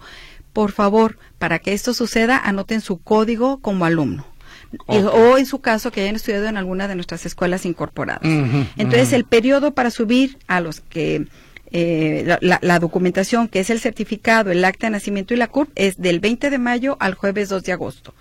Por 0.51 0.71
favor, 0.71 1.17
para 1.39 1.59
que 1.59 1.73
esto 1.73 1.93
suceda, 1.93 2.37
anoten 2.37 2.81
su 2.81 2.97
código 2.97 3.59
como 3.59 3.85
alumno. 3.85 4.25
O 4.87 5.37
en 5.37 5.45
su 5.45 5.59
caso 5.59 5.91
que 5.91 6.01
hayan 6.01 6.15
estudiado 6.15 6.47
en 6.47 6.57
alguna 6.57 6.87
de 6.87 6.95
nuestras 6.95 7.25
escuelas 7.25 7.65
incorporadas. 7.65 8.23
Entonces, 8.77 9.13
el 9.13 9.25
periodo 9.25 9.73
para 9.73 9.91
subir 9.91 10.37
a 10.47 10.61
los 10.61 10.81
que 10.81 11.27
eh, 11.77 12.37
la, 12.39 12.79
documentación, 12.79 13.49
que 13.49 13.59
es 13.59 13.69
el 13.69 13.81
certificado, 13.81 14.49
el 14.49 14.63
acta 14.63 14.87
de 14.87 14.91
nacimiento 14.91 15.33
y 15.33 15.37
la 15.37 15.47
CURP, 15.47 15.69
es 15.75 15.97
del 15.97 16.21
20 16.21 16.49
de 16.49 16.57
mayo 16.57 16.95
al 17.01 17.15
jueves 17.15 17.49
2 17.49 17.63
de 17.63 17.73
agosto. 17.73 18.13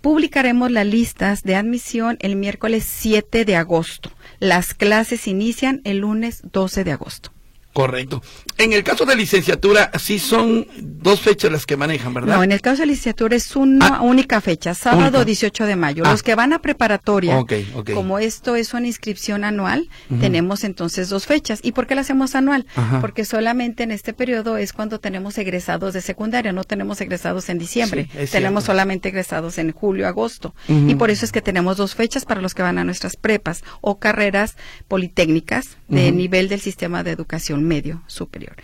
Publicaremos 0.00 0.70
las 0.70 0.86
listas 0.86 1.42
de 1.42 1.54
admisión 1.54 2.16
el 2.20 2.36
miércoles 2.36 2.84
7 2.88 3.44
de 3.44 3.56
agosto. 3.56 4.10
Las 4.38 4.72
clases 4.72 5.28
inician 5.28 5.82
el 5.84 5.98
lunes 5.98 6.40
12 6.50 6.84
de 6.84 6.92
agosto. 6.92 7.33
Correcto. 7.74 8.22
En 8.56 8.72
el 8.72 8.84
caso 8.84 9.04
de 9.04 9.16
licenciatura, 9.16 9.90
sí 9.98 10.20
son 10.20 10.68
dos 10.78 11.20
fechas 11.20 11.50
las 11.50 11.66
que 11.66 11.76
manejan, 11.76 12.14
¿verdad? 12.14 12.36
No, 12.36 12.44
en 12.44 12.52
el 12.52 12.60
caso 12.60 12.82
de 12.82 12.86
licenciatura 12.86 13.34
es 13.34 13.56
una 13.56 13.96
ah. 13.96 14.02
única 14.02 14.40
fecha, 14.40 14.74
sábado 14.74 15.24
18 15.24 15.66
de 15.66 15.74
mayo. 15.74 16.04
Los 16.04 16.20
ah. 16.20 16.22
que 16.24 16.36
van 16.36 16.52
a 16.52 16.60
preparatoria, 16.60 17.44
como 17.92 18.20
esto 18.20 18.54
es 18.54 18.74
una 18.74 18.86
inscripción 18.86 19.42
anual, 19.42 19.88
tenemos 20.20 20.62
entonces 20.62 21.08
dos 21.08 21.26
fechas. 21.26 21.58
¿Y 21.64 21.72
por 21.72 21.88
qué 21.88 21.96
la 21.96 22.02
hacemos 22.02 22.36
anual? 22.36 22.64
Porque 23.00 23.24
solamente 23.24 23.82
en 23.82 23.90
este 23.90 24.12
periodo 24.12 24.56
es 24.56 24.72
cuando 24.72 25.00
tenemos 25.00 25.36
egresados 25.36 25.94
de 25.94 26.00
secundaria, 26.00 26.52
no 26.52 26.62
tenemos 26.62 27.00
egresados 27.00 27.48
en 27.48 27.58
diciembre, 27.58 28.08
tenemos 28.30 28.64
solamente 28.64 29.08
egresados 29.08 29.58
en 29.58 29.72
julio, 29.72 30.06
agosto. 30.06 30.54
Y 30.68 30.94
por 30.94 31.10
eso 31.10 31.24
es 31.24 31.32
que 31.32 31.42
tenemos 31.42 31.76
dos 31.76 31.96
fechas 31.96 32.24
para 32.24 32.40
los 32.40 32.54
que 32.54 32.62
van 32.62 32.78
a 32.78 32.84
nuestras 32.84 33.16
prepas 33.16 33.64
o 33.80 33.98
carreras 33.98 34.54
politécnicas 34.86 35.76
de 35.88 36.12
nivel 36.12 36.48
del 36.48 36.60
sistema 36.60 37.02
de 37.02 37.10
educación 37.10 37.63
medio 37.64 38.02
superior. 38.06 38.56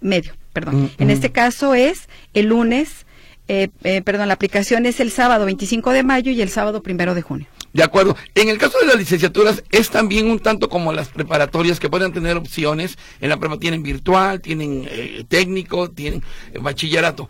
Medio, 0.00 0.34
perdón. 0.52 0.82
Mm, 0.82 0.90
en 0.98 1.08
mm. 1.08 1.10
este 1.10 1.32
caso 1.32 1.74
es 1.74 2.08
el 2.34 2.46
lunes, 2.46 3.06
eh, 3.48 3.68
eh, 3.84 4.02
perdón, 4.02 4.28
la 4.28 4.34
aplicación 4.34 4.86
es 4.86 5.00
el 5.00 5.10
sábado 5.10 5.44
25 5.46 5.90
de 5.92 6.02
mayo 6.02 6.30
y 6.30 6.40
el 6.40 6.48
sábado 6.48 6.82
primero 6.82 7.14
de 7.14 7.22
junio. 7.22 7.46
De 7.72 7.82
acuerdo. 7.82 8.16
En 8.34 8.48
el 8.48 8.58
caso 8.58 8.78
de 8.78 8.86
las 8.86 8.96
licenciaturas 8.96 9.62
es 9.70 9.90
también 9.90 10.30
un 10.30 10.38
tanto 10.38 10.68
como 10.68 10.92
las 10.92 11.08
preparatorias 11.08 11.78
que 11.78 11.90
pueden 11.90 12.12
tener 12.12 12.36
opciones. 12.36 12.96
En 13.20 13.28
la 13.28 13.36
prepa 13.36 13.58
tienen 13.58 13.82
virtual, 13.82 14.40
tienen 14.40 14.86
eh, 14.88 15.24
técnico, 15.28 15.90
tienen 15.90 16.22
bachillerato. 16.60 17.28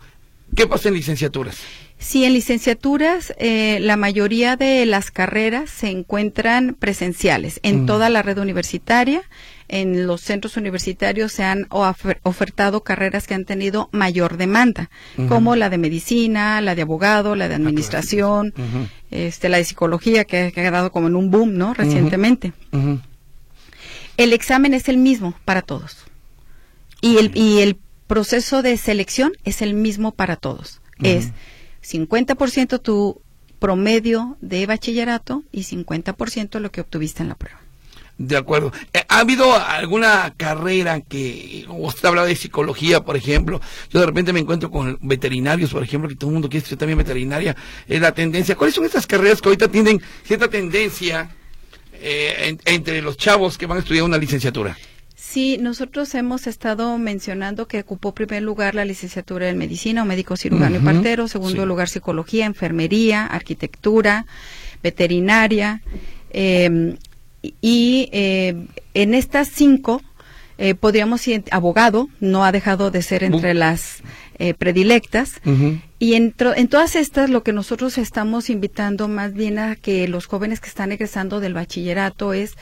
¿Qué 0.55 0.65
pasa 0.65 0.87
en 0.87 0.95
licenciaturas? 0.95 1.57
Sí, 1.99 2.23
en 2.23 2.33
licenciaturas 2.33 3.33
la 3.39 3.97
mayoría 3.97 4.55
de 4.55 4.85
las 4.85 5.11
carreras 5.11 5.69
se 5.69 5.89
encuentran 5.89 6.73
presenciales 6.79 7.59
en 7.61 7.83
mm. 7.83 7.85
toda 7.85 8.09
la 8.09 8.21
red 8.21 8.37
universitaria 8.39 9.21
en 9.69 10.07
los 10.07 10.21
centros 10.21 10.57
universitarios 10.57 11.31
se 11.31 11.43
han 11.43 11.67
ofertado 11.69 12.83
carreras 12.83 13.27
que 13.27 13.35
han 13.35 13.45
tenido 13.45 13.87
mayor 13.91 14.37
demanda, 14.37 14.89
como 15.29 15.55
la 15.55 15.69
de 15.69 15.77
medicina, 15.77 16.59
la 16.59 16.75
de 16.75 16.81
abogado, 16.81 17.35
la 17.35 17.47
de 17.47 17.53
ah, 17.53 17.57
administración, 17.57 18.53
este, 19.11 19.47
la 19.47 19.57
de 19.57 19.63
psicología, 19.63 20.25
que 20.25 20.47
ha 20.47 20.51
quedado 20.51 20.91
como 20.91 21.07
en 21.07 21.15
un 21.15 21.31
boom, 21.31 21.57
¿no? 21.57 21.73
Recientemente. 21.73 22.51
El 24.17 24.33
examen 24.33 24.73
es 24.73 24.89
el 24.89 24.97
mismo 24.97 25.35
para 25.45 25.61
todos. 25.61 26.05
Y 26.99 27.17
el, 27.17 27.31
y 27.37 27.59
el 27.59 27.77
proceso 28.07 28.61
de 28.61 28.75
selección 28.75 29.31
es 29.45 29.61
el 29.61 29.75
mismo 29.75 30.11
para 30.11 30.35
todos. 30.35 30.81
Es 31.01 31.29
50% 31.83 32.81
tu 32.81 33.21
promedio 33.59 34.37
de 34.41 34.65
bachillerato 34.65 35.43
y 35.51 35.63
50% 35.63 36.59
lo 36.59 36.71
que 36.71 36.81
obtuviste 36.81 37.23
en 37.23 37.29
la 37.29 37.35
prueba. 37.35 37.61
De 38.19 38.35
acuerdo. 38.35 38.73
Eh, 38.93 39.01
¿Ha 39.07 39.19
habido 39.21 39.55
alguna 39.55 40.33
carrera 40.35 40.99
que, 40.99 41.65
usted 41.69 42.09
hablaba 42.09 42.27
de 42.27 42.35
psicología, 42.35 42.99
por 42.99 43.15
ejemplo, 43.15 43.61
yo 43.89 44.01
de 44.01 44.05
repente 44.05 44.33
me 44.33 44.41
encuentro 44.41 44.69
con 44.69 44.99
veterinarios, 45.01 45.71
por 45.71 45.81
ejemplo, 45.81 46.09
que 46.09 46.15
todo 46.15 46.29
el 46.29 46.33
mundo 46.33 46.49
quiere 46.49 46.63
estudiar 46.63 46.79
también 46.79 46.97
veterinaria, 46.97 47.55
es 47.87 48.01
la 48.01 48.11
tendencia. 48.11 48.55
¿Cuáles 48.55 48.75
son 48.75 48.83
estas 48.83 49.07
carreras 49.07 49.41
que 49.41 49.47
ahorita 49.47 49.69
tienen 49.69 50.01
cierta 50.23 50.49
tendencia 50.49 51.31
eh, 51.93 52.57
entre 52.65 53.01
los 53.01 53.15
chavos 53.15 53.57
que 53.57 53.65
van 53.65 53.77
a 53.77 53.79
estudiar 53.79 54.03
una 54.03 54.17
licenciatura? 54.17 54.77
Sí, 55.15 55.57
nosotros 55.57 56.13
hemos 56.13 56.45
estado 56.45 56.97
mencionando 56.97 57.69
que 57.69 57.79
ocupó 57.79 58.13
primer 58.13 58.43
lugar 58.43 58.75
la 58.75 58.83
licenciatura 58.83 59.47
en 59.47 59.57
medicina 59.57 60.03
o 60.03 60.05
médico 60.05 60.35
cirujano 60.35 60.75
y 60.75 60.79
partero, 60.79 61.29
segundo 61.29 61.65
lugar 61.65 61.87
psicología, 61.87 62.45
enfermería, 62.45 63.25
arquitectura, 63.25 64.25
veterinaria. 64.83 65.81
Eh, 66.31 66.97
y 67.41 68.09
eh, 68.11 68.67
en 68.93 69.13
estas 69.13 69.49
cinco 69.49 70.01
eh, 70.57 70.75
podríamos 70.75 71.25
ir, 71.27 71.43
abogado 71.51 72.09
no 72.19 72.43
ha 72.43 72.51
dejado 72.51 72.91
de 72.91 73.01
ser 73.01 73.23
entre 73.23 73.53
las 73.53 74.03
eh, 74.39 74.53
predilectas. 74.53 75.41
Y 75.99 76.13
en, 76.15 76.35
en 76.55 76.67
todas 76.67 76.95
estas 76.95 77.29
lo 77.29 77.43
que 77.43 77.53
nosotros 77.53 77.97
estamos 77.97 78.49
invitando 78.49 79.07
más 79.07 79.33
bien 79.33 79.57
a 79.57 79.75
que 79.75 80.07
los 80.07 80.25
jóvenes 80.25 80.59
que 80.59 80.67
están 80.67 80.91
egresando 80.91 81.39
del 81.39 81.53
bachillerato 81.53 82.33
es 82.33 82.55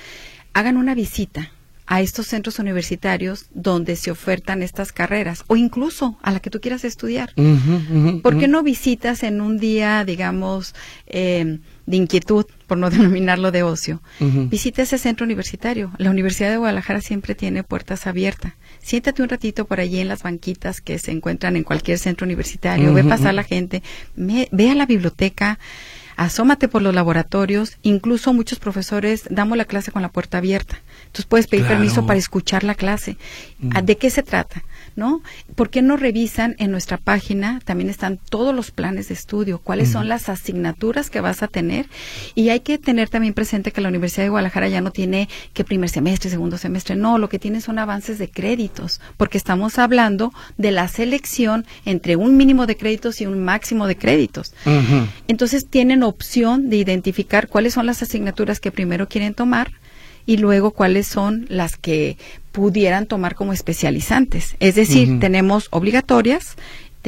hagan 0.54 0.78
una 0.78 0.96
visita 0.96 1.52
a 1.88 2.02
estos 2.02 2.28
centros 2.28 2.60
universitarios 2.60 3.46
donde 3.54 3.96
se 3.96 4.12
ofertan 4.12 4.62
estas 4.62 4.92
carreras 4.92 5.46
o 5.48 5.56
incluso 5.56 6.18
a 6.22 6.32
la 6.32 6.42
que 6.42 6.50
tú 6.50 6.60
quieras 6.60 6.84
estudiar. 6.84 7.34
¿Por 8.22 8.38
qué 8.38 8.50
no 8.50 8.62
visitas 8.62 9.24
en 9.24 9.40
un 9.40 9.58
día, 9.58 10.04
digamos, 10.04 10.76
eh, 11.08 11.60
de 11.86 11.98
inquietud, 11.98 12.46
por 12.68 12.78
no 12.78 12.90
denominarlo 12.92 13.52
de 13.52 13.64
ocio? 13.64 14.02
Visita 14.20 14.82
ese 14.82 14.98
centro 14.98 15.26
universitario. 15.26 15.92
La 15.98 16.12
Universidad 16.12 16.50
de 16.50 16.58
Guadalajara 16.58 17.00
siempre 17.00 17.36
tiene 17.36 17.64
puertas 17.64 18.06
abiertas. 18.06 18.54
Siéntate 18.82 19.24
un 19.24 19.30
ratito 19.30 19.66
por 19.66 19.80
allí 19.80 20.00
en 20.00 20.10
las 20.10 20.24
banquitas 20.24 20.82
que 20.82 21.00
se 21.00 21.12
encuentran 21.12 21.56
en 21.56 21.64
cualquier 21.64 21.98
centro 21.98 22.26
universitario, 22.26 22.94
ve 22.94 23.06
pasar 23.06 23.34
la 23.34 23.44
gente, 23.44 23.82
ve 24.16 24.70
a 24.70 24.76
la 24.76 24.86
biblioteca 24.86 25.58
asómate 26.18 26.68
por 26.68 26.82
los 26.82 26.94
laboratorios, 26.94 27.78
incluso 27.84 28.34
muchos 28.34 28.60
profesores 28.60 29.24
damos 29.30 29.58
la 29.58 29.66
clase 29.66 29.92
con 29.92 30.02
la 30.02 30.10
puerta 30.10 30.40
abierta. 30.40 30.82
Entonces 31.06 31.26
puedes 31.26 31.48
pedir 31.48 31.66
permiso 31.66 32.06
para 32.06 32.20
escuchar 32.20 32.64
la 32.64 32.76
clase. 32.76 33.18
Mm. 33.60 33.86
¿De 33.86 33.98
qué 33.98 34.10
se 34.10 34.24
trata? 34.24 34.64
¿No? 34.96 35.22
¿Por 35.56 35.70
qué 35.70 35.82
no 35.82 35.96
revisan 35.96 36.56
en 36.58 36.72
nuestra 36.72 36.98
página? 36.98 37.62
También 37.64 37.90
están 37.90 38.18
todos 38.18 38.54
los 38.54 38.72
planes 38.72 39.08
de 39.08 39.14
estudio, 39.14 39.60
cuáles 39.60 39.92
son 39.92 40.06
mm. 40.06 40.10
las 40.10 40.28
asignaturas 40.28 41.10
que 41.10 41.22
vas 41.22 41.44
a 41.44 41.48
tener. 41.48 41.86
Y 42.34 42.50
hay 42.50 42.62
que 42.62 42.80
tener 42.80 43.10
también 43.10 43.36
presente 43.36 43.72
que 43.72 43.82
la 43.82 43.90
Universidad 43.90 44.24
de 44.24 44.30
Guadalajara 44.30 44.70
ya 44.70 44.82
no 44.82 44.92
tiene 44.92 45.30
que 45.54 45.64
primer 45.64 45.90
semestre, 45.90 46.32
segundo 46.32 46.58
semestre, 46.58 46.96
no, 46.96 47.20
lo 47.20 47.30
que 47.30 47.38
tiene 47.38 47.62
son 47.62 47.78
avances 47.78 48.18
de 48.18 48.30
créditos, 48.30 49.02
porque 49.18 49.38
estamos 49.38 49.78
hablando 49.78 50.34
de 50.58 50.72
la 50.72 50.88
selección 50.88 51.66
entre 51.86 52.16
un 52.16 52.38
mínimo 52.38 52.66
de 52.66 52.76
créditos 52.76 53.22
y 53.22 53.28
un 53.28 53.44
máximo 53.44 53.86
de 53.86 53.98
créditos. 53.98 54.54
Entonces 55.28 55.68
tienen 55.68 56.04
opción 56.08 56.70
de 56.70 56.78
identificar 56.78 57.48
cuáles 57.48 57.74
son 57.74 57.86
las 57.86 58.02
asignaturas 58.02 58.60
que 58.60 58.72
primero 58.72 59.08
quieren 59.08 59.34
tomar 59.34 59.72
y 60.26 60.38
luego 60.38 60.72
cuáles 60.72 61.08
son 61.08 61.46
las 61.50 61.78
que 61.78 62.18
pudieran 62.52 63.06
tomar 63.06 63.36
como 63.36 63.54
especializantes. 63.54 64.56
Es 64.60 64.76
decir, 64.76 65.20
tenemos 65.20 65.68
obligatorias 65.72 66.58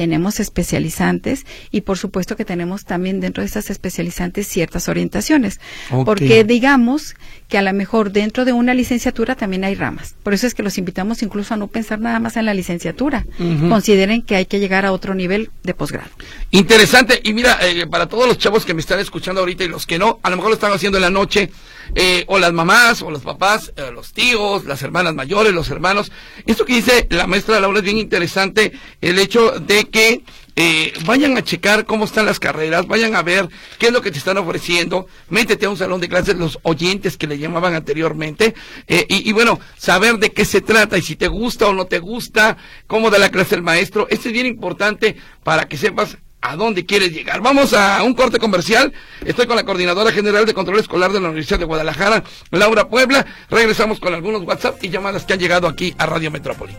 tenemos 0.00 0.40
especializantes 0.40 1.44
y 1.70 1.82
por 1.82 1.98
supuesto 1.98 2.34
que 2.34 2.46
tenemos 2.46 2.86
también 2.86 3.20
dentro 3.20 3.42
de 3.42 3.46
estas 3.46 3.68
especializantes 3.68 4.46
ciertas 4.46 4.88
orientaciones. 4.88 5.60
Porque 6.06 6.42
digamos 6.42 7.16
que 7.50 7.58
a 7.58 7.62
lo 7.62 7.72
mejor 7.72 8.12
dentro 8.12 8.44
de 8.44 8.52
una 8.52 8.72
licenciatura 8.74 9.34
también 9.34 9.64
hay 9.64 9.74
ramas. 9.74 10.14
Por 10.22 10.32
eso 10.32 10.46
es 10.46 10.54
que 10.54 10.62
los 10.62 10.78
invitamos 10.78 11.22
incluso 11.22 11.52
a 11.52 11.56
no 11.56 11.66
pensar 11.66 11.98
nada 11.98 12.20
más 12.20 12.36
en 12.36 12.46
la 12.46 12.54
licenciatura. 12.54 13.26
Consideren 13.68 14.22
que 14.22 14.36
hay 14.36 14.46
que 14.46 14.60
llegar 14.60 14.86
a 14.86 14.92
otro 14.92 15.14
nivel 15.14 15.50
de 15.64 15.74
posgrado. 15.74 16.08
Interesante. 16.52 17.20
Y 17.24 17.34
mira, 17.34 17.58
eh, 17.60 17.86
para 17.88 18.06
todos 18.06 18.28
los 18.28 18.38
chavos 18.38 18.64
que 18.64 18.72
me 18.72 18.80
están 18.80 19.00
escuchando 19.00 19.40
ahorita 19.40 19.64
y 19.64 19.68
los 19.68 19.84
que 19.84 19.98
no, 19.98 20.20
a 20.22 20.30
lo 20.30 20.36
mejor 20.36 20.50
lo 20.50 20.54
están 20.54 20.72
haciendo 20.72 20.98
en 20.98 21.02
la 21.02 21.10
noche, 21.10 21.50
eh, 21.96 22.24
o 22.28 22.38
las 22.38 22.52
mamás, 22.52 23.02
o 23.02 23.10
los 23.10 23.22
papás, 23.22 23.72
eh, 23.76 23.90
los 23.92 24.12
tíos, 24.12 24.64
las 24.64 24.80
hermanas 24.82 25.14
mayores, 25.14 25.52
los 25.52 25.70
hermanos. 25.70 26.12
Esto 26.46 26.64
que 26.64 26.74
dice 26.74 27.08
la 27.10 27.26
maestra 27.26 27.58
Laura 27.58 27.78
es 27.78 27.84
bien 27.84 27.98
interesante, 27.98 28.72
el 29.00 29.18
hecho 29.18 29.58
de 29.58 29.84
que 29.86 30.22
eh, 30.56 30.92
vayan 31.04 31.36
a 31.36 31.42
checar 31.42 31.86
cómo 31.86 32.04
están 32.04 32.26
las 32.26 32.40
carreras, 32.40 32.86
vayan 32.86 33.16
a 33.16 33.22
ver 33.22 33.48
qué 33.78 33.86
es 33.86 33.92
lo 33.92 34.02
que 34.02 34.10
te 34.10 34.18
están 34.18 34.38
ofreciendo, 34.38 35.06
métete 35.28 35.66
a 35.66 35.70
un 35.70 35.76
salón 35.76 36.00
de 36.00 36.08
clases, 36.08 36.36
los 36.36 36.58
oyentes 36.62 37.16
que 37.16 37.26
le 37.26 37.38
llamaban 37.38 37.74
anteriormente, 37.74 38.54
eh, 38.86 39.06
y, 39.08 39.32
bueno, 39.32 39.60
saber 39.76 40.18
de 40.18 40.32
qué 40.32 40.44
se 40.44 40.60
trata 40.60 40.98
y 40.98 41.02
si 41.02 41.16
te 41.16 41.28
gusta 41.28 41.66
o 41.66 41.72
no 41.72 41.86
te 41.86 41.98
gusta, 41.98 42.56
cómo 42.86 43.10
da 43.10 43.18
la 43.18 43.30
clase 43.30 43.54
el 43.54 43.62
maestro, 43.62 44.06
esto 44.10 44.28
es 44.28 44.34
bien 44.34 44.46
importante 44.46 45.16
para 45.42 45.66
que 45.66 45.76
sepas 45.76 46.18
a 46.40 46.56
dónde 46.56 46.86
quieres 46.86 47.12
llegar. 47.12 47.40
Vamos 47.42 47.74
a 47.74 48.02
un 48.02 48.14
corte 48.14 48.38
comercial. 48.38 48.92
Estoy 49.24 49.46
con 49.46 49.56
la 49.56 49.64
coordinadora 49.64 50.10
general 50.10 50.46
de 50.46 50.54
control 50.54 50.78
escolar 50.78 51.12
de 51.12 51.20
la 51.20 51.28
Universidad 51.28 51.58
de 51.58 51.66
Guadalajara, 51.66 52.24
Laura 52.50 52.88
Puebla. 52.88 53.26
Regresamos 53.50 54.00
con 54.00 54.14
algunos 54.14 54.42
WhatsApp 54.42 54.82
y 54.82 54.88
llamadas 54.88 55.24
que 55.24 55.34
han 55.34 55.38
llegado 55.38 55.68
aquí 55.68 55.94
a 55.98 56.06
Radio 56.06 56.30
Metrópoli. 56.30 56.72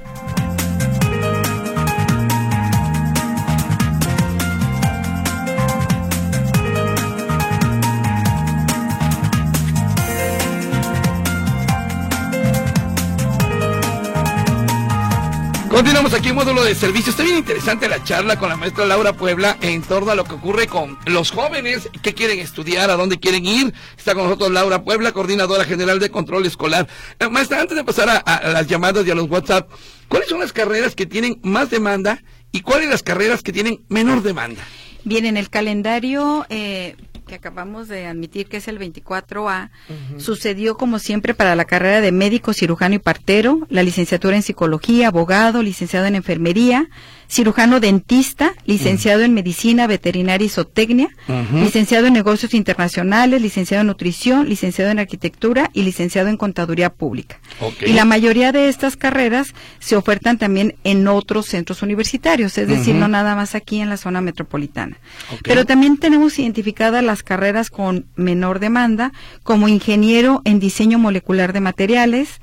Continuamos 15.82 16.14
aquí 16.14 16.30
en 16.30 16.36
módulo 16.36 16.64
de 16.64 16.76
servicio. 16.76 17.10
Está 17.10 17.24
bien 17.24 17.38
interesante 17.38 17.90
la 17.90 18.04
charla 18.04 18.38
con 18.38 18.50
la 18.50 18.56
maestra 18.56 18.86
Laura 18.86 19.14
Puebla 19.14 19.58
en 19.62 19.82
torno 19.82 20.12
a 20.12 20.16
lo 20.16 20.26
que 20.26 20.36
ocurre 20.36 20.68
con 20.68 20.96
los 21.08 21.32
jóvenes 21.32 21.90
que 22.04 22.14
quieren 22.14 22.38
estudiar, 22.38 22.92
a 22.92 22.96
dónde 22.96 23.20
quieren 23.20 23.48
ir. 23.48 23.74
Está 23.98 24.14
con 24.14 24.26
nosotros 24.26 24.52
Laura 24.52 24.84
Puebla, 24.84 25.12
coordinadora 25.12 25.66
general 25.66 26.00
de 26.00 26.12
control 26.12 26.46
escolar. 26.46 26.88
Eh, 27.18 27.28
maestra, 27.30 27.62
antes 27.62 27.76
de 27.76 27.84
pasar 27.84 28.22
a, 28.24 28.52
las 28.52 28.68
llamadas 28.68 29.08
y 29.08 29.10
a 29.10 29.16
los 29.16 29.28
WhatsApp, 29.28 29.72
¿cuáles 30.08 30.30
son 30.30 30.40
las 30.40 30.54
carreras 30.54 30.94
que 30.94 31.08
tienen 31.08 31.40
más 31.42 31.72
demanda 31.72 32.22
y 32.52 32.62
cuáles 32.62 32.88
las 32.88 33.02
carreras 33.02 33.42
que 33.42 33.52
tienen 33.52 33.82
menor 33.90 34.22
demanda? 34.22 34.62
Bien, 35.04 35.26
en 35.26 35.36
el 35.36 35.50
calendario 35.50 36.46
eh, 36.50 36.96
que 37.32 37.36
acabamos 37.36 37.88
de 37.88 38.08
admitir 38.08 38.48
que 38.48 38.58
es 38.58 38.68
el 38.68 38.78
24A, 38.78 39.70
sucedió 40.18 40.76
como 40.76 41.00
siempre 41.00 41.34
para 41.34 41.56
la 41.56 41.64
carrera 41.64 42.02
de 42.02 42.12
médico, 42.12 42.52
cirujano 42.52 42.96
y 42.96 43.00
partero, 43.00 43.66
la 43.70 43.84
licenciatura 43.84 44.36
en 44.36 44.42
psicología, 44.42 45.08
abogado, 45.08 45.64
licenciado 45.64 46.08
en 46.08 46.16
enfermería, 46.16 46.90
cirujano 47.32 47.80
dentista, 47.80 48.54
licenciado 48.66 49.22
en 49.22 49.34
medicina 49.34 49.88
veterinaria 49.88 50.46
y 50.46 50.50
zootecnia, 50.50 51.10
licenciado 51.54 52.08
en 52.08 52.14
negocios 52.14 52.54
internacionales, 52.54 53.42
licenciado 53.42 53.82
en 53.82 53.88
nutrición, 53.88 54.50
licenciado 54.50 54.92
en 54.92 55.00
arquitectura 55.00 55.70
y 55.74 55.84
licenciado 55.84 56.28
en 56.28 56.36
contaduría 56.36 56.90
pública. 56.90 57.40
Y 57.86 57.94
la 57.94 58.04
mayoría 58.04 58.52
de 58.52 58.68
estas 58.68 58.98
carreras 58.98 59.54
se 59.80 59.96
ofertan 59.96 60.38
también 60.38 60.76
en 60.84 61.08
otros 61.08 61.46
centros 61.46 61.82
universitarios, 61.82 62.58
es 62.58 62.68
decir, 62.68 62.96
no 62.96 63.08
nada 63.08 63.34
más 63.36 63.56
aquí 63.56 63.80
en 63.80 63.88
la 63.88 63.96
zona 63.96 64.20
metropolitana. 64.20 64.98
Pero 65.44 65.66
también 65.66 65.98
tenemos 65.98 66.38
identificadas 66.38 67.02
las 67.02 67.24
carreras 67.24 67.70
con 67.70 68.08
menor 68.18 68.60
demanda, 68.60 69.14
como 69.44 69.70
ingeniero 69.70 70.42
en 70.44 70.60
diseño 70.60 71.00
molecular 71.00 71.54
de 71.54 71.62
materiales, 71.62 72.42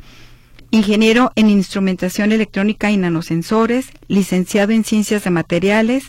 ingeniero 0.70 1.32
en 1.34 1.50
instrumentación 1.50 2.32
electrónica 2.32 2.90
y 2.90 2.96
nanosensores, 2.96 3.86
licenciado 4.08 4.72
en 4.72 4.84
ciencias 4.84 5.24
de 5.24 5.30
materiales, 5.30 6.04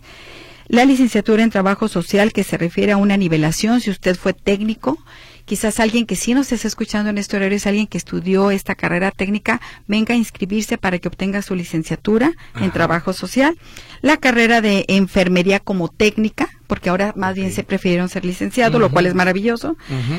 la 0.68 0.86
licenciatura 0.86 1.44
en 1.44 1.50
trabajo 1.50 1.88
social 1.88 2.32
que 2.32 2.44
se 2.44 2.58
refiere 2.58 2.92
a 2.92 2.98
una 2.98 3.18
nivelación 3.18 3.82
si 3.82 3.90
usted 3.90 4.16
fue 4.16 4.34
técnico, 4.34 5.00
quizás 5.46 5.80
alguien 5.80 6.06
que 6.06 6.16
sí 6.16 6.36
nos 6.36 6.52
esté 6.52 6.68
escuchando 6.68 7.10
en 7.10 7.18
este 7.18 7.38
horario 7.38 7.58
es 7.58 7.66
alguien 7.66 7.88
que 7.88 7.98
estudió 7.98 8.52
esta 8.52 8.76
carrera 8.76 9.10
técnica, 9.10 9.62
venga 9.88 10.14
a 10.14 10.18
inscribirse 10.18 10.78
para 10.78 11.00
que 11.00 11.08
obtenga 11.08 11.42
su 11.42 11.56
licenciatura 11.56 12.34
en 12.62 12.70
trabajo 12.72 13.14
social, 13.14 13.58
la 14.02 14.18
carrera 14.18 14.62
de 14.62 14.86
enfermería 14.88 15.60
como 15.60 15.88
técnica, 15.88 16.59
porque 16.70 16.92
ahora 16.92 17.14
más 17.16 17.34
bien 17.34 17.52
se 17.52 17.64
prefirieron 17.64 18.10
ser 18.10 18.24
licenciados, 18.24 18.80
lo 18.80 18.92
cual 18.92 19.08
es 19.08 19.16
maravilloso. 19.16 19.76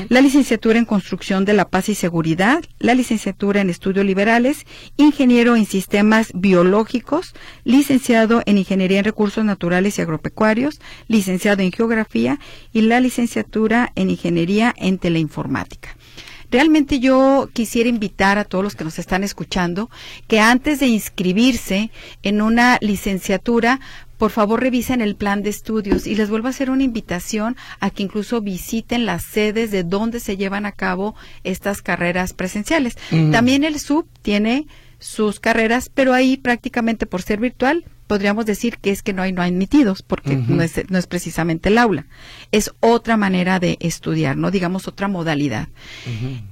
La 0.09 0.19
licenciatura 0.19 0.77
en 0.77 0.83
construcción 0.83 1.45
de 1.45 1.53
la 1.53 1.69
paz 1.69 1.87
y 1.87 1.95
seguridad, 1.95 2.61
la 2.77 2.93
licenciatura 2.93 3.61
en 3.61 3.69
estudios 3.69 4.05
liberales, 4.05 4.65
ingeniero 4.97 5.55
en 5.55 5.65
sistemas 5.65 6.31
biológicos, 6.33 7.33
licenciado 7.63 8.43
en 8.45 8.57
ingeniería 8.57 8.99
en 8.99 9.05
recursos 9.05 9.45
naturales 9.45 9.97
y 9.97 10.01
agropecuarios, 10.01 10.81
licenciado 11.07 11.63
en 11.63 11.71
geografía 11.71 12.37
y 12.73 12.81
la 12.81 12.99
licenciatura 12.99 13.93
en 13.95 14.09
ingeniería 14.09 14.73
en 14.75 14.97
teleinformática. 14.97 15.95
Realmente 16.51 16.99
yo 16.99 17.49
quisiera 17.53 17.87
invitar 17.87 18.37
a 18.37 18.43
todos 18.43 18.61
los 18.61 18.75
que 18.75 18.83
nos 18.83 18.99
están 18.99 19.23
escuchando 19.23 19.89
que 20.27 20.41
antes 20.41 20.81
de 20.81 20.87
inscribirse 20.87 21.91
en 22.23 22.41
una 22.41 22.77
licenciatura 22.81 23.79
por 24.21 24.29
favor 24.29 24.61
revisen 24.61 25.01
el 25.01 25.15
plan 25.15 25.41
de 25.41 25.49
estudios 25.49 26.05
y 26.05 26.13
les 26.13 26.29
vuelvo 26.29 26.45
a 26.45 26.51
hacer 26.51 26.69
una 26.69 26.83
invitación 26.83 27.57
a 27.79 27.89
que 27.89 28.03
incluso 28.03 28.39
visiten 28.39 29.07
las 29.07 29.23
sedes 29.23 29.71
de 29.71 29.83
donde 29.83 30.19
se 30.19 30.37
llevan 30.37 30.67
a 30.67 30.73
cabo 30.73 31.15
estas 31.43 31.81
carreras 31.81 32.33
presenciales. 32.33 32.97
También 33.31 33.63
el 33.63 33.79
SUB 33.79 34.05
tiene 34.21 34.67
sus 34.99 35.39
carreras, 35.39 35.89
pero 35.91 36.13
ahí 36.13 36.37
prácticamente 36.37 37.07
por 37.07 37.23
ser 37.23 37.39
virtual 37.39 37.83
podríamos 38.05 38.45
decir 38.45 38.77
que 38.77 38.91
es 38.91 39.01
que 39.01 39.13
no 39.13 39.23
hay 39.23 39.31
no 39.31 39.41
admitidos, 39.41 40.03
porque 40.03 40.35
no, 40.35 40.61
es, 40.61 40.73
no 40.89 40.97
es 40.97 41.07
precisamente 41.07 41.69
el 41.69 41.77
aula. 41.77 42.05
Es 42.51 42.71
otra 42.81 43.15
manera 43.15 43.57
de 43.57 43.77
estudiar, 43.79 44.35
¿no? 44.35 44.51
Digamos 44.51 44.87
otra 44.89 45.07
modalidad. 45.07 45.69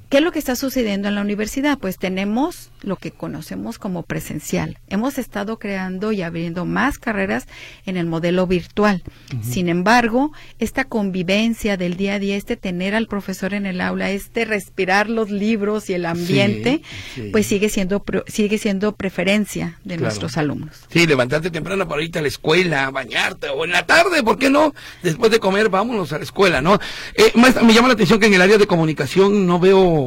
¿Qué 0.09 0.17
es 0.17 0.23
lo 0.23 0.31
que 0.31 0.39
está 0.39 0.55
sucediendo 0.55 1.07
en 1.07 1.13
la 1.13 1.21
universidad? 1.21 1.77
Pues 1.77 1.99
tenemos 1.99 2.71
lo 2.81 2.95
que 2.95 3.11
conocemos 3.11 3.77
como 3.77 4.01
presencial. 4.01 4.79
Hemos 4.87 5.19
estado 5.19 5.59
creando 5.59 6.11
y 6.11 6.23
abriendo 6.23 6.65
más 6.65 6.97
carreras 6.97 7.45
en 7.85 7.95
el 7.95 8.07
modelo 8.07 8.47
virtual. 8.47 9.03
Sin 9.43 9.69
embargo, 9.69 10.31
esta 10.57 10.85
convivencia 10.85 11.77
del 11.77 11.95
día 11.95 12.15
a 12.15 12.19
día, 12.19 12.37
este 12.37 12.57
tener 12.57 12.95
al 12.95 13.05
profesor 13.05 13.53
en 13.53 13.67
el 13.67 13.81
aula, 13.81 14.09
este 14.09 14.45
respirar 14.45 15.11
los 15.11 15.29
libros 15.29 15.91
y 15.91 15.93
el 15.93 16.07
ambiente, 16.07 16.81
pues 17.31 17.45
sigue 17.45 17.69
siendo 17.69 18.03
sigue 18.25 18.57
siendo 18.57 18.95
preferencia 18.95 19.77
de 19.83 19.97
nuestros 19.97 20.37
alumnos. 20.37 20.87
Sí, 20.89 21.05
levantarte 21.05 21.51
temprano 21.51 21.87
para 21.87 22.01
irte 22.01 22.17
a 22.17 22.23
la 22.23 22.29
escuela, 22.29 22.89
bañarte 22.89 23.49
o 23.49 23.63
en 23.63 23.71
la 23.71 23.85
tarde, 23.85 24.23
¿por 24.23 24.39
qué 24.39 24.49
no? 24.49 24.73
Después 25.03 25.29
de 25.29 25.39
comer, 25.39 25.69
vámonos 25.69 26.13
a 26.13 26.17
la 26.17 26.23
escuela, 26.23 26.61
¿no? 26.61 26.79
Eh, 27.13 27.31
me 27.35 27.73
llama 27.73 27.89
la 27.89 27.93
atención 27.93 28.19
que 28.19 28.25
en 28.25 28.33
el 28.33 28.41
área 28.41 28.57
de 28.57 28.65
comunicación 28.65 29.45
no 29.45 29.59
veo 29.59 29.98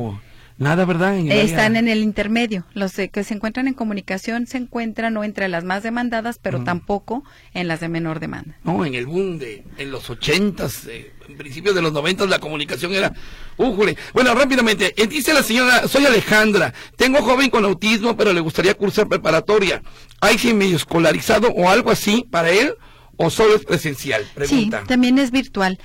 Nada, 0.59 0.85
¿verdad? 0.85 1.17
Están 1.17 1.75
en 1.77 1.89
el 1.89 2.03
intermedio. 2.03 2.65
Los 2.75 2.93
que 2.93 3.25
se 3.25 3.35
encuentran 3.35 3.67
en 3.67 3.75
comunicación 3.75 4.47
se 4.47 4.59
encuentran 4.59 5.15
no 5.15 5.25
entre 5.25 5.49
las 5.49 5.65
más 5.65 5.83
demandadas, 5.83 6.39
pero 6.41 6.63
tampoco 6.63 7.25
en 7.53 7.67
las 7.67 7.81
de 7.81 7.89
menor 7.89 8.21
demanda. 8.21 8.57
No, 8.63 8.85
en 8.85 8.95
el 8.95 9.07
boom 9.07 9.39
de 9.39 9.65
en 9.79 9.91
los 9.91 10.09
ochentas, 10.09 10.87
eh, 10.87 11.13
en 11.29 11.37
principios 11.37 11.75
de 11.75 11.83
los 11.83 11.93
noventas, 11.93 12.29
la 12.29 12.39
comunicación 12.39 12.95
era... 12.95 13.13
¡Újule! 13.57 13.97
Bueno, 14.15 14.35
rápidamente, 14.35 14.95
eh, 14.97 15.07
dice 15.09 15.35
la 15.35 15.43
señora, 15.43 15.89
soy 15.89 16.07
Alejandra, 16.07 16.73
tengo 16.97 17.23
joven 17.23 17.51
con 17.51 17.65
autismo, 17.65 18.17
pero 18.17 18.33
le 18.33 18.41
gustaría 18.41 18.75
cursar 18.75 19.09
preparatoria. 19.09 19.83
¿Hay 20.21 20.39
medio 20.55 20.77
escolarizado 20.77 21.49
o 21.49 21.69
algo 21.69 21.91
así 21.91 22.25
para 22.31 22.51
él? 22.51 22.75
¿O 23.17 23.31
solo 23.31 23.55
es 23.55 23.65
presencial? 23.65 24.25
Pregunta. 24.35 24.81
Sí, 24.81 24.87
también 24.89 25.19
es 25.19 25.31
virtual. 25.31 25.79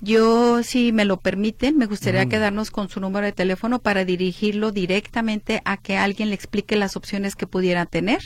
Yo, 0.00 0.62
si 0.62 0.92
me 0.92 1.06
lo 1.06 1.16
permiten, 1.16 1.78
me 1.78 1.86
gustaría 1.86 2.26
quedarnos 2.26 2.70
con 2.70 2.90
su 2.90 3.00
número 3.00 3.24
de 3.24 3.32
teléfono 3.32 3.78
para 3.78 4.04
dirigirlo 4.04 4.70
directamente 4.70 5.62
a 5.64 5.78
que 5.78 5.96
alguien 5.96 6.28
le 6.28 6.34
explique 6.34 6.76
las 6.76 6.94
opciones 6.96 7.36
que 7.36 7.46
pudiera 7.46 7.86
tener 7.86 8.18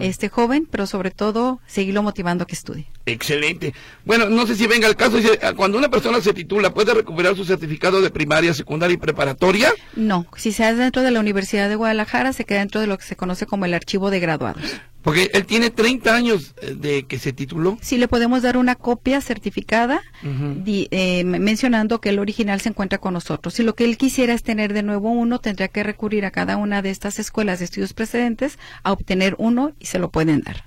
este 0.00 0.30
joven, 0.30 0.66
pero 0.70 0.86
sobre 0.86 1.10
todo 1.10 1.60
seguirlo 1.66 2.02
motivando 2.02 2.44
a 2.44 2.46
que 2.46 2.54
estudie. 2.54 2.86
Excelente. 3.04 3.74
Bueno, 4.06 4.30
no 4.30 4.46
sé 4.46 4.54
si 4.54 4.66
venga 4.66 4.88
el 4.88 4.96
caso, 4.96 5.18
dice, 5.18 5.38
cuando 5.54 5.76
una 5.76 5.90
persona 5.90 6.18
se 6.22 6.32
titula, 6.32 6.72
¿puede 6.72 6.94
recuperar 6.94 7.36
su 7.36 7.44
certificado 7.44 8.00
de 8.00 8.08
primaria, 8.08 8.54
secundaria 8.54 8.94
y 8.94 8.98
preparatoria? 8.98 9.70
No, 9.96 10.26
si 10.34 10.52
se 10.52 10.64
hace 10.64 10.76
dentro 10.76 11.02
de 11.02 11.10
la 11.10 11.20
Universidad 11.20 11.68
de 11.68 11.76
Guadalajara, 11.76 12.32
se 12.32 12.46
queda 12.46 12.60
dentro 12.60 12.80
de 12.80 12.86
lo 12.86 12.96
que 12.96 13.04
se 13.04 13.16
conoce 13.16 13.44
como 13.44 13.66
el 13.66 13.74
archivo 13.74 14.10
de 14.10 14.20
graduados. 14.20 14.62
Porque 15.02 15.30
él 15.32 15.46
tiene 15.46 15.70
30 15.70 16.14
años 16.14 16.54
eh, 16.60 16.74
de 16.76 17.04
que 17.04 17.18
se 17.18 17.32
tituló. 17.32 17.78
Sí, 17.80 17.98
le 17.98 18.08
podemos 18.08 18.42
dar 18.42 18.56
una 18.56 18.74
copia 18.74 19.20
certificada 19.20 20.02
eh, 20.22 21.24
mencionando 21.24 22.00
que 22.00 22.08
el 22.10 22.18
original 22.18 22.60
se 22.60 22.70
encuentra 22.70 22.98
con 22.98 23.14
nosotros. 23.14 23.54
Si 23.54 23.62
lo 23.62 23.74
que 23.74 23.84
él 23.84 23.96
quisiera 23.96 24.34
es 24.34 24.42
tener 24.42 24.72
de 24.72 24.82
nuevo 24.82 25.10
uno, 25.10 25.38
tendría 25.38 25.68
que 25.68 25.82
recurrir 25.82 26.24
a 26.24 26.30
cada 26.30 26.56
una 26.56 26.82
de 26.82 26.90
estas 26.90 27.18
escuelas 27.18 27.60
de 27.60 27.66
estudios 27.66 27.92
precedentes 27.92 28.58
a 28.82 28.92
obtener 28.92 29.34
uno 29.38 29.72
y 29.78 29.86
se 29.86 29.98
lo 29.98 30.10
pueden 30.10 30.42
dar. 30.42 30.64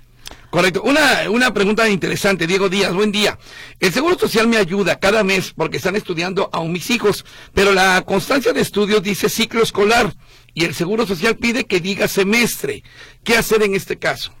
Correcto. 0.50 0.82
Una, 0.82 1.30
una 1.30 1.54
pregunta 1.54 1.88
interesante, 1.88 2.46
Diego 2.46 2.68
Díaz, 2.68 2.92
buen 2.92 3.10
día. 3.10 3.38
El 3.80 3.92
Seguro 3.92 4.18
Social 4.18 4.48
me 4.48 4.58
ayuda 4.58 4.98
cada 4.98 5.24
mes 5.24 5.52
porque 5.56 5.78
están 5.78 5.96
estudiando 5.96 6.50
aún 6.52 6.72
mis 6.72 6.90
hijos, 6.90 7.24
pero 7.54 7.72
la 7.72 8.02
constancia 8.06 8.52
de 8.52 8.60
estudios 8.60 9.02
dice 9.02 9.28
ciclo 9.28 9.62
escolar 9.62 10.14
y 10.54 10.64
el 10.64 10.74
Seguro 10.74 11.06
Social 11.06 11.36
pide 11.36 11.64
que 11.64 11.80
diga 11.80 12.08
semestre. 12.08 12.82
¿Qué 13.24 13.36
hacer 13.36 13.62
en 13.62 13.74
este 13.74 13.98
caso? 13.98 14.32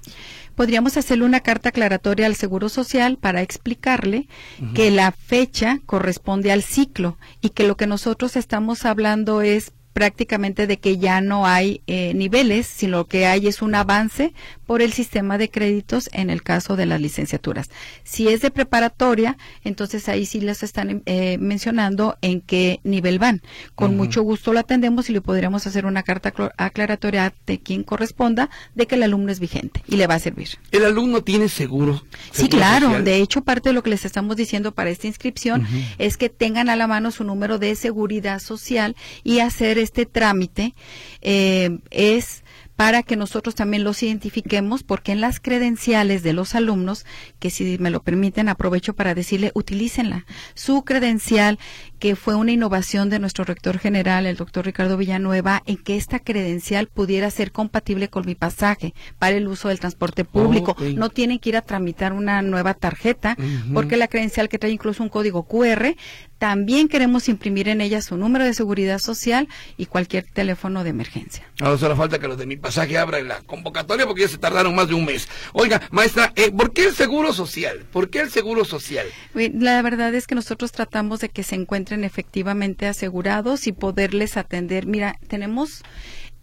podríamos 0.54 0.96
hacerle 0.96 1.24
una 1.24 1.40
carta 1.40 1.70
aclaratoria 1.70 2.26
al 2.26 2.36
Seguro 2.36 2.68
Social 2.68 3.18
para 3.18 3.42
explicarle 3.42 4.28
que 4.74 4.90
la 4.90 5.12
fecha 5.12 5.80
corresponde 5.86 6.52
al 6.52 6.62
ciclo 6.62 7.18
y 7.40 7.50
que 7.50 7.64
lo 7.64 7.76
que 7.76 7.86
nosotros 7.86 8.36
estamos 8.36 8.84
hablando 8.84 9.42
es 9.42 9.72
prácticamente 9.92 10.66
de 10.66 10.78
que 10.78 10.98
ya 10.98 11.20
no 11.20 11.46
hay 11.46 11.82
eh, 11.86 12.14
niveles, 12.14 12.66
sino 12.66 12.98
lo 12.98 13.06
que 13.06 13.26
hay 13.26 13.46
es 13.46 13.62
un 13.62 13.74
avance 13.74 14.32
por 14.72 14.80
el 14.80 14.94
sistema 14.94 15.36
de 15.36 15.50
créditos 15.50 16.08
en 16.14 16.30
el 16.30 16.42
caso 16.42 16.76
de 16.76 16.86
las 16.86 16.98
licenciaturas. 16.98 17.68
Si 18.04 18.28
es 18.28 18.40
de 18.40 18.50
preparatoria, 18.50 19.36
entonces 19.64 20.08
ahí 20.08 20.24
sí 20.24 20.40
les 20.40 20.62
están 20.62 21.02
eh, 21.04 21.36
mencionando 21.36 22.16
en 22.22 22.40
qué 22.40 22.80
nivel 22.82 23.18
van. 23.18 23.42
Con 23.74 23.98
mucho 23.98 24.22
gusto 24.22 24.54
lo 24.54 24.60
atendemos 24.60 25.10
y 25.10 25.12
le 25.12 25.20
podríamos 25.20 25.66
hacer 25.66 25.84
una 25.84 26.02
carta 26.02 26.32
aclaratoria 26.56 27.34
de 27.44 27.60
quien 27.60 27.82
corresponda 27.82 28.48
de 28.74 28.86
que 28.86 28.94
el 28.94 29.02
alumno 29.02 29.30
es 29.30 29.40
vigente 29.40 29.82
y 29.86 29.96
le 29.96 30.06
va 30.06 30.14
a 30.14 30.18
servir. 30.20 30.48
¿El 30.70 30.86
alumno 30.86 31.22
tiene 31.22 31.50
seguro? 31.50 32.02
sí, 32.30 32.48
claro. 32.48 33.02
De 33.02 33.16
hecho, 33.16 33.44
parte 33.44 33.68
de 33.68 33.74
lo 33.74 33.82
que 33.82 33.90
les 33.90 34.06
estamos 34.06 34.36
diciendo 34.36 34.72
para 34.72 34.88
esta 34.88 35.06
inscripción 35.06 35.66
es 35.98 36.16
que 36.16 36.30
tengan 36.30 36.70
a 36.70 36.76
la 36.76 36.86
mano 36.86 37.10
su 37.10 37.24
número 37.24 37.58
de 37.58 37.74
seguridad 37.74 38.38
social 38.38 38.96
y 39.22 39.40
hacer 39.40 39.76
este 39.76 40.06
trámite 40.06 40.72
eh, 41.20 41.78
es 41.90 42.41
para 42.76 43.02
que 43.02 43.16
nosotros 43.16 43.54
también 43.54 43.84
los 43.84 44.02
identifiquemos, 44.02 44.82
porque 44.82 45.12
en 45.12 45.20
las 45.20 45.40
credenciales 45.40 46.22
de 46.22 46.32
los 46.32 46.54
alumnos, 46.54 47.04
que 47.38 47.50
si 47.50 47.78
me 47.78 47.90
lo 47.90 48.02
permiten, 48.02 48.48
aprovecho 48.48 48.94
para 48.94 49.14
decirle, 49.14 49.52
utilícenla. 49.54 50.26
Su 50.54 50.82
credencial, 50.82 51.58
que 51.98 52.16
fue 52.16 52.34
una 52.34 52.52
innovación 52.52 53.10
de 53.10 53.18
nuestro 53.18 53.44
rector 53.44 53.78
general, 53.78 54.26
el 54.26 54.36
doctor 54.36 54.64
Ricardo 54.64 54.96
Villanueva, 54.96 55.62
en 55.66 55.76
que 55.76 55.96
esta 55.96 56.18
credencial 56.18 56.88
pudiera 56.88 57.30
ser 57.30 57.52
compatible 57.52 58.08
con 58.08 58.26
mi 58.26 58.34
pasaje 58.34 58.94
para 59.18 59.36
el 59.36 59.46
uso 59.48 59.68
del 59.68 59.80
transporte 59.80 60.24
público. 60.24 60.76
No 60.96 61.10
tienen 61.10 61.38
que 61.38 61.50
ir 61.50 61.56
a 61.56 61.62
tramitar 61.62 62.12
una 62.12 62.42
nueva 62.42 62.74
tarjeta, 62.74 63.36
porque 63.72 63.96
la 63.96 64.08
credencial 64.08 64.48
que 64.48 64.58
trae 64.58 64.72
incluso 64.72 65.02
un 65.02 65.08
código 65.08 65.44
QR, 65.44 65.94
también 66.42 66.88
queremos 66.88 67.28
imprimir 67.28 67.68
en 67.68 67.80
ella 67.80 68.02
su 68.02 68.16
número 68.16 68.44
de 68.44 68.52
seguridad 68.52 68.98
social 68.98 69.46
y 69.76 69.86
cualquier 69.86 70.24
teléfono 70.24 70.82
de 70.82 70.90
emergencia. 70.90 71.48
Ahora 71.60 71.78
solo 71.78 71.94
falta 71.94 72.18
que 72.18 72.26
los 72.26 72.36
de 72.36 72.46
mi 72.46 72.56
pasaje 72.56 72.98
abran 72.98 73.28
la 73.28 73.42
convocatoria 73.42 74.06
porque 74.06 74.22
ya 74.22 74.28
se 74.28 74.38
tardaron 74.38 74.74
más 74.74 74.88
de 74.88 74.94
un 74.94 75.04
mes. 75.04 75.28
Oiga, 75.52 75.80
maestra, 75.92 76.32
eh, 76.34 76.50
¿por 76.50 76.72
qué 76.72 76.86
el 76.86 76.96
seguro 76.96 77.32
social? 77.32 77.86
¿Por 77.92 78.10
qué 78.10 78.22
el 78.22 78.30
seguro 78.32 78.64
social? 78.64 79.06
La 79.34 79.80
verdad 79.82 80.12
es 80.16 80.26
que 80.26 80.34
nosotros 80.34 80.72
tratamos 80.72 81.20
de 81.20 81.28
que 81.28 81.44
se 81.44 81.54
encuentren 81.54 82.02
efectivamente 82.02 82.88
asegurados 82.88 83.68
y 83.68 83.72
poderles 83.72 84.36
atender. 84.36 84.84
Mira, 84.84 85.20
tenemos 85.28 85.84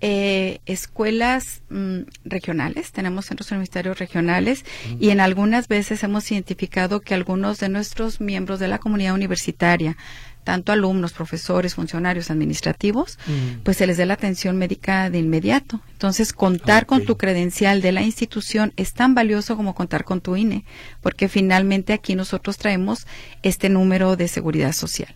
eh, 0.02 0.60
escuelas 0.66 1.62
mm, 1.70 2.00
regionales, 2.24 2.92
tenemos 2.92 3.26
centros 3.26 3.52
universitarios 3.52 4.00
regionales 4.00 4.64
y 5.00 5.10
en 5.10 5.20
algunas 5.20 5.68
veces 5.68 6.04
hemos 6.04 6.32
identificado 6.32 7.02
que 7.02 7.14
algunos 7.14 7.60
de 7.60 7.70
nuestros 7.70 8.22
miembros 8.22 8.60
de 8.60 8.70
la 8.70 8.78
comunidad 8.78 9.14
universitaria 9.14 9.98
tanto 10.44 10.72
alumnos, 10.72 11.14
profesores, 11.14 11.76
funcionarios 11.76 12.32
administrativos, 12.32 13.20
mm. 13.28 13.60
pues 13.64 13.78
se 13.78 13.86
les 13.86 13.98
dé 13.98 14.08
la 14.08 14.16
atención 14.16 14.58
médica 14.58 15.10
de 15.12 15.20
inmediato. 15.20 15.80
Entonces, 15.92 16.34
contar 16.34 16.88
con 16.88 17.06
tu 17.06 17.18
credencial 17.18 17.82
de 17.82 17.92
la 17.92 18.02
institución 18.02 18.74
es 18.76 18.94
tan 18.94 19.14
valioso 19.14 19.56
como 19.56 19.76
contar 19.76 20.06
con 20.06 20.22
tu 20.22 20.36
INE, 20.36 20.66
porque 21.02 21.28
finalmente 21.28 21.94
aquí 21.94 22.16
nosotros 22.16 22.58
traemos 22.58 23.06
este 23.44 23.70
número 23.70 24.16
de 24.16 24.28
seguridad 24.28 24.72
social 24.72 25.14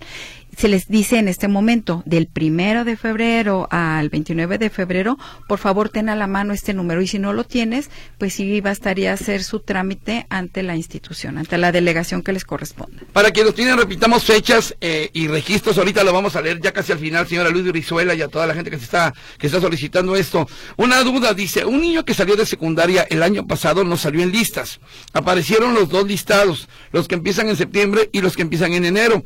se 0.57 0.67
les 0.67 0.87
dice 0.87 1.17
en 1.17 1.27
este 1.27 1.47
momento, 1.47 2.03
del 2.05 2.27
primero 2.27 2.83
de 2.85 2.97
febrero 2.97 3.67
al 3.71 4.09
29 4.09 4.57
de 4.57 4.69
febrero, 4.69 5.17
por 5.47 5.59
favor 5.59 5.89
ten 5.89 6.09
a 6.09 6.15
la 6.15 6.27
mano 6.27 6.53
este 6.53 6.73
número 6.73 7.01
y 7.01 7.07
si 7.07 7.19
no 7.19 7.33
lo 7.33 7.43
tienes, 7.43 7.89
pues 8.17 8.33
sí 8.33 8.61
bastaría 8.61 9.13
hacer 9.13 9.43
su 9.43 9.59
trámite 9.59 10.25
ante 10.29 10.63
la 10.63 10.75
institución, 10.75 11.37
ante 11.37 11.57
la 11.57 11.71
delegación 11.71 12.21
que 12.21 12.33
les 12.33 12.45
corresponda. 12.45 13.01
Para 13.13 13.31
que 13.31 13.43
los 13.43 13.55
tienen, 13.55 13.77
repitamos 13.77 14.23
fechas 14.23 14.75
eh, 14.81 15.09
y 15.13 15.27
registros, 15.27 15.77
ahorita 15.77 16.03
lo 16.03 16.13
vamos 16.13 16.35
a 16.35 16.41
leer 16.41 16.59
ya 16.61 16.71
casi 16.71 16.91
al 16.91 16.99
final, 16.99 17.27
señora 17.27 17.49
Luis 17.49 17.65
Brizuela 17.65 18.13
y 18.13 18.21
a 18.21 18.27
toda 18.27 18.47
la 18.47 18.53
gente 18.53 18.69
que 18.69 18.77
se 18.77 18.85
está, 18.85 19.13
que 19.37 19.47
está 19.47 19.59
solicitando 19.59 20.15
esto. 20.15 20.47
Una 20.77 21.01
duda, 21.01 21.33
dice, 21.33 21.65
un 21.65 21.81
niño 21.81 22.05
que 22.05 22.13
salió 22.13 22.35
de 22.35 22.45
secundaria 22.45 23.05
el 23.09 23.23
año 23.23 23.47
pasado 23.47 23.83
no 23.83 23.97
salió 23.97 24.21
en 24.21 24.31
listas. 24.31 24.79
Aparecieron 25.13 25.73
los 25.73 25.89
dos 25.89 26.07
listados, 26.07 26.67
los 26.91 27.07
que 27.07 27.15
empiezan 27.15 27.49
en 27.49 27.55
septiembre 27.55 28.09
y 28.11 28.21
los 28.21 28.35
que 28.35 28.43
empiezan 28.43 28.73
en 28.73 28.85
enero 28.85 29.23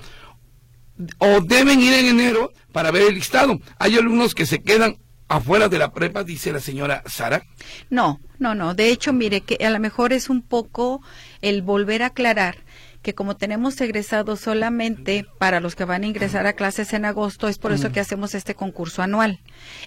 o 1.20 1.42
deben 1.42 1.80
ir 1.82 1.94
en 1.94 2.06
enero 2.08 2.52
para 2.72 2.92
ver 2.92 3.04
el 3.04 3.16
listado. 3.16 3.60
Hay 3.80 3.98
alumnos 3.98 4.36
que 4.36 4.46
se 4.46 4.62
quedan 4.62 4.98
afuera 5.28 5.70
de 5.70 5.78
la 5.78 5.92
prepa, 5.92 6.24
dice 6.24 6.52
la 6.52 6.60
señora 6.60 7.04
Sara. 7.06 7.44
No, 7.90 8.20
no, 8.40 8.56
no. 8.56 8.74
De 8.74 8.90
hecho, 8.90 9.14
mire 9.14 9.42
que 9.42 9.64
a 9.66 9.70
lo 9.70 9.80
mejor 9.80 10.14
es 10.14 10.30
un 10.30 10.42
poco 10.42 11.02
el 11.42 11.62
volver 11.62 12.04
a 12.04 12.08
aclarar 12.08 12.58
que 13.02 13.16
como 13.16 13.38
tenemos 13.38 13.80
egresados 13.80 14.42
solamente 14.42 15.26
para 15.38 15.62
los 15.62 15.76
que 15.76 15.86
van 15.86 16.04
a 16.04 16.08
ingresar 16.08 16.46
a 16.46 16.54
clases 16.54 16.92
en 16.92 17.06
agosto, 17.06 17.48
es 17.48 17.58
por 17.58 17.72
eso 17.72 17.90
mm. 17.90 17.92
que 17.94 18.00
hacemos 18.02 18.36
este 18.36 18.54
concurso 18.54 19.02
anual. 19.02 19.40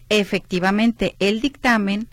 Efectivamente, 0.09 1.17
el 1.19 1.43
dictamen 1.43 2.09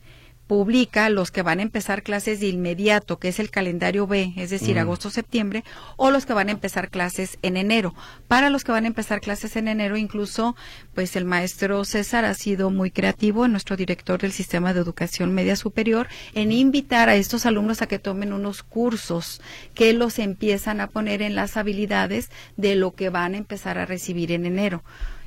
publica 0.48 1.10
los 1.10 1.30
que 1.30 1.42
van 1.42 1.60
a 1.60 1.64
empezar 1.64 2.04
clases 2.04 2.40
de 2.40 2.48
inmediato, 2.48 3.20
que 3.20 3.28
es 3.28 3.40
el 3.40 3.52
calendario 3.52 4.08
B, 4.08 4.34
es 4.38 4.50
decir, 4.50 4.80
agosto-septiembre, 4.80 5.64
o 5.98 6.10
los 6.10 6.26
que 6.26 6.34
van 6.34 6.48
a 6.48 6.54
empezar 6.54 6.90
clases 6.90 7.38
en 7.42 7.58
enero. 7.58 7.94
Para 8.28 8.50
los 8.50 8.64
que 8.64 8.72
van 8.72 8.86
a 8.86 8.88
empezar 8.88 9.20
clases 9.20 9.56
en 9.58 9.68
enero, 9.68 9.98
incluso, 9.98 10.56
pues 10.96 11.16
el 11.16 11.26
maestro 11.26 11.84
César 11.84 12.26
ha 12.26 12.34
sido 12.34 12.70
muy 12.70 12.92
creativo, 12.92 13.48
nuestro 13.48 13.76
director 13.76 14.22
del 14.22 14.32
Sistema 14.32 14.74
de 14.74 14.80
Educación 14.80 15.34
Media 15.34 15.56
Superior, 15.56 16.08
en 16.34 16.52
invitar 16.52 17.10
a 17.10 17.16
estos 17.16 17.46
alumnos 17.46 17.82
a 17.82 17.88
que 17.88 18.00
tomen 18.00 18.32
unos 18.32 18.64
cursos 18.64 19.42
que 19.74 19.94
los 19.94 20.18
empiezan 20.18 20.80
a 20.80 20.88
poner 20.88 21.22
en 21.22 21.36
las 21.36 21.58
habilidades 21.58 22.30
de 22.56 22.76
lo 22.76 22.96
que 22.96 23.10
van 23.10 23.34
a 23.34 23.38
empezar 23.38 23.78
a 23.78 23.86
recibir 23.86 24.32
en 24.32 24.46
enero. 24.46 24.84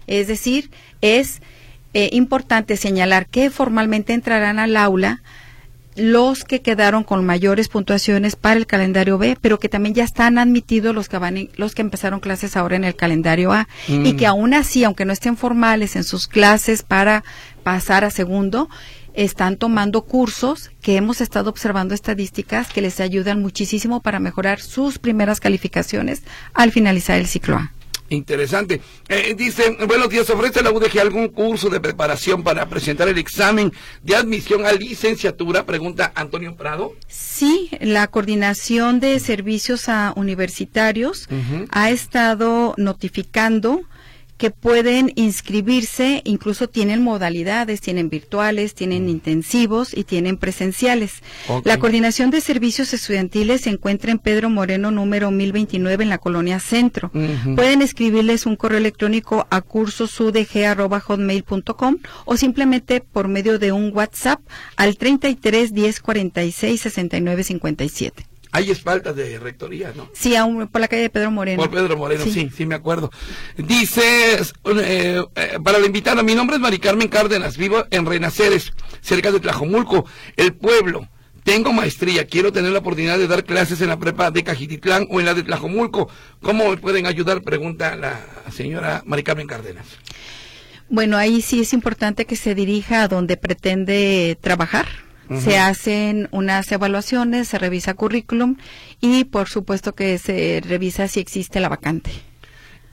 Es 0.06 0.26
decir, 0.26 0.70
es 1.02 1.40
eh, 1.94 2.10
importante 2.12 2.76
señalar 2.76 3.26
que 3.26 3.50
formalmente 3.50 4.12
entrarán 4.12 4.58
al 4.58 4.76
aula 4.76 5.22
los 5.96 6.44
que 6.44 6.62
quedaron 6.62 7.02
con 7.04 7.26
mayores 7.26 7.68
puntuaciones 7.68 8.36
para 8.36 8.58
el 8.58 8.66
calendario 8.66 9.18
B, 9.18 9.36
pero 9.40 9.58
que 9.58 9.68
también 9.68 9.94
ya 9.94 10.04
están 10.04 10.38
admitidos 10.38 10.94
los 10.94 11.08
que 11.08 11.18
van 11.18 11.48
los 11.56 11.74
que 11.74 11.82
empezaron 11.82 12.20
clases 12.20 12.56
ahora 12.56 12.76
en 12.76 12.84
el 12.84 12.94
calendario 12.94 13.52
A 13.52 13.68
y 13.88 14.14
que 14.14 14.26
mm. 14.26 14.30
aún 14.30 14.54
así, 14.54 14.84
aunque 14.84 15.04
no 15.04 15.12
estén 15.12 15.36
formales 15.36 15.96
en 15.96 16.04
sus 16.04 16.26
clases 16.26 16.82
para 16.82 17.24
pasar 17.64 18.04
a 18.04 18.10
segundo, 18.10 18.68
están 19.14 19.56
tomando 19.56 20.02
cursos 20.02 20.70
que 20.80 20.96
hemos 20.96 21.20
estado 21.20 21.50
observando 21.50 21.94
estadísticas 21.94 22.68
que 22.72 22.80
les 22.80 23.00
ayudan 23.00 23.42
muchísimo 23.42 24.00
para 24.00 24.20
mejorar 24.20 24.60
sus 24.60 24.98
primeras 24.98 25.40
calificaciones 25.40 26.22
al 26.54 26.70
finalizar 26.70 27.18
el 27.18 27.26
ciclo 27.26 27.56
A. 27.56 27.72
Interesante. 28.10 28.80
Eh, 29.08 29.34
dice, 29.38 29.76
buenos 29.86 30.08
días, 30.08 30.28
¿ofrece 30.30 30.62
la 30.62 30.72
UDG 30.72 30.98
algún 31.00 31.28
curso 31.28 31.70
de 31.70 31.78
preparación 31.80 32.42
para 32.42 32.68
presentar 32.68 33.08
el 33.08 33.18
examen 33.18 33.72
de 34.02 34.16
admisión 34.16 34.66
a 34.66 34.72
licenciatura? 34.72 35.64
Pregunta 35.64 36.10
Antonio 36.16 36.56
Prado. 36.56 36.92
Sí, 37.06 37.70
la 37.80 38.08
Coordinación 38.08 38.98
de 38.98 39.20
Servicios 39.20 39.88
a 39.88 40.12
Universitarios 40.16 41.28
ha 41.70 41.90
estado 41.90 42.74
notificando 42.76 43.82
que 44.40 44.50
pueden 44.50 45.12
inscribirse, 45.16 46.22
incluso 46.24 46.66
tienen 46.66 47.02
modalidades, 47.02 47.82
tienen 47.82 48.08
virtuales, 48.08 48.74
tienen 48.74 49.04
mm. 49.04 49.10
intensivos 49.10 49.94
y 49.94 50.04
tienen 50.04 50.38
presenciales. 50.38 51.22
La 51.64 51.78
coordinación 51.78 52.30
de 52.30 52.40
servicios 52.40 52.94
estudiantiles 52.94 53.60
se 53.60 53.68
encuentra 53.68 54.12
en 54.12 54.18
Pedro 54.18 54.48
Moreno 54.48 54.90
número 54.90 55.30
1029 55.30 56.04
en 56.04 56.08
la 56.08 56.16
colonia 56.16 56.58
Centro. 56.58 57.12
Pueden 57.54 57.82
escribirles 57.82 58.46
un 58.46 58.56
correo 58.56 58.78
electrónico 58.78 59.46
a 59.50 59.60
cursosudg.hotmail.com 59.60 61.98
o 62.24 62.36
simplemente 62.38 63.02
por 63.02 63.28
medio 63.28 63.58
de 63.58 63.72
un 63.72 63.94
WhatsApp 63.94 64.40
al 64.76 64.96
33 64.96 65.74
10 65.74 66.00
46 66.00 66.80
69 66.80 67.44
57. 67.44 68.29
Hay 68.52 68.70
espaldas 68.70 69.14
de 69.14 69.38
rectoría, 69.38 69.92
¿no? 69.94 70.10
Sí, 70.12 70.34
aún 70.34 70.66
por 70.68 70.80
la 70.80 70.88
calle 70.88 71.02
de 71.02 71.10
Pedro 71.10 71.30
Moreno. 71.30 71.62
Por 71.62 71.70
Pedro 71.70 71.96
Moreno, 71.96 72.24
sí, 72.24 72.50
sí, 72.54 72.66
me 72.66 72.74
acuerdo. 72.74 73.10
Dice, 73.56 74.40
eh, 74.40 75.22
eh, 75.36 75.58
para 75.62 75.78
la 75.78 75.86
invitada, 75.86 76.22
mi 76.22 76.34
nombre 76.34 76.56
es 76.56 76.62
Mari 76.62 76.78
Carmen 76.78 77.08
Cárdenas, 77.08 77.56
vivo 77.56 77.84
en 77.90 78.06
Renaceres, 78.06 78.72
cerca 79.00 79.30
de 79.30 79.38
Tlajomulco, 79.38 80.04
el 80.36 80.54
pueblo. 80.54 81.08
Tengo 81.44 81.72
maestría, 81.72 82.26
quiero 82.26 82.52
tener 82.52 82.72
la 82.72 82.80
oportunidad 82.80 83.18
de 83.18 83.26
dar 83.26 83.44
clases 83.44 83.80
en 83.80 83.88
la 83.88 83.98
prepa 83.98 84.30
de 84.30 84.42
Cajititlán 84.44 85.06
o 85.10 85.20
en 85.20 85.26
la 85.26 85.34
de 85.34 85.42
Tlajomulco. 85.42 86.10
¿Cómo 86.42 86.68
me 86.70 86.76
pueden 86.76 87.06
ayudar? 87.06 87.42
Pregunta 87.42 87.96
la 87.96 88.20
señora 88.52 89.02
Mari 89.06 89.22
Carmen 89.22 89.46
Cárdenas. 89.46 89.86
Bueno, 90.88 91.16
ahí 91.16 91.40
sí 91.40 91.60
es 91.60 91.72
importante 91.72 92.26
que 92.26 92.34
se 92.34 92.56
dirija 92.56 93.02
a 93.04 93.08
donde 93.08 93.36
pretende 93.36 94.36
trabajar 94.40 94.86
se 95.38 95.58
hacen 95.58 96.28
unas 96.32 96.70
evaluaciones, 96.72 97.48
se 97.48 97.58
revisa 97.58 97.94
currículum 97.94 98.56
y 99.00 99.24
por 99.24 99.48
supuesto 99.48 99.94
que 99.94 100.18
se 100.18 100.60
revisa 100.64 101.08
si 101.08 101.20
existe 101.20 101.60
la 101.60 101.68
vacante. 101.68 102.10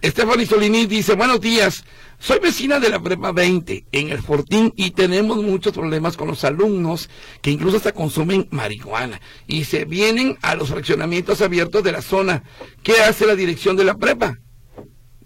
Estefany 0.02 0.46
Solini 0.46 0.86
dice, 0.86 1.16
buenos 1.16 1.42
días, 1.42 1.84
soy 2.20 2.40
vecina 2.40 2.80
de 2.80 2.90
la 2.90 3.00
Prepa 3.00 3.32
20 3.32 3.86
en 3.92 4.10
el 4.10 4.22
Fortín 4.22 4.72
y 4.76 4.92
tenemos 4.92 5.42
muchos 5.42 5.74
problemas 5.74 6.16
con 6.16 6.28
los 6.28 6.44
alumnos 6.44 7.10
que 7.42 7.50
incluso 7.50 7.78
hasta 7.78 7.94
consumen 7.94 8.48
marihuana 8.52 9.20
y 9.48 9.64
se 9.64 9.86
vienen 9.86 10.38
a 10.44 10.54
los 10.54 10.70
fraccionamientos 10.70 11.42
abiertos 11.42 11.84
de 11.84 11.92
la 11.92 12.04
zona. 12.04 12.44
¿Qué 12.84 13.00
hace 13.02 13.26
la 13.26 13.36
dirección 13.36 13.76
de 13.76 13.86
la 13.86 13.96
Prepa? 13.96 14.38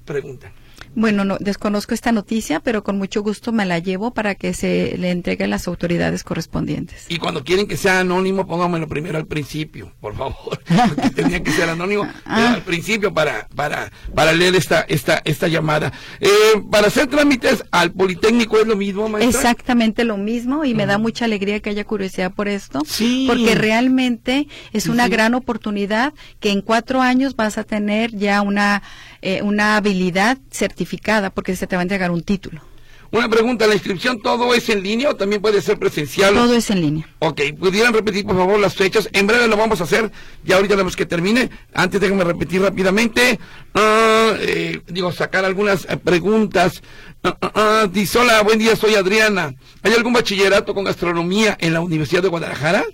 Pregunta. 0.05 0.53
Bueno, 0.93 1.23
no, 1.23 1.37
desconozco 1.39 1.93
esta 1.93 2.11
noticia, 2.11 2.59
pero 2.59 2.83
con 2.83 2.97
mucho 2.97 3.23
gusto 3.23 3.51
me 3.51 3.65
la 3.65 3.79
llevo 3.79 4.11
para 4.11 4.35
que 4.35 4.53
se 4.53 4.97
le 4.97 5.11
entregue 5.11 5.45
a 5.45 5.47
las 5.47 5.67
autoridades 5.67 6.23
correspondientes. 6.23 7.05
Y 7.07 7.17
cuando 7.17 7.43
quieren 7.43 7.67
que 7.67 7.77
sea 7.77 8.01
anónimo, 8.01 8.45
pónganmelo 8.45 8.87
primero 8.87 9.17
al 9.17 9.25
principio, 9.25 9.93
por 10.01 10.15
favor. 10.15 10.59
Tenía 11.15 11.41
que 11.41 11.51
ser 11.51 11.69
anónimo 11.69 12.07
ah. 12.25 12.53
al 12.55 12.61
principio 12.61 13.13
para, 13.13 13.47
para, 13.55 13.91
para 14.13 14.33
leer 14.33 14.55
esta, 14.55 14.81
esta, 14.81 15.21
esta 15.23 15.47
llamada. 15.47 15.93
Eh, 16.19 16.29
para 16.69 16.87
hacer 16.87 17.07
trámites 17.07 17.63
al 17.71 17.91
Politécnico 17.93 18.59
es 18.59 18.67
lo 18.67 18.75
mismo, 18.75 19.07
maestra. 19.07 19.39
Exactamente 19.39 20.03
lo 20.03 20.17
mismo, 20.17 20.65
y 20.65 20.73
me 20.73 20.85
da 20.85 20.97
mucha 20.97 21.25
alegría 21.25 21.61
que 21.61 21.69
haya 21.69 21.85
curiosidad 21.85 22.33
por 22.33 22.47
esto, 22.47 22.81
sí. 22.85 23.25
porque 23.27 23.55
realmente 23.55 24.47
es 24.73 24.87
una 24.87 25.07
gran 25.07 25.35
oportunidad 25.35 26.13
que 26.39 26.51
en 26.51 26.61
cuatro 26.61 27.01
años 27.01 27.35
vas 27.35 27.57
a 27.57 27.63
tener 27.63 28.15
ya 28.15 28.41
una, 28.41 28.83
eh, 29.21 29.41
una 29.41 29.77
habilidad 29.77 30.37
certificada 30.51 31.29
porque 31.29 31.55
se 31.55 31.67
te 31.67 31.75
va 31.75 31.81
a 31.81 31.83
entregar 31.83 32.11
un 32.11 32.23
título. 32.23 32.61
Una 33.13 33.27
pregunta, 33.27 33.67
¿la 33.67 33.73
inscripción 33.73 34.21
todo 34.21 34.53
es 34.53 34.69
en 34.69 34.81
línea 34.81 35.09
o 35.09 35.15
también 35.17 35.41
puede 35.41 35.61
ser 35.61 35.77
presencial? 35.77 36.33
Todo 36.33 36.55
es 36.55 36.69
en 36.69 36.79
línea. 36.79 37.09
Ok, 37.19 37.41
¿pudieran 37.59 37.93
repetir 37.93 38.25
por 38.25 38.37
favor 38.37 38.57
las 38.57 38.73
fechas? 38.73 39.09
En 39.11 39.27
breve 39.27 39.49
lo 39.49 39.57
vamos 39.57 39.81
a 39.81 39.83
hacer, 39.83 40.09
ya 40.45 40.55
ahorita 40.55 40.75
tenemos 40.75 40.95
que 40.95 41.05
termine. 41.05 41.49
Antes 41.73 41.99
déjenme 41.99 42.23
repetir 42.23 42.61
rápidamente, 42.61 43.37
ah, 43.73 44.31
eh, 44.39 44.79
digo, 44.87 45.11
sacar 45.11 45.43
algunas 45.43 45.83
eh, 45.89 45.97
preguntas. 45.97 46.81
Uh, 47.21 47.27
uh, 47.27 47.87
dice, 47.89 48.17
hola, 48.17 48.41
buen 48.43 48.59
día, 48.59 48.77
soy 48.77 48.95
Adriana. 48.95 49.55
¿Hay 49.83 49.91
algún 49.91 50.13
bachillerato 50.13 50.73
con 50.73 50.85
gastronomía 50.85 51.57
en 51.59 51.73
la 51.73 51.81
Universidad 51.81 52.21
de 52.21 52.29
Guadalajara? 52.29 52.85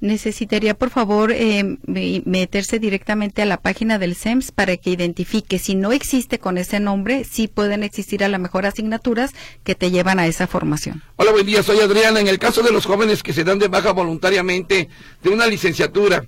Necesitaría 0.00 0.74
por 0.74 0.90
favor 0.90 1.32
eh, 1.32 1.78
meterse 2.24 2.78
directamente 2.78 3.42
a 3.42 3.46
la 3.46 3.60
página 3.60 3.98
del 3.98 4.14
SEMS 4.14 4.52
para 4.52 4.76
que 4.76 4.90
identifique 4.90 5.58
si 5.58 5.74
no 5.74 5.92
existe 5.92 6.38
con 6.38 6.58
ese 6.58 6.80
nombre, 6.80 7.24
si 7.24 7.48
pueden 7.48 7.82
existir 7.82 8.24
a 8.24 8.28
lo 8.28 8.38
mejor 8.38 8.66
asignaturas 8.66 9.32
que 9.64 9.74
te 9.74 9.90
llevan 9.90 10.18
a 10.18 10.26
esa 10.26 10.46
formación. 10.46 11.02
Hola, 11.16 11.32
buen 11.32 11.46
día, 11.46 11.62
soy 11.62 11.80
Adriana. 11.80 12.20
En 12.20 12.28
el 12.28 12.38
caso 12.38 12.62
de 12.62 12.72
los 12.72 12.86
jóvenes 12.86 13.22
que 13.22 13.32
se 13.32 13.44
dan 13.44 13.58
de 13.58 13.68
baja 13.68 13.92
voluntariamente 13.92 14.88
de 15.22 15.30
una 15.30 15.46
licenciatura, 15.46 16.24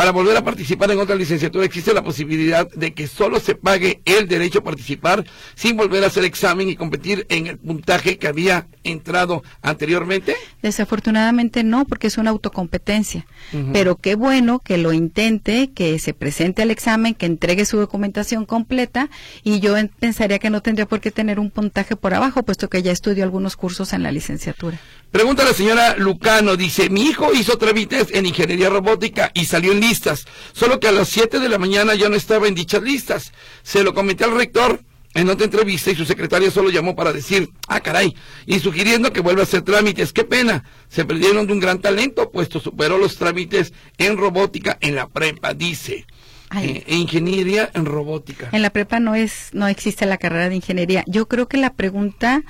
para 0.00 0.12
volver 0.12 0.34
a 0.34 0.42
participar 0.42 0.90
en 0.90 0.98
otra 0.98 1.14
licenciatura 1.14 1.66
existe 1.66 1.92
la 1.92 2.02
posibilidad 2.02 2.66
de 2.70 2.94
que 2.94 3.06
solo 3.06 3.38
se 3.38 3.54
pague 3.54 4.00
el 4.06 4.28
derecho 4.28 4.60
a 4.60 4.64
participar 4.64 5.26
sin 5.54 5.76
volver 5.76 6.02
a 6.04 6.06
hacer 6.06 6.24
examen 6.24 6.70
y 6.70 6.74
competir 6.74 7.26
en 7.28 7.48
el 7.48 7.58
puntaje 7.58 8.16
que 8.16 8.26
había 8.26 8.66
entrado 8.82 9.42
anteriormente? 9.60 10.36
Desafortunadamente 10.62 11.64
no, 11.64 11.84
porque 11.84 12.06
es 12.06 12.16
una 12.16 12.30
autocompetencia. 12.30 13.26
Pero 13.74 13.96
qué 13.96 14.14
bueno 14.14 14.60
que 14.60 14.78
lo 14.78 14.94
intente, 14.94 15.70
que 15.74 15.98
se 15.98 16.14
presente 16.14 16.62
al 16.62 16.70
examen, 16.70 17.12
que 17.12 17.26
entregue 17.26 17.66
su 17.66 17.76
documentación 17.76 18.46
completa 18.46 19.10
y 19.44 19.60
yo 19.60 19.74
pensaría 19.98 20.38
que 20.38 20.48
no 20.48 20.62
tendría 20.62 20.86
por 20.86 21.00
qué 21.00 21.10
tener 21.10 21.38
un 21.38 21.50
puntaje 21.50 21.94
por 21.94 22.14
abajo, 22.14 22.42
puesto 22.42 22.70
que 22.70 22.82
ya 22.82 22.90
estudió 22.90 23.22
algunos 23.22 23.54
cursos 23.54 23.92
en 23.92 24.02
la 24.02 24.12
licenciatura. 24.12 24.80
Pregunta 25.10 25.44
la 25.44 25.52
señora 25.52 25.96
Lucano, 25.96 26.56
dice, 26.56 26.88
mi 26.88 27.02
hijo 27.02 27.34
hizo 27.34 27.58
trámites 27.58 28.08
en 28.12 28.26
ingeniería 28.26 28.70
robótica 28.70 29.32
y 29.34 29.46
salió 29.46 29.72
en 29.72 29.80
listas, 29.90 30.24
solo 30.52 30.78
que 30.78 30.86
a 30.86 30.92
las 30.92 31.08
7 31.08 31.40
de 31.40 31.48
la 31.48 31.58
mañana 31.58 31.96
ya 31.96 32.08
no 32.08 32.14
estaba 32.14 32.46
en 32.46 32.54
dichas 32.54 32.82
listas. 32.82 33.32
Se 33.64 33.82
lo 33.82 33.92
comenté 33.92 34.22
al 34.22 34.36
rector 34.36 34.80
en 35.14 35.28
otra 35.28 35.46
entrevista 35.46 35.90
y 35.90 35.96
su 35.96 36.04
secretaria 36.04 36.48
solo 36.52 36.70
llamó 36.70 36.94
para 36.94 37.12
decir, 37.12 37.50
ah, 37.66 37.80
caray, 37.80 38.14
y 38.46 38.60
sugiriendo 38.60 39.12
que 39.12 39.20
vuelva 39.20 39.40
a 39.40 39.44
hacer 39.44 39.62
trámites. 39.62 40.12
Qué 40.12 40.22
pena, 40.22 40.64
se 40.88 41.04
perdieron 41.04 41.48
de 41.48 41.52
un 41.54 41.60
gran 41.60 41.80
talento, 41.80 42.30
puesto 42.30 42.60
superó 42.60 42.98
los 42.98 43.16
trámites 43.16 43.72
en 43.98 44.16
robótica 44.16 44.78
en 44.80 44.94
la 44.94 45.08
prepa, 45.08 45.54
dice. 45.54 46.06
Eh, 46.56 46.84
ingeniería 46.88 47.70
en 47.74 47.84
robótica. 47.84 48.48
En 48.52 48.62
la 48.62 48.70
prepa 48.70 48.98
no 48.98 49.14
es, 49.14 49.50
no 49.52 49.68
existe 49.68 50.04
la 50.06 50.18
carrera 50.18 50.48
de 50.48 50.56
ingeniería. 50.56 51.04
Yo 51.06 51.28
creo 51.28 51.46
que 51.46 51.56
la 51.56 51.74
pregunta 51.74 52.42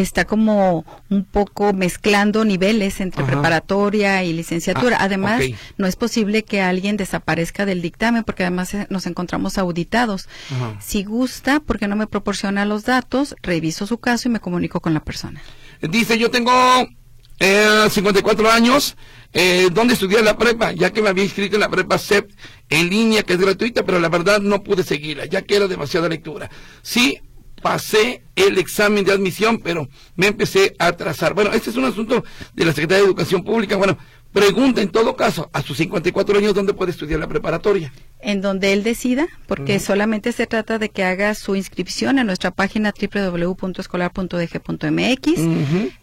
está 0.00 0.24
como 0.24 0.84
un 1.10 1.24
poco 1.24 1.72
mezclando 1.72 2.44
niveles 2.44 3.00
entre 3.00 3.24
preparatoria 3.24 4.24
y 4.24 4.32
licenciatura. 4.32 4.96
Ah, 5.00 5.04
además, 5.04 5.42
no 5.76 5.86
es 5.86 5.96
posible 5.96 6.44
que 6.44 6.60
alguien 6.60 6.96
desaparezca 6.96 7.66
del 7.66 7.82
dictamen 7.82 8.24
porque 8.24 8.44
además 8.44 8.74
eh, 8.74 8.86
nos 8.90 9.06
encontramos 9.06 9.58
auditados. 9.58 10.28
Si 10.80 11.04
gusta, 11.04 11.60
porque 11.60 11.88
no 11.88 11.96
me 11.96 12.06
proporciona 12.06 12.64
los 12.64 12.84
datos, 12.84 13.34
reviso 13.42 13.86
su 13.86 13.98
caso 13.98 14.28
y 14.28 14.32
me 14.32 14.40
comunico 14.40 14.80
con 14.80 14.94
la 14.94 15.00
persona. 15.00 15.42
Dice, 15.80 16.18
yo 16.18 16.30
tengo 16.30 16.52
eh, 17.40 17.86
54 17.88 18.50
años, 18.50 18.96
eh, 19.32 19.68
¿dónde 19.72 19.94
estudié 19.94 20.22
la 20.22 20.36
prepa? 20.36 20.72
Ya 20.72 20.92
que 20.92 21.02
me 21.02 21.08
había 21.08 21.24
inscrito 21.24 21.56
en 21.56 21.60
la 21.60 21.68
prepa 21.68 21.98
CEP 21.98 22.30
en 22.68 22.90
línea, 22.90 23.22
que 23.22 23.34
es 23.34 23.40
gratuita, 23.40 23.84
pero 23.84 24.00
la 24.00 24.08
verdad 24.08 24.40
no 24.40 24.62
pude 24.62 24.82
seguirla, 24.82 25.26
ya 25.26 25.42
que 25.42 25.56
era 25.56 25.68
demasiada 25.68 26.08
lectura. 26.08 26.50
Sí, 26.82 27.20
pasé 27.62 28.22
el 28.36 28.58
examen 28.58 29.04
de 29.04 29.12
admisión, 29.12 29.58
pero 29.58 29.88
me 30.16 30.28
empecé 30.28 30.74
a 30.78 30.88
atrasar. 30.88 31.34
Bueno, 31.34 31.52
este 31.52 31.70
es 31.70 31.76
un 31.76 31.84
asunto 31.84 32.24
de 32.54 32.64
la 32.64 32.72
Secretaría 32.72 33.02
de 33.02 33.08
Educación 33.08 33.44
Pública. 33.44 33.76
Bueno, 33.76 33.98
pregunta 34.32 34.80
en 34.80 34.90
todo 34.90 35.16
caso, 35.16 35.50
a 35.52 35.62
sus 35.62 35.76
54 35.78 36.38
años, 36.38 36.54
¿dónde 36.54 36.74
puede 36.74 36.92
estudiar 36.92 37.18
la 37.20 37.26
preparatoria? 37.26 37.92
En 38.20 38.40
donde 38.40 38.72
él 38.72 38.82
decida, 38.82 39.28
porque 39.46 39.78
solamente 39.80 40.32
se 40.32 40.46
trata 40.46 40.78
de 40.78 40.88
que 40.90 41.04
haga 41.04 41.34
su 41.34 41.56
inscripción 41.56 42.18
en 42.18 42.26
nuestra 42.26 42.50
página 42.50 42.92
www.escolar.dg.mx, 42.92 45.40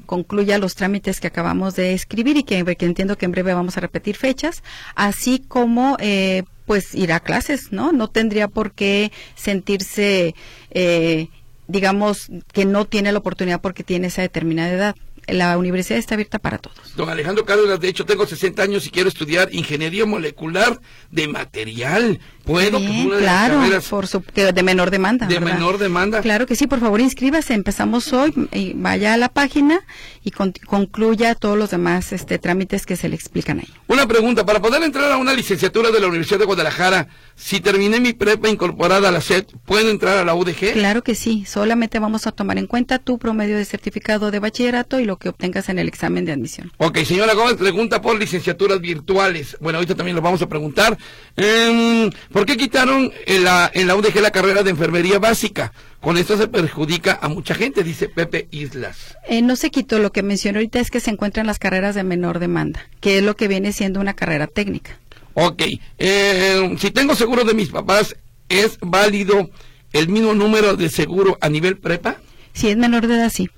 concluya 0.06 0.58
los 0.58 0.76
trámites 0.76 1.20
que 1.20 1.28
acabamos 1.28 1.76
de 1.76 1.94
escribir 1.94 2.38
y 2.38 2.44
que, 2.44 2.60
entiendo 2.60 3.18
que 3.18 3.26
en 3.26 3.32
breve 3.32 3.54
vamos 3.54 3.78
a 3.78 3.82
repetir 3.82 4.16
fechas, 4.16 4.64
así 4.96 5.44
como 5.48 5.98
eh, 6.00 6.44
pues 6.66 6.96
ir 6.96 7.14
a 7.14 7.20
clases, 7.20 7.72
¿no? 7.72 7.92
No 7.92 8.10
tendría 8.10 8.48
por 8.48 8.72
qué 8.72 9.12
sentirse... 9.36 10.34
Eh, 10.72 11.28
digamos, 11.68 12.30
que 12.54 12.66
no 12.66 12.86
tiene 12.86 13.12
la 13.12 13.20
oportunidad 13.20 13.62
porque 13.62 13.84
tiene 13.84 14.08
esa 14.08 14.22
determinada 14.22 14.72
edad. 14.72 14.96
la 15.28 15.58
universidad 15.58 15.98
está 15.98 16.14
abierta 16.14 16.38
para 16.38 16.60
todos. 16.60 16.96
Don 16.96 17.10
Alejandro 17.10 17.46
Cárdenas, 17.46 17.80
de 17.80 17.88
hecho 17.88 18.06
tengo 18.06 18.28
60 18.28 18.62
años 18.62 18.86
y 18.86 18.92
quiero 18.92 19.10
estudiar 19.10 19.50
ingeniería 19.54 20.06
molecular 20.06 20.80
de 21.10 21.28
material. 21.28 22.20
¿Puedo? 22.46 22.80
Bien, 22.80 23.10
claro, 23.10 23.60
por 23.90 24.08
su, 24.08 24.24
de 24.34 24.64
menor 24.64 24.92
demanda. 24.92 25.26
De 25.26 25.40
menor 25.40 25.80
demanda. 25.80 26.22
Claro 26.22 26.46
que 26.46 26.56
sí, 26.56 26.68
por 26.68 26.80
favor 26.80 27.02
inscríbase, 27.02 27.54
empezamos 27.54 28.14
hoy, 28.14 28.34
y 28.52 28.74
vaya 28.74 29.14
a 29.14 29.18
la 29.18 29.30
página 29.30 29.82
y 30.24 30.32
concluya 30.32 31.34
todos 31.36 31.58
los 31.58 31.72
demás 31.72 32.12
este, 32.12 32.38
trámites 32.38 32.86
que 32.86 32.96
se 32.96 33.10
le 33.10 33.16
explican 33.16 33.60
ahí. 33.60 33.70
Una 33.88 34.08
pregunta, 34.08 34.46
para 34.46 34.62
poder 34.62 34.84
entrar 34.84 35.12
a 35.12 35.18
una 35.18 35.34
licenciatura 35.34 35.90
de 35.90 36.00
la 36.00 36.08
Universidad 36.08 36.40
de 36.40 36.46
Guadalajara, 36.46 37.08
si 37.36 37.60
terminé 37.60 38.00
mi 38.00 38.14
prepa 38.14 38.48
incorporada 38.48 39.10
a 39.10 39.12
la 39.12 39.22
SED, 39.22 39.46
¿puedo 39.66 39.90
entrar 39.90 40.18
a 40.18 40.24
la 40.24 40.36
UDG? 40.36 40.74
Claro 40.74 41.04
que 41.04 41.16
sí, 41.16 41.46
solamente 41.46 42.00
vamos 42.00 42.28
a 42.28 42.32
tomar 42.32 42.58
en 42.58 42.68
cuenta 42.68 43.00
tu 43.00 43.18
promedio 43.18 43.58
de 43.58 43.66
certificado 43.66 44.30
de 44.30 44.40
bachillerato 44.40 45.00
y 45.00 45.06
lo 45.06 45.18
que 45.18 45.30
obtengas 45.30 45.70
en 45.70 45.80
el 45.80 45.88
examen 45.88 46.26
de 46.26 46.32
admisión. 46.32 46.72
Ok, 46.78 47.00
señora 47.00 47.34
Gómez, 47.34 47.56
pregunta 47.56 48.02
por 48.02 48.20
licenciaturas 48.20 48.80
virtuales. 48.80 49.58
Bueno, 49.60 49.78
ahorita 49.78 49.96
también 49.96 50.16
lo 50.16 50.22
vamos 50.22 50.42
a 50.42 50.48
preguntar. 50.48 50.98
Eh, 51.38 52.10
¿Por 52.36 52.46
qué 52.46 52.58
quitaron 52.58 53.14
en 53.28 53.46
la, 53.46 53.72
en 53.74 53.88
la 53.88 53.96
UDG 53.96 54.20
la 54.20 54.30
carrera 54.30 54.62
de 54.62 54.70
enfermería 54.70 55.20
básica? 55.20 55.72
Con 56.02 56.18
esto 56.18 56.36
se 56.36 56.50
perjudica 56.50 57.18
a 57.22 57.30
mucha 57.30 57.56
gente, 57.56 57.82
dice 57.82 58.10
Pepe 58.10 58.50
Islas. 58.52 59.16
Eh, 59.26 59.42
no 59.42 59.56
se 59.56 59.72
quitó, 59.72 60.00
lo 60.00 60.12
que 60.12 60.22
mencionó 60.22 60.58
ahorita 60.58 60.82
es 60.82 60.92
que 60.92 61.00
se 61.00 61.12
encuentran 61.12 61.48
las 61.48 61.60
carreras 61.60 61.96
de 61.96 62.04
menor 62.04 62.40
demanda, 62.40 62.90
que 63.00 63.20
es 63.20 63.24
lo 63.24 63.38
que 63.38 63.48
viene 63.48 63.72
siendo 63.72 64.02
una 64.02 64.16
carrera 64.16 64.48
técnica. 64.48 65.00
Ok, 65.34 65.64
eh, 65.98 66.76
si 66.78 66.92
tengo 66.92 67.16
seguro 67.16 67.46
de 67.46 67.54
mis 67.54 67.70
papás, 67.70 68.18
¿es 68.50 68.80
válido 68.82 69.50
el 69.94 70.10
mismo 70.10 70.34
número 70.34 70.76
de 70.76 70.90
seguro 70.90 71.38
a 71.40 71.48
nivel 71.48 71.78
prepa? 71.78 72.18
Si 72.52 72.68
es 72.68 72.76
menor 72.76 73.08
de 73.08 73.16
edad, 73.16 73.30
sí. 73.30 73.50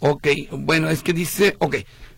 Ok, 0.00 0.26
bueno, 0.50 0.90
es 0.90 1.04
que 1.04 1.12
dice, 1.12 1.54
ok, 1.60 1.76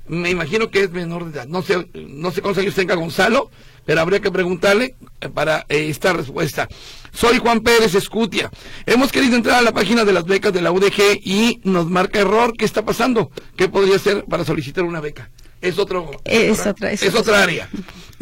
me 0.09 0.31
imagino 0.31 0.71
que 0.71 0.81
es 0.81 0.91
menor 0.91 1.25
de 1.25 1.39
edad. 1.39 1.47
No 1.47 1.63
sé, 1.63 1.89
no 1.95 2.31
sé 2.31 2.43
cuántos 2.43 2.63
años 2.63 2.75
tenga 2.75 2.95
Gonzalo, 2.95 3.51
pero 3.85 4.01
habría 4.01 4.21
que 4.21 4.31
preguntarle 4.31 4.95
eh, 5.21 5.29
para 5.29 5.65
eh, 5.69 5.89
esta 5.89 6.13
respuesta. 6.13 6.69
Soy 7.13 7.39
Juan 7.39 7.61
Pérez 7.61 7.95
Escutia. 7.95 8.51
Hemos 8.87 9.13
querido 9.13 9.37
entrar 9.37 9.59
a 9.59 9.63
la 9.63 9.73
página 9.73 10.05
de 10.05 10.13
las 10.13 10.25
becas 10.25 10.53
de 10.53 10.63
la 10.63 10.73
UDG 10.73 11.21
y 11.23 11.61
nos 11.65 11.89
marca 11.89 12.21
error. 12.21 12.55
¿Qué 12.57 12.65
está 12.65 12.85
pasando? 12.85 13.31
¿Qué 13.57 13.69
podría 13.69 13.99
ser 13.99 14.25
para 14.25 14.45
solicitar 14.45 14.85
una 14.85 15.01
beca? 15.01 15.31
Es 15.61 15.79
otro. 15.79 16.11
Es, 16.25 16.67
otra, 16.67 16.91
es, 16.91 17.15
otra 17.15 17.43
área. 17.43 17.69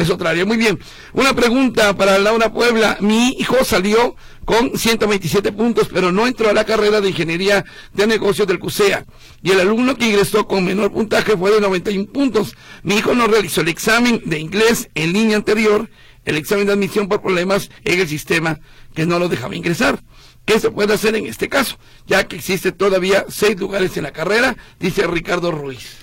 Es 0.01 0.09
otra 0.09 0.31
área. 0.31 0.47
Muy 0.47 0.57
bien. 0.57 0.79
Una 1.13 1.35
pregunta 1.35 1.95
para 1.95 2.19
Laura 2.19 2.51
Puebla. 2.51 2.97
Mi 3.01 3.37
hijo 3.39 3.63
salió 3.65 4.17
con 4.47 4.79
127 4.79 5.53
puntos, 5.53 5.89
pero 5.93 6.11
no 6.11 6.27
entró 6.27 6.49
a 6.49 6.55
la 6.55 6.65
carrera 6.65 7.03
de 7.03 7.11
Ingeniería 7.11 7.67
de 7.93 8.07
Negocios 8.07 8.49
del 8.49 8.59
CUSEA. 8.59 9.05
Y 9.43 9.51
el 9.51 9.61
alumno 9.61 9.97
que 9.97 10.07
ingresó 10.07 10.47
con 10.49 10.65
menor 10.65 10.91
puntaje 10.91 11.37
fue 11.37 11.51
de 11.51 11.61
91 11.61 12.11
puntos. 12.11 12.57
Mi 12.83 12.97
hijo 12.97 13.15
no 13.15 13.27
realizó 13.27 13.61
el 13.61 13.69
examen 13.69 14.23
de 14.25 14.39
inglés 14.39 14.89
en 14.95 15.13
línea 15.13 15.37
anterior, 15.37 15.91
el 16.25 16.37
examen 16.39 16.67
de 16.67 16.73
admisión 16.73 17.07
por 17.07 17.21
problemas 17.21 17.71
en 17.85 18.01
el 18.01 18.09
sistema 18.09 18.59
que 18.95 19.05
no 19.05 19.19
lo 19.19 19.29
dejaba 19.29 19.55
ingresar. 19.55 20.03
¿Qué 20.47 20.59
se 20.59 20.71
puede 20.71 20.95
hacer 20.95 21.15
en 21.15 21.27
este 21.27 21.51
caso? 21.51 21.79
Ya 22.07 22.27
que 22.27 22.37
existe 22.37 22.73
todavía 22.73 23.27
seis 23.29 23.61
lugares 23.61 23.99
en 23.99 24.05
la 24.05 24.13
carrera, 24.13 24.57
dice 24.79 25.07
Ricardo 25.07 25.53
Ruiz. 25.53 25.99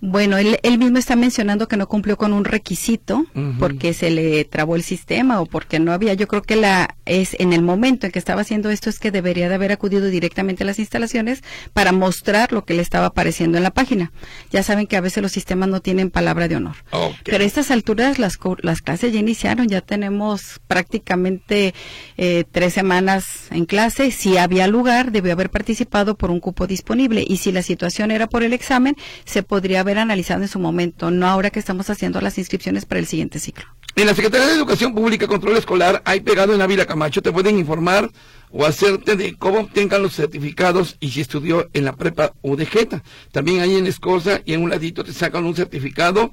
Bueno, 0.00 0.36
él, 0.38 0.78
mismo 0.78 0.98
está 0.98 1.16
mencionando 1.16 1.66
que 1.66 1.76
no 1.76 1.88
cumplió 1.88 2.16
con 2.16 2.32
un 2.32 2.44
requisito 2.44 3.24
porque 3.58 3.92
se 3.94 4.10
le 4.10 4.44
trabó 4.44 4.76
el 4.76 4.82
sistema 4.82 5.40
o 5.40 5.46
porque 5.46 5.80
no 5.80 5.92
había. 5.92 6.14
Yo 6.14 6.28
creo 6.28 6.42
que 6.42 6.56
la 6.56 6.96
es 7.08 7.34
en 7.38 7.52
el 7.52 7.62
momento 7.62 8.06
en 8.06 8.12
que 8.12 8.18
estaba 8.18 8.42
haciendo 8.42 8.70
esto 8.70 8.90
es 8.90 8.98
que 8.98 9.10
debería 9.10 9.48
de 9.48 9.54
haber 9.54 9.72
acudido 9.72 10.06
directamente 10.06 10.62
a 10.62 10.66
las 10.66 10.78
instalaciones 10.78 11.42
para 11.72 11.92
mostrar 11.92 12.52
lo 12.52 12.64
que 12.64 12.74
le 12.74 12.82
estaba 12.82 13.06
apareciendo 13.06 13.56
en 13.56 13.64
la 13.64 13.70
página. 13.70 14.12
Ya 14.50 14.62
saben 14.62 14.86
que 14.86 14.96
a 14.96 15.00
veces 15.00 15.22
los 15.22 15.32
sistemas 15.32 15.68
no 15.68 15.80
tienen 15.80 16.10
palabra 16.10 16.48
de 16.48 16.56
honor. 16.56 16.76
Pero 17.24 17.44
a 17.44 17.46
estas 17.46 17.70
alturas 17.70 18.18
las, 18.18 18.38
las 18.62 18.82
clases 18.82 19.12
ya 19.12 19.20
iniciaron, 19.20 19.68
ya 19.68 19.80
tenemos 19.80 20.60
prácticamente 20.66 21.74
eh, 22.16 22.44
tres 22.50 22.74
semanas 22.74 23.48
en 23.50 23.64
clase. 23.64 24.10
Si 24.10 24.36
había 24.36 24.66
lugar, 24.66 25.12
debió 25.12 25.32
haber 25.32 25.50
participado 25.50 26.16
por 26.16 26.30
un 26.30 26.40
cupo 26.40 26.66
disponible 26.66 27.24
y 27.26 27.38
si 27.38 27.52
la 27.52 27.62
situación 27.62 28.10
era 28.10 28.26
por 28.26 28.42
el 28.42 28.52
examen, 28.52 28.96
se 29.24 29.42
podría 29.42 29.80
haber 29.80 29.98
analizado 29.98 30.42
en 30.42 30.48
su 30.48 30.58
momento, 30.58 31.10
no 31.10 31.26
ahora 31.26 31.50
que 31.50 31.58
estamos 31.58 31.90
haciendo 31.90 32.20
las 32.20 32.38
inscripciones 32.38 32.84
para 32.84 33.00
el 33.00 33.06
siguiente 33.06 33.38
ciclo. 33.38 33.77
En 33.98 34.06
la 34.06 34.14
Secretaría 34.14 34.46
de 34.46 34.52
Educación 34.52 34.94
Pública 34.94 35.26
Control 35.26 35.56
Escolar 35.56 36.02
hay 36.04 36.20
pegado 36.20 36.54
en 36.54 36.62
Ávila 36.62 36.86
Camacho, 36.86 37.20
te 37.20 37.32
pueden 37.32 37.58
informar 37.58 38.08
o 38.52 38.64
hacerte 38.64 39.16
de 39.16 39.34
cómo 39.34 39.58
obtengan 39.58 40.02
los 40.02 40.14
certificados 40.14 40.96
y 41.00 41.10
si 41.10 41.20
estudió 41.20 41.68
en 41.72 41.84
la 41.84 41.96
prepa 41.96 42.32
UDG. 42.42 43.02
También 43.32 43.58
ahí 43.58 43.74
en 43.74 43.88
Escorza 43.88 44.40
y 44.44 44.52
en 44.52 44.62
un 44.62 44.70
ladito 44.70 45.02
te 45.02 45.12
sacan 45.12 45.44
un 45.44 45.56
certificado 45.56 46.30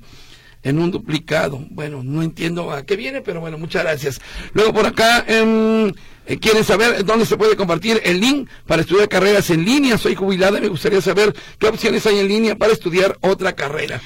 en 0.62 0.78
un 0.78 0.92
duplicado. 0.92 1.66
Bueno, 1.72 2.04
no 2.04 2.22
entiendo 2.22 2.72
a 2.72 2.84
qué 2.84 2.96
viene, 2.96 3.22
pero 3.22 3.40
bueno, 3.40 3.58
muchas 3.58 3.82
gracias. 3.82 4.22
Luego 4.54 4.72
por 4.72 4.86
acá, 4.86 5.26
eh, 5.28 5.92
¿quieren 6.40 6.64
saber 6.64 7.04
dónde 7.04 7.26
se 7.26 7.36
puede 7.36 7.56
compartir 7.56 8.00
el 8.04 8.20
link 8.20 8.48
para 8.68 8.84
estudiar 8.84 9.10
carreras 9.10 9.50
en 9.50 9.66
línea? 9.66 9.98
Soy 9.98 10.14
jubilada 10.14 10.60
y 10.60 10.62
me 10.62 10.68
gustaría 10.68 11.02
saber 11.02 11.34
qué 11.58 11.66
opciones 11.66 12.06
hay 12.06 12.20
en 12.20 12.28
línea 12.28 12.56
para 12.56 12.74
estudiar 12.74 13.18
otra 13.22 13.54
carrera. 13.54 14.00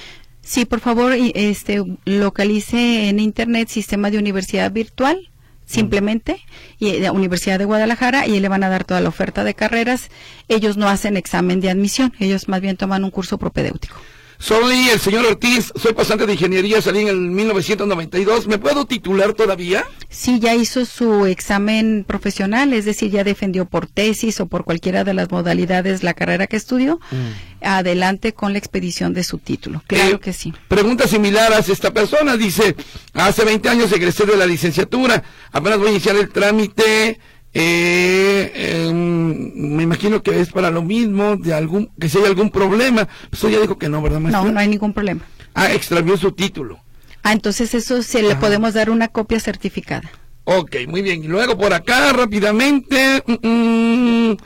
Sí, 0.50 0.66
por 0.66 0.80
favor, 0.80 1.14
este, 1.36 1.84
localice 2.06 3.08
en 3.08 3.20
Internet 3.20 3.68
Sistema 3.70 4.10
de 4.10 4.18
Universidad 4.18 4.72
Virtual 4.72 5.30
simplemente, 5.64 6.44
y 6.80 6.98
la 6.98 7.12
Universidad 7.12 7.60
de 7.60 7.66
Guadalajara, 7.66 8.26
y 8.26 8.40
le 8.40 8.48
van 8.48 8.64
a 8.64 8.70
dar 8.70 8.84
toda 8.84 9.00
la 9.00 9.10
oferta 9.10 9.44
de 9.44 9.54
carreras. 9.54 10.10
Ellos 10.48 10.76
no 10.76 10.90
hacen 10.90 11.18
examen 11.18 11.62
de 11.62 11.70
admisión, 11.70 12.14
ellos 12.18 12.48
más 12.48 12.62
bien 12.62 12.78
toman 12.78 13.04
un 13.04 13.12
curso 13.12 13.38
propedéutico. 13.38 13.98
Soy 14.42 14.88
el 14.88 15.02
señor 15.02 15.26
Ortiz, 15.26 15.74
soy 15.76 15.92
pasante 15.94 16.26
de 16.26 16.32
ingeniería, 16.32 16.82
salí 16.82 17.02
en 17.02 17.10
el 17.10 17.18
1992. 17.20 18.48
¿Me 18.48 18.58
puedo 18.58 18.86
titular 18.86 19.34
todavía? 19.34 19.84
Sí, 20.08 20.40
ya 20.40 20.56
hizo 20.56 20.86
su 20.86 21.26
examen 21.26 22.06
profesional, 22.08 22.72
es 22.72 22.86
decir, 22.86 23.12
ya 23.12 23.26
defendió 23.26 23.66
por 23.66 23.86
tesis 23.86 24.40
o 24.40 24.46
por 24.46 24.64
cualquiera 24.64 25.04
de 25.04 25.14
las 25.14 25.30
modalidades 25.30 26.04
la 26.04 26.14
carrera 26.14 26.48
que 26.48 26.56
estudió. 26.56 27.02
Mm. 27.12 27.66
Adelante 27.66 28.34
con 28.34 28.54
la 28.54 28.60
expedición 28.60 29.14
de 29.14 29.26
su 29.26 29.40
título. 29.40 29.84
Claro 29.86 30.16
eh, 30.16 30.20
que 30.22 30.32
sí. 30.32 30.54
Pregunta 30.70 31.06
similar 31.06 31.52
a 31.52 31.60
esta 31.60 31.92
persona, 31.92 32.38
dice, 32.38 32.78
hace 33.14 33.44
20 33.44 33.68
años 33.68 33.92
egresé 33.92 34.26
de 34.26 34.38
la 34.38 34.48
licenciatura, 34.48 35.22
apenas 35.52 35.80
voy 35.80 35.90
a 35.90 35.92
iniciar 35.92 36.16
el 36.16 36.30
trámite 36.30 37.20
eh, 37.54 38.52
em, 38.86 39.76
me 39.76 39.84
imagino 39.84 40.22
que 40.22 40.40
es 40.40 40.52
para 40.52 40.70
lo 40.70 40.84
mismo, 40.84 41.36
de 41.36 41.54
algún, 41.54 41.92
que 42.00 42.10
si 42.10 42.18
hay 42.18 42.26
algún 42.26 42.52
problema. 42.52 43.08
Pues 43.30 43.42
ya 43.42 43.60
dijo 43.60 43.78
que 43.78 43.90
no, 43.90 44.02
¿verdad, 44.02 44.20
No, 44.20 44.52
no 44.52 44.60
hay 44.60 44.68
ningún 44.68 44.94
problema. 44.94 45.22
Ah, 45.54 45.74
extravió 45.74 46.16
su 46.18 46.32
título. 46.32 46.80
Ah, 47.24 47.34
entonces 47.34 47.74
eso 47.74 48.02
se 48.02 48.22
le 48.22 48.36
podemos 48.36 48.74
dar 48.74 48.90
una 48.90 49.08
copia 49.08 49.40
certificada. 49.40 50.10
Ok, 50.46 50.78
muy 50.88 51.02
bien. 51.02 51.24
Y 51.24 51.28
luego 51.28 51.58
por 51.58 51.74
acá, 51.74 52.14
rápidamente, 52.14 53.24
mm, 53.26 53.48
mm, 53.48 54.38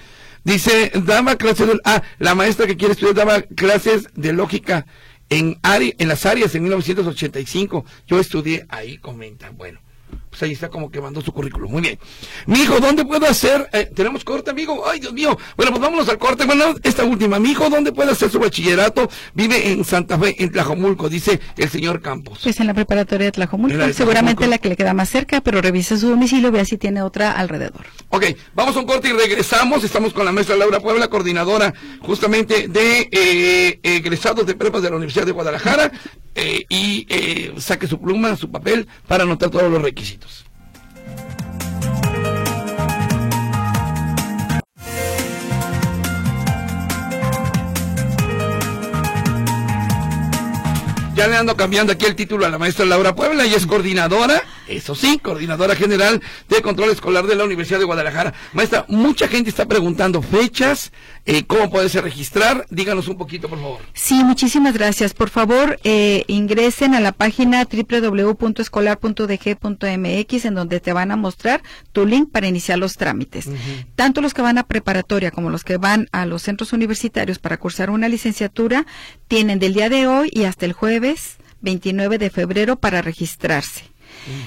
dice, 0.44 0.92
daba 1.06 1.36
clases, 1.36 1.68
de, 1.68 1.80
ah, 1.86 2.02
la 2.20 2.36
maestra 2.36 2.68
que 2.68 2.78
quiere 2.78 2.94
estudiar 2.94 3.16
daba 3.16 3.42
clases 3.42 4.08
de 4.16 4.34
lógica 4.34 4.86
en, 5.30 5.60
en 5.64 6.08
las 6.08 6.26
áreas 6.26 6.56
en 6.56 6.64
1985. 6.64 7.86
Yo 8.08 8.20
estudié 8.20 8.66
ahí, 8.70 8.98
comenta. 8.98 9.52
Bueno 9.52 9.83
pues 10.34 10.42
ahí 10.42 10.54
está 10.54 10.70
como 10.70 10.90
que 10.90 11.00
mandó 11.00 11.22
su 11.22 11.32
currículum. 11.32 11.72
Muy 11.72 11.82
bien. 11.84 12.00
Mi 12.48 12.62
hijo, 12.62 12.80
¿dónde 12.80 13.06
puedo 13.06 13.28
hacer? 13.28 13.70
Eh, 13.72 13.92
¿Tenemos 13.94 14.24
corte, 14.24 14.50
amigo? 14.50 14.84
Ay, 14.84 15.00
Dios 15.00 15.14
mío. 15.14 15.38
Bueno, 15.56 15.72
pues 15.72 15.80
vámonos 15.80 16.10
al 16.10 16.18
corte. 16.18 16.46
Bueno, 16.46 16.74
esta 16.82 17.04
última. 17.04 17.38
Mi 17.38 17.52
hijo, 17.52 17.70
¿dónde 17.70 17.92
puede 17.92 18.14
hacer 18.14 18.32
su 18.32 18.40
bachillerato? 18.40 19.08
Vive 19.36 19.72
en 19.72 19.86
Santa 19.86 20.18
Fe, 20.18 20.36
en 20.44 20.52
Tlajomulco, 20.52 21.08
dice 21.08 21.40
el 21.56 21.70
señor 21.70 22.02
Campos. 22.02 22.40
Pues 22.42 22.60
en 22.60 22.66
la 22.66 22.74
preparatoria 22.74 23.28
de 23.28 23.32
Tlajomulco. 23.32 23.94
Seguramente 23.94 24.48
la 24.48 24.58
que 24.58 24.70
le 24.70 24.76
queda 24.76 24.96
más 24.96 25.10
cerca, 25.10 25.40
pero 25.42 25.62
revise 25.62 25.98
su 26.00 26.10
domicilio, 26.10 26.52
vea 26.52 26.66
si 26.66 26.80
tiene 26.80 27.04
otra 27.04 27.34
alrededor. 27.34 27.86
Ok, 28.10 28.26
vamos 28.56 28.76
a 28.76 28.80
un 28.80 28.88
corte 28.88 29.10
y 29.10 29.12
regresamos. 29.12 29.84
Estamos 29.84 30.14
con 30.14 30.26
la 30.26 30.32
maestra 30.32 30.56
Laura 30.56 30.80
Puebla, 30.80 31.10
coordinadora 31.10 31.76
justamente 32.02 32.68
de 32.70 33.08
eh, 33.12 33.80
egresados 33.84 34.48
de 34.48 34.56
prepas 34.56 34.82
de 34.82 34.90
la 34.90 34.96
Universidad 34.96 35.28
de 35.28 35.32
Guadalajara. 35.32 35.92
Eh, 36.36 36.66
y 36.68 37.06
saque 37.60 37.86
su 37.86 38.02
pluma, 38.02 38.36
su 38.36 38.50
papel, 38.50 38.88
para 39.08 39.24
anotar 39.24 39.52
todos 39.52 39.70
los 39.70 39.80
requisitos. 39.80 40.23
Ya 51.16 51.28
le 51.28 51.38
ando 51.38 51.56
cambiando 51.56 51.94
aquí 51.94 52.06
el 52.06 52.16
título 52.16 52.48
a 52.48 52.50
la 52.50 52.58
maestra 52.58 52.86
Laura 52.86 53.14
Puebla 53.14 53.46
y 53.46 53.54
es 53.54 53.68
coordinadora, 53.68 54.42
eso 54.68 54.96
sí, 54.96 55.20
coordinadora 55.20 55.76
general 55.76 56.20
de 56.50 56.62
control 56.64 56.90
escolar 56.90 57.28
de 57.28 57.36
la 57.36 57.44
Universidad 57.44 57.78
de 57.78 57.86
Guadalajara. 57.86 58.34
Maestra, 58.54 58.86
mucha 58.88 59.28
gente 59.28 59.52
está 59.52 59.68
preguntando 59.68 60.24
fechas, 60.24 60.92
eh, 61.28 61.44
cómo 61.46 61.70
poderse 61.70 62.02
registrar. 62.02 62.66
Díganos 62.72 63.08
un 63.10 63.18
poquito, 63.18 63.48
por 63.48 63.60
favor. 63.60 63.78
Sí, 63.94 64.24
muchísimas 64.24 64.74
gracias. 64.74 65.14
Por 65.14 65.30
favor, 65.30 65.80
eh, 65.84 66.24
ingresen 66.26 66.96
a 66.96 67.00
la 67.00 67.12
página 67.12 67.64
www.escolar.dg.mx 67.66 70.46
en 70.46 70.56
donde 70.56 70.80
te 70.80 70.94
van 70.94 71.12
a 71.12 71.16
mostrar 71.16 71.62
tu 71.92 72.08
link 72.08 72.32
para 72.32 72.48
iniciar 72.48 72.80
los 72.80 72.98
trámites. 72.98 73.50
Tanto 73.96 74.20
los 74.22 74.34
que 74.34 74.42
van 74.42 74.58
a 74.58 74.64
preparatoria 74.64 75.30
como 75.30 75.52
los 75.52 75.64
que 75.64 75.78
van 75.78 76.08
a 76.12 76.26
los 76.26 76.42
centros 76.42 76.74
universitarios 76.74 77.38
para 77.38 77.58
cursar 77.58 77.92
una 77.92 78.10
licenciatura 78.10 78.88
tienen 79.28 79.60
del 79.60 79.76
día 79.76 79.90
de 79.90 80.08
hoy 80.08 80.32
y 80.32 80.46
hasta 80.46 80.66
el 80.66 80.74
jueves 80.74 81.03
29 81.62 82.18
de 82.18 82.30
febrero 82.30 82.76
para 82.78 83.02
registrarse. 83.02 83.94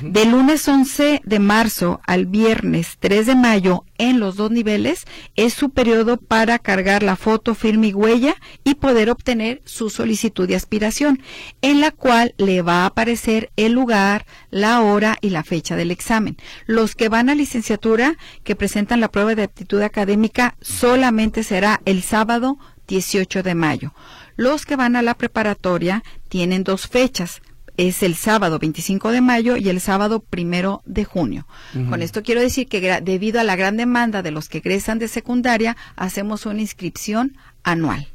De 0.00 0.24
lunes 0.24 0.66
11 0.66 1.20
de 1.24 1.38
marzo 1.38 2.00
al 2.06 2.24
viernes 2.24 2.96
3 2.98 3.26
de 3.26 3.34
mayo 3.34 3.84
en 3.98 4.20
los 4.20 4.36
dos 4.36 4.50
niveles 4.50 5.04
es 5.34 5.52
su 5.52 5.70
periodo 5.70 6.16
para 6.16 6.58
cargar 6.58 7.02
la 7.02 7.16
foto, 7.16 7.54
firma 7.54 7.86
y 7.86 7.92
huella 7.92 8.36
y 8.64 8.76
poder 8.76 9.10
obtener 9.10 9.60
su 9.64 9.90
solicitud 9.90 10.48
de 10.48 10.56
aspiración, 10.56 11.20
en 11.60 11.80
la 11.80 11.90
cual 11.90 12.34
le 12.38 12.62
va 12.62 12.82
a 12.82 12.86
aparecer 12.86 13.50
el 13.56 13.72
lugar, 13.72 14.24
la 14.50 14.80
hora 14.80 15.18
y 15.20 15.30
la 15.30 15.44
fecha 15.44 15.76
del 15.76 15.90
examen. 15.90 16.36
Los 16.66 16.94
que 16.94 17.10
van 17.10 17.28
a 17.28 17.34
licenciatura 17.34 18.16
que 18.44 18.56
presentan 18.56 19.00
la 19.00 19.10
prueba 19.10 19.34
de 19.34 19.42
aptitud 19.42 19.82
académica 19.82 20.56
solamente 20.62 21.42
será 21.42 21.82
el 21.84 22.02
sábado 22.02 22.58
18 22.86 23.42
de 23.42 23.54
mayo. 23.54 23.92
Los 24.36 24.64
que 24.66 24.76
van 24.76 24.96
a 24.96 25.02
la 25.02 25.14
preparatoria 25.14 26.02
tienen 26.28 26.64
dos 26.64 26.86
fechas, 26.86 27.40
es 27.76 28.02
el 28.02 28.14
sábado 28.14 28.58
25 28.58 29.10
de 29.10 29.20
mayo 29.20 29.56
y 29.56 29.68
el 29.68 29.80
sábado 29.80 30.20
primero 30.20 30.82
de 30.86 31.04
junio. 31.04 31.46
Con 31.90 32.02
esto 32.02 32.22
quiero 32.22 32.40
decir 32.40 32.68
que 32.68 33.00
debido 33.02 33.40
a 33.40 33.44
la 33.44 33.56
gran 33.56 33.76
demanda 33.76 34.22
de 34.22 34.30
los 34.30 34.48
que 34.48 34.58
egresan 34.58 34.98
de 34.98 35.08
secundaria, 35.08 35.76
hacemos 35.94 36.46
una 36.46 36.60
inscripción 36.60 37.36
anual. 37.64 38.08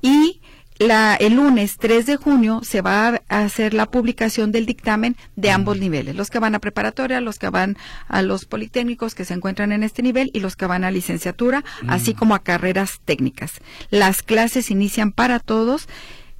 Y 0.00 0.40
la, 0.78 1.14
el 1.16 1.34
lunes 1.34 1.78
3 1.78 2.04
de 2.04 2.16
junio 2.16 2.60
se 2.62 2.82
va 2.82 3.20
a 3.28 3.38
hacer 3.40 3.72
la 3.72 3.86
publicación 3.86 4.52
del 4.52 4.66
dictamen 4.66 5.16
de 5.34 5.50
ambos 5.50 5.78
niveles, 5.78 6.16
los 6.16 6.28
que 6.28 6.38
van 6.38 6.54
a 6.54 6.58
preparatoria, 6.58 7.20
los 7.20 7.38
que 7.38 7.48
van 7.48 7.76
a 8.08 8.22
los 8.22 8.44
politécnicos 8.44 9.14
que 9.14 9.24
se 9.24 9.34
encuentran 9.34 9.72
en 9.72 9.82
este 9.82 10.02
nivel 10.02 10.30
y 10.34 10.40
los 10.40 10.54
que 10.54 10.66
van 10.66 10.84
a 10.84 10.90
licenciatura, 10.90 11.64
así 11.86 12.14
como 12.14 12.34
a 12.34 12.42
carreras 12.42 13.00
técnicas. 13.04 13.60
Las 13.90 14.22
clases 14.22 14.70
inician 14.70 15.12
para 15.12 15.38
todos 15.38 15.88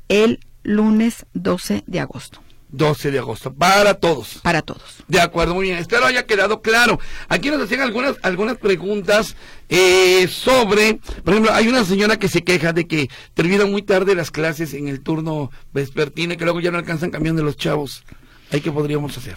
el 0.09 0.41
lunes 0.67 1.27
12 1.33 1.85
de 1.87 2.01
agosto. 2.01 2.41
12 2.71 3.12
de 3.12 3.19
agosto, 3.19 3.55
para 3.55 3.95
todos. 3.95 4.41
Para 4.43 4.61
todos. 4.61 5.05
De 5.07 5.21
acuerdo, 5.21 5.55
muy 5.55 5.67
bien. 5.67 5.79
Espero 5.79 6.05
haya 6.05 6.27
quedado 6.27 6.61
claro. 6.61 6.99
Aquí 7.29 7.51
nos 7.51 7.62
hacían 7.62 7.81
algunas, 7.81 8.17
algunas 8.23 8.59
preguntas 8.59 9.37
eh, 9.69 10.27
sobre, 10.29 10.99
por 11.25 11.35
ejemplo, 11.35 11.55
hay 11.55 11.69
una 11.69 11.85
señora 11.85 12.19
que 12.19 12.29
se 12.29 12.43
queja 12.43 12.73
de 12.73 12.87
que 12.87 13.09
terminan 13.35 13.71
muy 13.71 13.83
tarde 13.83 14.14
las 14.14 14.31
clases 14.31 14.75
en 14.75 14.89
el 14.89 15.01
turno 15.01 15.51
vespertino 15.73 16.35
y 16.35 16.37
que 16.37 16.45
luego 16.45 16.61
ya 16.61 16.73
no 16.73 16.79
alcanzan 16.79 17.11
camión 17.11 17.37
de 17.37 17.43
los 17.43 17.57
chavos. 17.57 18.05
¿Ahí 18.51 18.61
qué 18.61 18.73
podríamos 18.73 19.17
hacer? 19.17 19.37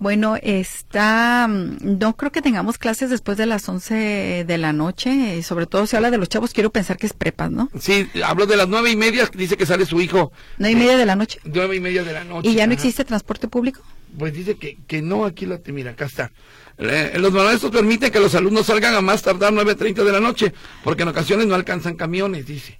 Bueno, 0.00 0.36
está, 0.42 1.46
mm, 1.46 1.98
no 1.98 2.16
creo 2.16 2.32
que 2.32 2.40
tengamos 2.40 2.78
clases 2.78 3.10
después 3.10 3.36
de 3.36 3.44
las 3.44 3.68
11 3.68 4.44
de 4.46 4.58
la 4.58 4.72
noche, 4.72 5.36
y 5.36 5.42
sobre 5.42 5.66
todo 5.66 5.86
si 5.86 5.94
habla 5.94 6.10
de 6.10 6.16
los 6.16 6.30
chavos, 6.30 6.54
quiero 6.54 6.70
pensar 6.70 6.96
que 6.96 7.04
es 7.04 7.12
prepa, 7.12 7.50
¿no? 7.50 7.68
Sí, 7.78 8.08
hablo 8.24 8.46
de 8.46 8.56
las 8.56 8.66
nueve 8.66 8.90
y 8.90 8.96
media, 8.96 9.28
dice 9.34 9.58
que 9.58 9.66
sale 9.66 9.84
su 9.84 10.00
hijo. 10.00 10.32
¿Nueve 10.56 10.72
y 10.72 10.76
media 10.76 10.96
de 10.96 11.04
la 11.04 11.16
noche? 11.16 11.38
Nueve 11.44 11.76
y 11.76 11.80
media 11.80 12.02
de 12.02 12.14
la 12.14 12.24
noche. 12.24 12.48
¿Y 12.48 12.54
ya 12.54 12.66
no 12.66 12.72
existe 12.72 13.04
transporte 13.04 13.46
público? 13.46 13.82
Pues 14.18 14.32
dice 14.32 14.56
que, 14.56 14.78
que 14.86 15.02
no, 15.02 15.26
aquí 15.26 15.44
lo, 15.44 15.60
mira, 15.66 15.90
acá 15.90 16.06
está. 16.06 16.32
Eh, 16.78 17.12
los 17.18 17.30
maestros 17.30 17.70
permiten 17.70 18.10
que 18.10 18.20
los 18.20 18.34
alumnos 18.34 18.64
salgan 18.64 18.94
a 18.94 19.02
más 19.02 19.20
tardar 19.20 19.52
9.30 19.52 20.02
de 20.02 20.12
la 20.12 20.20
noche, 20.20 20.54
porque 20.82 21.02
en 21.02 21.08
ocasiones 21.10 21.46
no 21.46 21.54
alcanzan 21.54 21.96
camiones, 21.96 22.46
dice. 22.46 22.79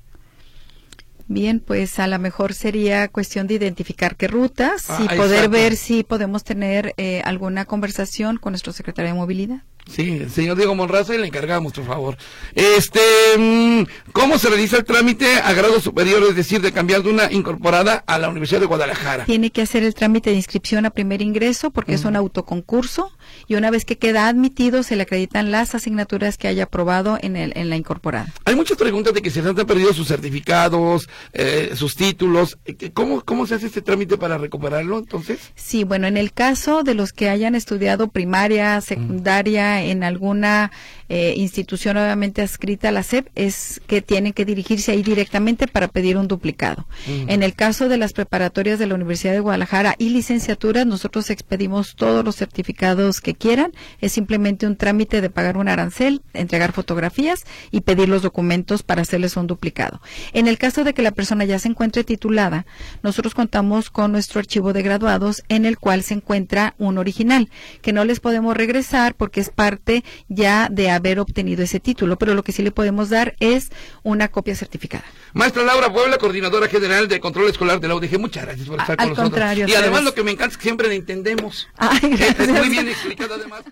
Bien, 1.32 1.60
pues 1.60 2.00
a 2.00 2.08
lo 2.08 2.18
mejor 2.18 2.54
sería 2.54 3.06
cuestión 3.06 3.46
de 3.46 3.54
identificar 3.54 4.16
qué 4.16 4.26
rutas 4.26 4.88
y 4.98 5.06
ah, 5.08 5.14
poder 5.16 5.48
ver 5.48 5.76
si 5.76 6.02
podemos 6.02 6.42
tener 6.42 6.92
eh, 6.96 7.22
alguna 7.24 7.66
conversación 7.66 8.36
con 8.36 8.50
nuestro 8.50 8.72
secretario 8.72 9.12
de 9.12 9.16
movilidad. 9.16 9.62
Sí, 9.90 10.26
señor 10.32 10.56
Diego 10.56 10.74
Monraza, 10.74 11.14
y 11.14 11.18
le 11.18 11.26
encargamos, 11.26 11.72
por 11.72 11.84
favor. 11.84 12.16
Este, 12.54 13.00
mm, 13.36 13.82
¿cómo 14.12 14.38
se 14.38 14.48
realiza 14.48 14.76
el 14.76 14.84
trámite 14.84 15.34
a 15.40 15.52
grado 15.52 15.80
superior, 15.80 16.22
es 16.28 16.36
decir, 16.36 16.60
de 16.60 16.72
cambiar 16.72 17.02
de 17.02 17.10
una 17.10 17.32
incorporada 17.32 18.04
a 18.06 18.18
la 18.18 18.28
Universidad 18.28 18.60
de 18.60 18.66
Guadalajara? 18.66 19.24
Tiene 19.24 19.50
que 19.50 19.62
hacer 19.62 19.82
el 19.82 19.94
trámite 19.94 20.30
de 20.30 20.36
inscripción 20.36 20.86
a 20.86 20.90
primer 20.90 21.22
ingreso 21.22 21.70
porque 21.70 21.94
es 21.94 22.04
un 22.04 22.16
autoconcurso 22.16 23.10
y 23.48 23.56
una 23.56 23.70
vez 23.70 23.84
que 23.84 23.98
queda 23.98 24.28
admitido 24.28 24.82
se 24.82 24.96
le 24.96 25.02
acreditan 25.02 25.50
las 25.50 25.74
asignaturas 25.74 26.38
que 26.38 26.48
haya 26.48 26.64
aprobado 26.64 27.18
en, 27.20 27.36
el, 27.36 27.52
en 27.56 27.68
la 27.68 27.76
incorporada. 27.76 28.32
Hay 28.44 28.54
muchas 28.54 28.76
preguntas 28.76 29.12
de 29.12 29.22
que 29.22 29.30
se 29.30 29.40
han 29.40 29.54
perdido 29.54 29.92
sus 29.92 30.08
certificados, 30.08 31.08
eh, 31.32 31.72
sus 31.74 31.96
títulos. 31.96 32.58
¿Cómo, 32.94 33.22
¿Cómo 33.22 33.46
se 33.46 33.56
hace 33.56 33.66
este 33.66 33.82
trámite 33.82 34.16
para 34.16 34.38
recuperarlo 34.38 34.98
entonces? 34.98 35.40
Sí, 35.56 35.84
bueno, 35.84 36.06
en 36.06 36.16
el 36.16 36.32
caso 36.32 36.82
de 36.82 36.94
los 36.94 37.12
que 37.12 37.28
hayan 37.28 37.54
estudiado 37.54 38.08
primaria, 38.08 38.80
secundaria, 38.80 39.79
en 39.80 40.04
alguna 40.04 40.70
eh, 41.12 41.34
institución 41.36 41.96
obviamente 41.96 42.40
adscrita 42.40 42.88
a 42.88 42.92
la 42.92 43.02
SEP 43.02 43.26
es 43.34 43.82
que 43.88 44.00
tienen 44.00 44.32
que 44.32 44.44
dirigirse 44.44 44.92
ahí 44.92 45.02
directamente 45.02 45.66
para 45.66 45.88
pedir 45.88 46.16
un 46.16 46.28
duplicado. 46.28 46.86
En 47.06 47.42
el 47.42 47.54
caso 47.54 47.88
de 47.88 47.96
las 47.96 48.12
preparatorias 48.12 48.78
de 48.78 48.86
la 48.86 48.94
Universidad 48.94 49.32
de 49.32 49.40
Guadalajara 49.40 49.96
y 49.98 50.10
licenciaturas, 50.10 50.86
nosotros 50.86 51.28
expedimos 51.30 51.96
todos 51.96 52.24
los 52.24 52.36
certificados 52.36 53.20
que 53.20 53.34
quieran. 53.34 53.72
Es 54.00 54.12
simplemente 54.12 54.68
un 54.68 54.76
trámite 54.76 55.20
de 55.20 55.30
pagar 55.30 55.56
un 55.56 55.66
arancel, 55.66 56.22
entregar 56.32 56.70
fotografías 56.70 57.44
y 57.72 57.80
pedir 57.80 58.08
los 58.08 58.22
documentos 58.22 58.84
para 58.84 59.02
hacerles 59.02 59.36
un 59.36 59.48
duplicado. 59.48 60.00
En 60.32 60.46
el 60.46 60.58
caso 60.58 60.84
de 60.84 60.94
que 60.94 61.02
la 61.02 61.10
persona 61.10 61.44
ya 61.44 61.58
se 61.58 61.66
encuentre 61.66 62.04
titulada, 62.04 62.66
nosotros 63.02 63.34
contamos 63.34 63.90
con 63.90 64.12
nuestro 64.12 64.38
archivo 64.38 64.72
de 64.72 64.82
graduados 64.82 65.42
en 65.48 65.64
el 65.64 65.76
cual 65.76 66.04
se 66.04 66.14
encuentra 66.14 66.74
un 66.78 66.98
original, 66.98 67.50
que 67.82 67.92
no 67.92 68.04
les 68.04 68.20
podemos 68.20 68.56
regresar 68.56 69.16
porque 69.16 69.40
es 69.40 69.50
parte 69.50 70.04
ya 70.28 70.68
de 70.70 70.99
haber 71.00 71.18
obtenido 71.18 71.62
ese 71.62 71.80
título, 71.80 72.16
pero 72.16 72.34
lo 72.34 72.42
que 72.42 72.52
sí 72.52 72.62
le 72.62 72.70
podemos 72.70 73.10
dar 73.10 73.34
es 73.40 73.70
una 74.02 74.28
copia 74.28 74.54
certificada. 74.54 75.04
Maestra 75.32 75.62
Laura 75.62 75.92
Puebla, 75.92 76.18
coordinadora 76.18 76.68
general 76.68 77.08
de 77.08 77.20
control 77.20 77.48
escolar 77.48 77.80
de 77.80 77.88
la 77.88 77.94
UDG, 77.96 78.18
muchas 78.18 78.44
gracias 78.44 78.68
por 78.68 78.80
estar 78.80 78.96
con 78.96 79.08
nosotros. 79.10 79.68
Y 79.68 79.74
además 79.74 80.04
lo 80.04 80.14
que 80.14 80.22
me 80.22 80.30
encanta 80.30 80.52
es 80.52 80.56
que 80.58 80.62
siempre 80.62 80.88
le 80.88 80.96
entendemos. 80.96 81.68
Ay, 81.76 81.98
Es 82.38 82.48
muy 82.48 82.68
bien 82.68 82.88
explicado 82.88 83.34
además. 83.34 83.62